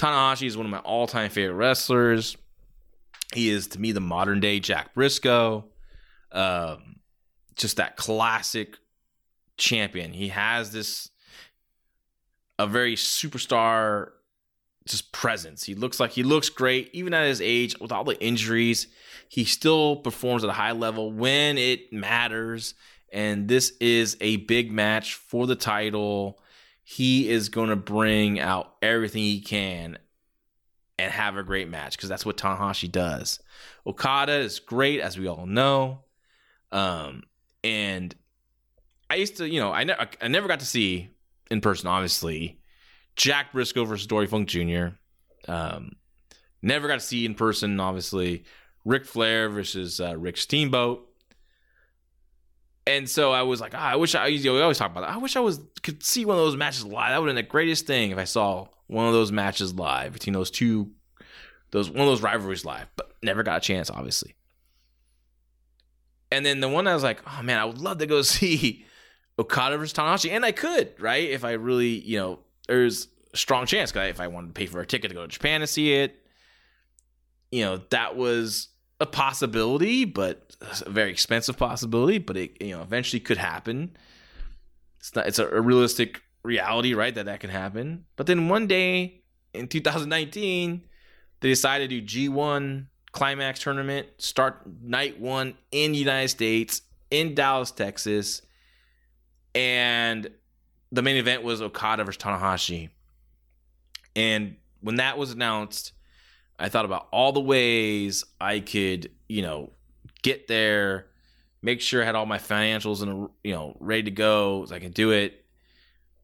Tanahashi 0.00 0.46
is 0.46 0.56
one 0.56 0.64
of 0.64 0.72
my 0.72 0.78
all 0.78 1.06
time 1.06 1.30
favorite 1.30 1.56
wrestlers. 1.56 2.36
He 3.34 3.50
is, 3.50 3.66
to 3.68 3.80
me, 3.80 3.92
the 3.92 4.00
modern 4.00 4.40
day 4.40 4.58
Jack 4.58 4.94
Briscoe. 4.94 5.66
Um, 6.32 7.00
just 7.54 7.76
that 7.76 7.96
classic 7.96 8.78
champion. 9.58 10.14
He 10.14 10.28
has 10.28 10.72
this, 10.72 11.10
a 12.58 12.66
very 12.66 12.96
superstar 12.96 14.12
just 14.86 15.12
presence. 15.12 15.64
He 15.64 15.74
looks 15.74 16.00
like 16.00 16.12
he 16.12 16.22
looks 16.22 16.48
great, 16.48 16.88
even 16.94 17.12
at 17.12 17.26
his 17.26 17.42
age, 17.42 17.78
with 17.78 17.92
all 17.92 18.04
the 18.04 18.18
injuries. 18.24 18.86
He 19.28 19.44
still 19.44 19.96
performs 19.96 20.42
at 20.44 20.50
a 20.50 20.54
high 20.54 20.72
level 20.72 21.12
when 21.12 21.58
it 21.58 21.92
matters. 21.92 22.72
And 23.12 23.48
this 23.48 23.74
is 23.80 24.16
a 24.22 24.36
big 24.36 24.72
match 24.72 25.14
for 25.14 25.46
the 25.46 25.56
title. 25.56 26.40
He 26.82 27.28
is 27.28 27.48
going 27.48 27.70
to 27.70 27.76
bring 27.76 28.40
out 28.40 28.74
everything 28.82 29.22
he 29.22 29.40
can 29.40 29.98
and 30.98 31.12
have 31.12 31.36
a 31.36 31.42
great 31.42 31.68
match 31.68 31.96
because 31.96 32.08
that's 32.08 32.26
what 32.26 32.36
Tanahashi 32.36 32.90
does. 32.90 33.40
Okada 33.86 34.34
is 34.34 34.58
great, 34.58 35.00
as 35.00 35.18
we 35.18 35.28
all 35.28 35.46
know. 35.46 36.04
Um, 36.72 37.22
and 37.64 38.14
I 39.08 39.16
used 39.16 39.36
to, 39.38 39.48
you 39.48 39.60
know, 39.60 39.72
I, 39.72 39.84
ne- 39.84 39.96
I 40.20 40.28
never 40.28 40.48
got 40.48 40.60
to 40.60 40.66
see 40.66 41.10
in 41.50 41.60
person, 41.60 41.88
obviously, 41.88 42.60
Jack 43.16 43.52
Briscoe 43.52 43.84
versus 43.84 44.06
Dory 44.06 44.26
Funk 44.26 44.48
Jr. 44.48 44.88
Um, 45.48 45.92
never 46.62 46.86
got 46.86 47.00
to 47.00 47.06
see 47.06 47.24
in 47.24 47.34
person, 47.34 47.80
obviously, 47.80 48.44
Ric 48.84 49.04
Flair 49.04 49.48
versus 49.48 50.00
uh, 50.00 50.16
Rick 50.16 50.36
Steamboat. 50.36 51.09
And 52.86 53.08
so 53.08 53.32
I 53.32 53.42
was 53.42 53.60
like, 53.60 53.74
oh, 53.74 53.78
I 53.78 53.96
wish 53.96 54.14
I, 54.14 54.26
you 54.26 54.44
know, 54.44 54.54
we 54.54 54.62
always 54.62 54.78
talk 54.78 54.90
about 54.90 55.02
that. 55.02 55.10
I 55.10 55.18
wish 55.18 55.36
I 55.36 55.40
was 55.40 55.60
could 55.82 56.02
see 56.02 56.24
one 56.24 56.36
of 56.36 56.42
those 56.42 56.56
matches 56.56 56.84
live. 56.84 57.10
That 57.10 57.20
would 57.20 57.28
have 57.28 57.36
been 57.36 57.44
the 57.44 57.48
greatest 57.48 57.86
thing 57.86 58.10
if 58.10 58.18
I 58.18 58.24
saw 58.24 58.68
one 58.86 59.06
of 59.06 59.12
those 59.12 59.30
matches 59.30 59.74
live 59.74 60.12
between 60.12 60.32
those 60.32 60.50
two, 60.50 60.90
those 61.70 61.90
one 61.90 62.00
of 62.00 62.06
those 62.06 62.22
rivalries 62.22 62.64
live. 62.64 62.88
But 62.96 63.12
never 63.22 63.42
got 63.42 63.58
a 63.58 63.60
chance, 63.60 63.90
obviously. 63.90 64.34
And 66.32 66.44
then 66.46 66.60
the 66.60 66.68
one 66.68 66.86
I 66.86 66.94
was 66.94 67.02
like, 67.02 67.20
oh 67.26 67.42
man, 67.42 67.58
I 67.58 67.64
would 67.64 67.78
love 67.78 67.98
to 67.98 68.06
go 68.06 68.22
see 68.22 68.86
Okada 69.38 69.78
versus 69.78 69.96
Tanahashi, 69.96 70.30
and 70.30 70.44
I 70.44 70.52
could, 70.52 70.92
right? 71.00 71.28
If 71.28 71.44
I 71.44 71.52
really, 71.52 72.00
you 72.00 72.18
know, 72.18 72.38
there's 72.66 73.08
a 73.32 73.36
strong 73.36 73.66
chance 73.66 73.94
if 73.94 74.20
I 74.20 74.26
wanted 74.28 74.48
to 74.48 74.52
pay 74.54 74.66
for 74.66 74.80
a 74.80 74.86
ticket 74.86 75.10
to 75.10 75.14
go 75.14 75.22
to 75.22 75.28
Japan 75.28 75.60
to 75.60 75.66
see 75.66 75.92
it, 75.94 76.16
you 77.52 77.64
know, 77.64 77.80
that 77.90 78.16
was 78.16 78.68
a 79.00 79.06
possibility, 79.06 80.04
but 80.04 80.56
a 80.84 80.90
very 80.90 81.10
expensive 81.10 81.56
possibility. 81.56 82.18
But 82.18 82.36
it, 82.36 82.62
you 82.62 82.76
know, 82.76 82.82
eventually 82.82 83.20
could 83.20 83.38
happen. 83.38 83.96
It's 84.98 85.14
not. 85.14 85.26
It's 85.26 85.38
a, 85.38 85.48
a 85.48 85.60
realistic 85.60 86.22
reality, 86.42 86.94
right? 86.94 87.14
That 87.14 87.26
that 87.26 87.40
can 87.40 87.50
happen. 87.50 88.04
But 88.16 88.26
then 88.26 88.48
one 88.48 88.66
day 88.66 89.22
in 89.54 89.68
2019, 89.68 90.82
they 91.40 91.48
decided 91.48 91.90
to 91.90 92.00
do 92.00 92.30
G1 92.30 92.86
Climax 93.12 93.60
tournament, 93.60 94.06
start 94.18 94.62
night 94.82 95.18
one 95.20 95.54
in 95.72 95.92
the 95.92 95.98
United 95.98 96.28
States 96.28 96.82
in 97.10 97.34
Dallas, 97.34 97.70
Texas, 97.70 98.42
and 99.54 100.30
the 100.92 101.02
main 101.02 101.16
event 101.16 101.42
was 101.42 101.60
Okada 101.60 102.04
versus 102.04 102.22
Tanahashi. 102.22 102.90
And 104.14 104.56
when 104.80 104.96
that 104.96 105.18
was 105.18 105.32
announced, 105.32 105.92
I 106.60 106.68
thought 106.68 106.84
about 106.84 107.08
all 107.10 107.32
the 107.32 107.40
ways 107.40 108.24
I 108.40 108.60
could, 108.60 109.10
you 109.28 109.42
know, 109.42 109.72
get 110.22 110.46
there, 110.46 111.06
make 111.62 111.80
sure 111.80 112.02
I 112.02 112.04
had 112.04 112.14
all 112.14 112.26
my 112.26 112.38
financials 112.38 113.02
and 113.02 113.30
you 113.42 113.54
know 113.54 113.76
ready 113.80 114.04
to 114.04 114.10
go 114.10 114.66
so 114.66 114.74
I 114.74 114.78
could 114.78 114.94
do 114.94 115.10
it. 115.10 115.44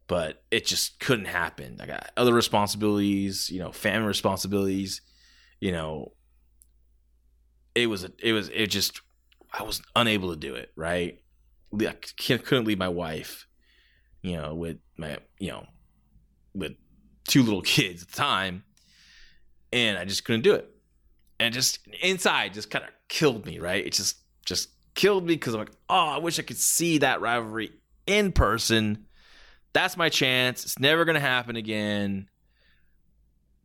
But 0.09 0.45
it 0.53 0.67
just 0.67 1.01
couldn't 1.01 1.25
happen. 1.25 1.79
I 1.81 1.87
got 1.87 2.13
other 2.17 2.33
responsibilities, 2.33 3.51
you 3.51 3.59
know, 3.59 3.73
family 3.73 4.07
responsibilities, 4.07 5.01
you 5.59 5.73
know. 5.73 6.13
It 7.75 7.89
was 7.89 8.05
it 8.05 8.33
was 8.33 8.49
it 8.51 8.69
just 8.69 9.01
I 9.53 9.63
was 9.63 9.83
unable 9.97 10.31
to 10.31 10.37
do 10.37 10.55
it. 10.55 10.71
Right, 10.77 11.23
I 11.81 11.95
couldn't 12.19 12.67
leave 12.67 12.79
my 12.79 12.89
wife, 12.89 13.47
you 14.23 14.37
know, 14.37 14.55
with 14.55 14.79
my 14.97 15.19
you 15.39 15.51
know, 15.51 15.67
with 16.55 16.73
two 17.27 17.43
little 17.43 17.63
kids 17.63 18.03
at 18.03 18.09
the 18.09 18.17
time 18.17 18.63
and 19.73 19.99
I 19.99 20.05
just 20.05 20.25
couldn't 20.25 20.43
do 20.43 20.55
it. 20.55 20.69
And 21.39 21.53
just 21.53 21.81
inside 22.03 22.55
just 22.55 22.71
kind 22.71 22.85
of 22.85 22.91
killed 23.09 23.45
me, 23.47 23.59
right? 23.59 23.85
It 23.85 23.93
just 23.93 24.17
just 24.45 24.71
killed 24.95 25.27
me 25.27 25.35
because 25.35 25.55
I'm 25.55 25.61
like, 25.61 25.73
oh, 25.89 26.09
I 26.09 26.19
wish 26.19 26.39
I 26.39 26.43
could 26.43 26.59
see 26.59 26.99
that 26.99 27.21
rivalry 27.21 27.73
in 28.07 28.33
person. 28.33 29.07
That's 29.73 29.97
my 29.97 30.09
chance. 30.09 30.65
It's 30.65 30.79
never 30.79 31.05
gonna 31.05 31.21
happen 31.21 31.57
again. 31.57 32.29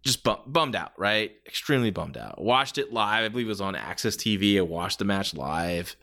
Just 0.04 0.24
bum- 0.24 0.42
bummed 0.48 0.76
out, 0.76 0.92
right? 0.98 1.32
Extremely 1.46 1.92
bummed 1.92 2.18
out. 2.18 2.42
Watched 2.42 2.78
it 2.78 2.92
live. 2.92 3.24
I 3.24 3.30
believe 3.30 3.46
it 3.46 3.50
was 3.50 3.62
on 3.62 3.76
AXS 3.76 4.18
TV. 4.18 4.58
I 4.58 4.62
watched 4.62 5.00
the 5.00 5.06
match 5.06 5.34
live 5.34 5.96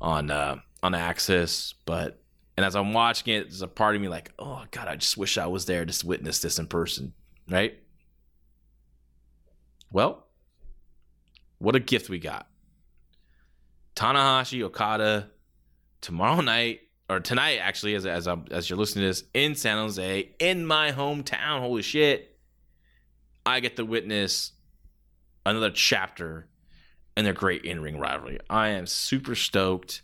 on 0.00 0.30
uh, 0.30 0.56
on 0.82 0.92
AXS, 0.92 1.74
but 1.84 2.22
and 2.56 2.64
as 2.64 2.76
I'm 2.76 2.92
watching 2.92 3.34
it, 3.34 3.44
there's 3.44 3.62
a 3.62 3.68
part 3.68 3.96
of 3.96 4.00
me 4.00 4.08
like, 4.08 4.32
oh 4.38 4.64
god, 4.70 4.88
I 4.88 4.96
just 4.96 5.16
wish 5.16 5.38
I 5.38 5.46
was 5.46 5.66
there 5.66 5.84
to 5.84 6.06
witness 6.06 6.40
this 6.40 6.58
in 6.58 6.66
person, 6.66 7.12
right? 7.48 7.78
Well, 9.92 10.26
what 11.58 11.76
a 11.76 11.80
gift 11.80 12.08
we 12.08 12.18
got. 12.18 12.48
Tanahashi 13.94 14.62
Okada 14.62 15.30
tomorrow 16.00 16.40
night 16.40 16.80
or 17.10 17.20
tonight 17.20 17.58
actually 17.58 17.94
as 17.94 18.06
as 18.06 18.26
I'm, 18.26 18.46
as 18.50 18.68
you're 18.68 18.78
listening 18.78 19.02
to 19.02 19.08
this 19.08 19.24
in 19.34 19.54
San 19.54 19.76
Jose 19.76 20.30
in 20.38 20.66
my 20.66 20.92
hometown. 20.92 21.60
Holy 21.60 21.82
shit. 21.82 22.36
I 23.44 23.60
get 23.60 23.76
to 23.76 23.84
witness 23.84 24.52
another 25.44 25.70
chapter 25.70 26.48
in 27.16 27.24
their 27.24 27.34
great 27.34 27.64
in-ring 27.64 27.98
rivalry. 27.98 28.38
I 28.48 28.68
am 28.68 28.86
super 28.86 29.34
stoked 29.34 30.02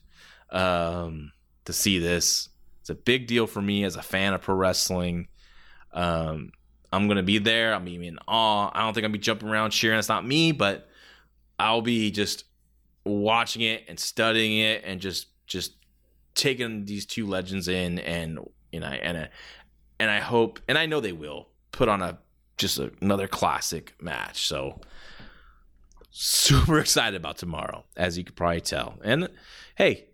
um, 0.50 1.32
to 1.64 1.72
see 1.72 1.98
this. 1.98 2.48
It's 2.80 2.90
a 2.90 2.94
big 2.94 3.26
deal 3.26 3.46
for 3.46 3.62
me 3.62 3.84
as 3.84 3.96
a 3.96 4.02
fan 4.02 4.34
of 4.34 4.42
pro 4.42 4.54
wrestling. 4.54 5.28
Um, 5.92 6.50
I'm 6.92 7.08
gonna 7.08 7.22
be 7.22 7.38
there. 7.38 7.74
I'm 7.74 7.84
be 7.84 8.06
in 8.06 8.18
awe. 8.26 8.70
I 8.72 8.80
don't 8.80 8.94
think 8.94 9.04
I'll 9.04 9.12
be 9.12 9.18
jumping 9.18 9.48
around 9.48 9.70
cheering. 9.70 9.98
It's 9.98 10.08
not 10.08 10.26
me, 10.26 10.52
but 10.52 10.88
I'll 11.58 11.82
be 11.82 12.10
just 12.10 12.44
watching 13.04 13.62
it 13.62 13.84
and 13.88 13.98
studying 13.98 14.58
it 14.58 14.82
and 14.84 15.00
just 15.00 15.28
just 15.46 15.72
taking 16.34 16.84
these 16.84 17.04
two 17.06 17.26
legends 17.26 17.68
in 17.68 17.98
and 18.00 18.38
you 18.72 18.80
know 18.80 18.86
and 18.86 19.28
and 19.98 20.10
I 20.10 20.20
hope 20.20 20.60
and 20.68 20.78
I 20.78 20.86
know 20.86 21.00
they 21.00 21.12
will 21.12 21.48
put 21.72 21.88
on 21.88 22.02
a 22.02 22.18
just 22.56 22.78
a, 22.78 22.92
another 23.00 23.28
classic 23.28 23.94
match. 24.00 24.46
So 24.46 24.80
super 26.10 26.78
excited 26.80 27.16
about 27.16 27.38
tomorrow, 27.38 27.84
as 27.96 28.18
you 28.18 28.24
could 28.24 28.36
probably 28.36 28.60
tell. 28.60 28.98
And 29.02 29.28
hey, 29.76 30.08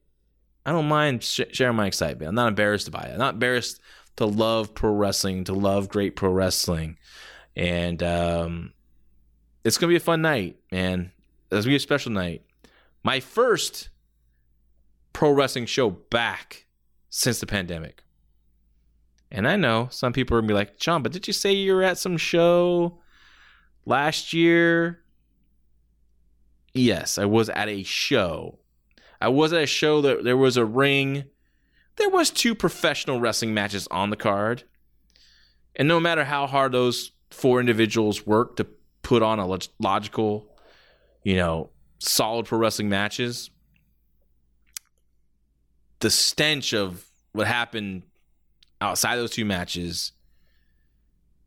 I 0.64 0.72
don't 0.72 0.88
mind 0.88 1.22
sh- 1.22 1.40
sharing 1.52 1.76
my 1.76 1.86
excitement. 1.86 2.28
I'm 2.28 2.34
not 2.34 2.48
embarrassed 2.48 2.90
by 2.90 3.02
it. 3.02 3.12
I'm 3.12 3.18
not 3.18 3.34
embarrassed 3.34 3.80
to 4.16 4.26
love 4.26 4.74
pro 4.74 4.92
wrestling, 4.92 5.44
to 5.44 5.52
love 5.52 5.88
great 5.88 6.16
pro 6.16 6.30
wrestling. 6.30 6.98
And 7.56 8.02
um, 8.02 8.72
it's 9.64 9.78
going 9.78 9.88
to 9.88 9.92
be 9.92 9.96
a 9.96 10.00
fun 10.00 10.22
night, 10.22 10.56
man. 10.70 11.12
It's 11.46 11.50
going 11.50 11.62
to 11.62 11.68
be 11.68 11.76
a 11.76 11.80
special 11.80 12.12
night. 12.12 12.42
My 13.02 13.20
first 13.20 13.90
pro 15.12 15.30
wrestling 15.30 15.66
show 15.66 15.90
back 15.90 16.66
since 17.10 17.40
the 17.40 17.46
pandemic. 17.46 18.02
And 19.30 19.48
I 19.48 19.56
know 19.56 19.88
some 19.90 20.12
people 20.12 20.36
are 20.36 20.40
going 20.40 20.48
to 20.48 20.54
be 20.54 20.58
like, 20.58 20.78
John, 20.78 21.02
but 21.02 21.12
did 21.12 21.26
you 21.26 21.32
say 21.32 21.52
you 21.52 21.74
were 21.74 21.82
at 21.82 21.98
some 21.98 22.16
show 22.16 23.00
last 23.84 24.32
year? 24.32 25.00
Yes, 26.72 27.18
I 27.18 27.24
was 27.24 27.48
at 27.48 27.68
a 27.68 27.82
show. 27.82 28.58
I 29.20 29.28
was 29.28 29.52
at 29.52 29.62
a 29.62 29.66
show 29.66 30.00
that 30.02 30.24
there 30.24 30.36
was 30.36 30.56
a 30.56 30.64
ring 30.64 31.24
there 31.96 32.10
was 32.10 32.30
two 32.30 32.54
professional 32.54 33.20
wrestling 33.20 33.54
matches 33.54 33.86
on 33.90 34.10
the 34.10 34.16
card. 34.16 34.64
And 35.76 35.88
no 35.88 36.00
matter 36.00 36.24
how 36.24 36.46
hard 36.46 36.72
those 36.72 37.12
four 37.30 37.60
individuals 37.60 38.26
worked 38.26 38.58
to 38.58 38.66
put 39.02 39.22
on 39.22 39.38
a 39.38 39.58
logical, 39.78 40.48
you 41.22 41.36
know, 41.36 41.70
solid 41.98 42.46
pro 42.46 42.58
wrestling 42.58 42.88
matches, 42.88 43.50
the 46.00 46.10
stench 46.10 46.72
of 46.72 47.04
what 47.32 47.46
happened 47.46 48.02
outside 48.80 49.16
those 49.16 49.30
two 49.30 49.44
matches 49.44 50.12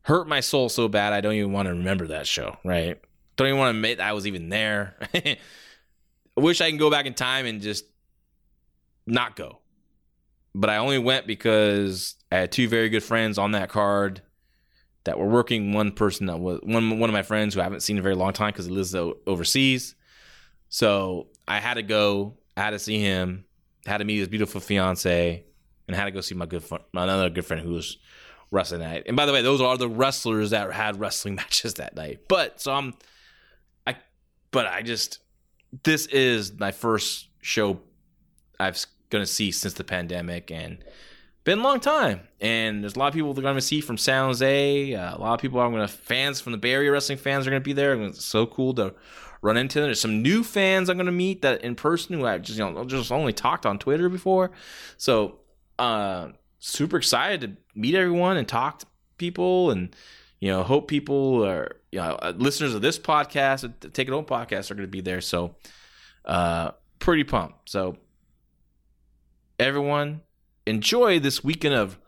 hurt 0.02 0.26
my 0.26 0.40
soul 0.40 0.68
so 0.68 0.88
bad 0.88 1.12
I 1.12 1.20
don't 1.20 1.34
even 1.34 1.52
want 1.52 1.66
to 1.66 1.74
remember 1.74 2.08
that 2.08 2.26
show, 2.26 2.56
right? 2.64 2.98
Don't 3.36 3.48
even 3.48 3.58
want 3.58 3.74
to 3.74 3.78
admit 3.78 4.00
I 4.00 4.14
was 4.14 4.26
even 4.26 4.48
there. 4.48 4.96
I 5.14 5.36
wish 6.36 6.60
I 6.60 6.70
can 6.70 6.78
go 6.78 6.90
back 6.90 7.06
in 7.06 7.14
time 7.14 7.46
and 7.46 7.60
just 7.60 7.84
not 9.06 9.36
go 9.36 9.60
but 10.58 10.70
I 10.70 10.78
only 10.78 10.98
went 10.98 11.28
because 11.28 12.16
I 12.32 12.38
had 12.38 12.52
two 12.52 12.68
very 12.68 12.88
good 12.88 13.04
friends 13.04 13.38
on 13.38 13.52
that 13.52 13.68
card 13.68 14.22
that 15.04 15.16
were 15.16 15.28
working. 15.28 15.72
One 15.72 15.92
person 15.92 16.26
that 16.26 16.40
was 16.40 16.58
one 16.64 16.98
one 16.98 17.08
of 17.08 17.14
my 17.14 17.22
friends 17.22 17.54
who 17.54 17.60
I 17.60 17.62
haven't 17.62 17.82
seen 17.82 17.96
in 17.96 18.00
a 18.00 18.02
very 18.02 18.16
long 18.16 18.32
time 18.32 18.50
because 18.50 18.66
he 18.66 18.72
lives 18.72 18.92
overseas. 18.94 19.94
So 20.68 21.28
I 21.46 21.60
had 21.60 21.74
to 21.74 21.84
go. 21.84 22.38
I 22.56 22.62
had 22.62 22.70
to 22.70 22.80
see 22.80 22.98
him. 22.98 23.44
Had 23.86 23.98
to 23.98 24.04
meet 24.04 24.18
his 24.18 24.26
beautiful 24.26 24.60
fiance, 24.60 25.44
and 25.86 25.96
had 25.96 26.06
to 26.06 26.10
go 26.10 26.20
see 26.20 26.34
my 26.34 26.44
good 26.44 26.64
friend, 26.64 26.82
another 26.92 27.30
good 27.30 27.46
friend 27.46 27.62
who 27.62 27.70
was 27.70 27.96
wrestling 28.50 28.80
that 28.80 28.90
night. 28.90 29.02
And 29.06 29.16
by 29.16 29.26
the 29.26 29.32
way, 29.32 29.42
those 29.42 29.60
are 29.60 29.78
the 29.78 29.88
wrestlers 29.88 30.50
that 30.50 30.72
had 30.72 30.98
wrestling 30.98 31.34
matches 31.36 31.74
that 31.74 31.94
night. 31.94 32.22
But 32.28 32.60
so 32.60 32.72
I'm, 32.72 32.94
I, 33.86 33.94
but 34.50 34.66
I 34.66 34.82
just 34.82 35.20
this 35.84 36.06
is 36.06 36.52
my 36.58 36.72
first 36.72 37.28
show 37.42 37.80
I've 38.58 38.84
going 39.10 39.22
to 39.22 39.30
see 39.30 39.50
since 39.50 39.74
the 39.74 39.84
pandemic 39.84 40.50
and 40.50 40.78
been 41.44 41.60
a 41.60 41.62
long 41.62 41.80
time, 41.80 42.20
and 42.40 42.82
there's 42.82 42.96
a 42.96 42.98
lot 42.98 43.08
of 43.08 43.14
people 43.14 43.32
that 43.32 43.40
are 43.40 43.42
going 43.42 43.54
to 43.54 43.60
see 43.62 43.80
from 43.80 43.96
San 43.96 44.24
Jose. 44.24 44.94
Uh, 44.94 45.16
a 45.16 45.18
lot 45.18 45.34
of 45.34 45.40
people 45.40 45.60
I'm 45.60 45.72
going 45.72 45.86
to 45.86 45.92
fans 45.92 46.40
from 46.40 46.52
the 46.52 46.58
Bay 46.58 46.72
Area 46.72 46.92
wrestling 46.92 47.16
fans 47.16 47.46
are 47.46 47.50
going 47.50 47.62
to 47.62 47.64
be 47.64 47.72
there. 47.72 47.94
It's 48.02 48.24
so 48.24 48.44
cool 48.44 48.74
to 48.74 48.94
run 49.40 49.56
into 49.56 49.80
them. 49.80 49.88
There's 49.88 50.00
some 50.00 50.22
new 50.22 50.44
fans 50.44 50.88
I'm 50.88 50.96
going 50.96 51.06
to 51.06 51.12
meet 51.12 51.42
that 51.42 51.62
in 51.62 51.74
person 51.74 52.18
who 52.18 52.26
I 52.26 52.38
just 52.38 52.58
you 52.58 52.70
know 52.70 52.84
just 52.84 53.10
only 53.10 53.32
talked 53.32 53.64
on 53.64 53.78
Twitter 53.78 54.08
before. 54.08 54.50
So 54.98 55.38
uh, 55.78 56.28
super 56.58 56.98
excited 56.98 57.40
to 57.40 57.56
meet 57.74 57.94
everyone 57.94 58.36
and 58.36 58.46
talk 58.46 58.80
to 58.80 58.86
people, 59.16 59.70
and 59.70 59.94
you 60.40 60.50
know 60.50 60.62
hope 60.62 60.88
people 60.88 61.46
are 61.46 61.76
you 61.90 62.00
know 62.00 62.18
uh, 62.20 62.34
listeners 62.36 62.74
of 62.74 62.82
this 62.82 62.98
podcast, 62.98 63.92
Take 63.92 64.08
It 64.08 64.12
Home 64.12 64.26
podcast, 64.26 64.70
are 64.70 64.74
going 64.74 64.86
to 64.86 64.90
be 64.90 65.00
there. 65.00 65.20
So 65.20 65.54
uh, 66.24 66.72
pretty 66.98 67.24
pumped. 67.24 67.70
So 67.70 67.96
everyone 69.58 70.22
enjoy 70.66 71.18
this 71.18 71.42
weekend 71.42 71.74
of 71.74 71.98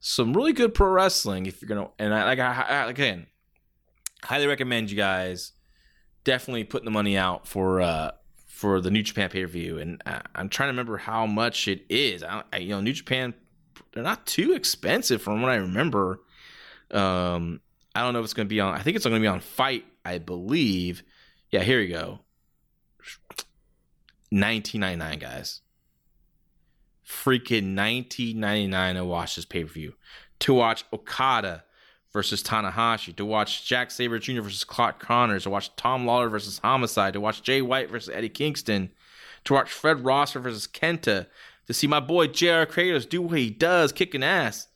some 0.00 0.32
really 0.32 0.52
good 0.52 0.74
pro 0.74 0.88
wrestling. 0.88 1.46
If 1.46 1.60
you're 1.60 1.68
gonna, 1.68 1.90
and 1.98 2.14
I 2.14 2.24
like, 2.24 2.38
I, 2.38 2.88
again, 2.88 3.26
highly 4.22 4.46
recommend 4.46 4.90
you 4.90 4.96
guys 4.96 5.52
definitely 6.24 6.64
putting 6.64 6.84
the 6.84 6.90
money 6.90 7.16
out 7.16 7.46
for 7.46 7.80
uh 7.80 8.12
for 8.46 8.80
the 8.80 8.90
New 8.90 9.02
Japan 9.02 9.30
pay 9.30 9.42
per 9.42 9.48
view. 9.48 9.78
And 9.78 10.02
I, 10.06 10.22
I'm 10.34 10.48
trying 10.48 10.68
to 10.68 10.72
remember 10.72 10.96
how 10.96 11.26
much 11.26 11.68
it 11.68 11.84
is. 11.88 12.22
I, 12.22 12.44
I, 12.52 12.58
you 12.58 12.70
know, 12.70 12.80
New 12.80 12.92
Japan, 12.92 13.34
they're 13.92 14.02
not 14.02 14.26
too 14.26 14.52
expensive 14.52 15.20
from 15.20 15.42
what 15.42 15.50
I 15.50 15.56
remember. 15.56 16.20
Um, 16.90 17.60
I 17.94 18.02
don't 18.02 18.12
know 18.12 18.20
if 18.20 18.24
it's 18.24 18.34
to 18.34 18.44
be 18.44 18.60
on. 18.60 18.74
I 18.74 18.82
think 18.82 18.96
it's 18.96 19.04
to 19.04 19.18
be 19.18 19.26
on 19.26 19.40
FITE. 19.40 19.84
I 20.04 20.18
believe. 20.18 21.02
Yeah, 21.50 21.62
here 21.62 21.80
you 21.80 21.92
go. 21.94 22.20
1999 24.30 25.18
guys 25.18 25.60
freaking 27.06 27.76
1999 27.76 28.94
to 28.96 29.04
watch 29.04 29.36
this 29.36 29.44
pay 29.44 29.64
per 29.64 29.72
view, 29.72 29.94
to 30.40 30.54
watch 30.54 30.84
Okada 30.92 31.64
versus 32.12 32.42
Tanahashi, 32.42 33.14
to 33.16 33.24
watch 33.24 33.66
Zack 33.66 33.90
Sabre 33.90 34.18
Jr. 34.18 34.42
versus 34.42 34.64
Clark 34.64 35.00
Connors, 35.00 35.42
to 35.42 35.50
watch 35.50 35.74
Tom 35.76 36.06
Lawler 36.06 36.28
versus 36.28 36.58
Homicide, 36.58 37.12
to 37.12 37.20
watch 37.20 37.42
Jay 37.42 37.60
White 37.60 37.90
versus 37.90 38.14
Eddie 38.14 38.28
Kingston, 38.28 38.90
to 39.44 39.52
watch 39.52 39.72
Fred 39.72 40.04
Rosser 40.04 40.40
versus 40.40 40.66
Kenta, 40.66 41.26
to 41.66 41.74
see 41.74 41.86
my 41.86 42.00
boy 42.00 42.28
JR 42.28 42.64
Kratos 42.64 43.08
do 43.08 43.22
what 43.22 43.38
he 43.38 43.50
does, 43.50 43.92
kicking 43.92 44.22
ass. 44.22 44.68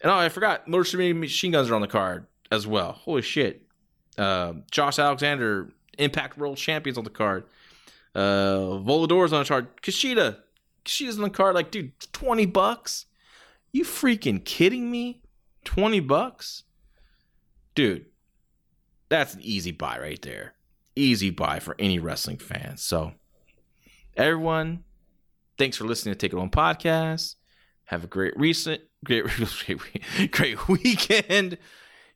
And 0.00 0.10
oh, 0.10 0.16
I 0.16 0.28
forgot, 0.28 0.68
Motor 0.68 0.84
City 0.84 1.12
Machine 1.12 1.52
Guns 1.52 1.70
are 1.70 1.74
on 1.74 1.80
the 1.80 1.88
card 1.88 2.26
as 2.50 2.66
well. 2.66 2.92
Holy 2.92 3.22
shit. 3.22 3.62
Uh, 4.16 4.54
Josh 4.70 4.98
Alexander, 4.98 5.70
Impact 5.98 6.38
World 6.38 6.56
Champions 6.56 6.98
on 6.98 7.04
the 7.04 7.10
card. 7.10 7.44
Uh, 8.14 8.80
Volador's 8.80 9.32
on 9.32 9.42
the 9.42 9.48
card. 9.48 9.68
Kushida, 9.82 10.38
she's 10.88 11.16
in 11.16 11.22
the 11.22 11.30
car 11.30 11.52
like, 11.52 11.70
dude, 11.70 11.92
20 12.12 12.46
bucks? 12.46 13.06
You 13.72 13.84
freaking 13.84 14.44
kidding 14.44 14.90
me? 14.90 15.22
20 15.64 16.00
bucks? 16.00 16.64
Dude, 17.74 18.06
that's 19.08 19.34
an 19.34 19.40
easy 19.42 19.70
buy 19.70 19.98
right 19.98 20.20
there. 20.22 20.54
Easy 20.96 21.30
buy 21.30 21.60
for 21.60 21.76
any 21.78 21.98
wrestling 21.98 22.38
fan. 22.38 22.76
So, 22.76 23.12
everyone, 24.16 24.84
thanks 25.58 25.76
for 25.76 25.84
listening 25.84 26.14
to 26.14 26.18
Take 26.18 26.32
It 26.32 26.38
On 26.38 26.50
Podcast. 26.50 27.36
Have 27.84 28.04
a 28.04 28.08
great 28.08 28.36
recent, 28.36 28.82
great, 29.04 29.24
great, 29.66 30.30
great 30.32 30.68
weekend. 30.68 31.58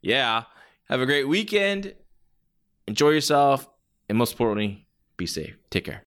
Yeah. 0.01 0.45
Have 0.89 1.01
a 1.01 1.07
great 1.07 1.29
weekend. 1.29 1.95
Enjoy 2.87 3.11
yourself. 3.11 3.68
And 4.09 4.18
most 4.18 4.33
importantly, 4.33 4.87
be 5.16 5.27
safe. 5.27 5.57
Take 5.70 5.85
care. 5.85 6.01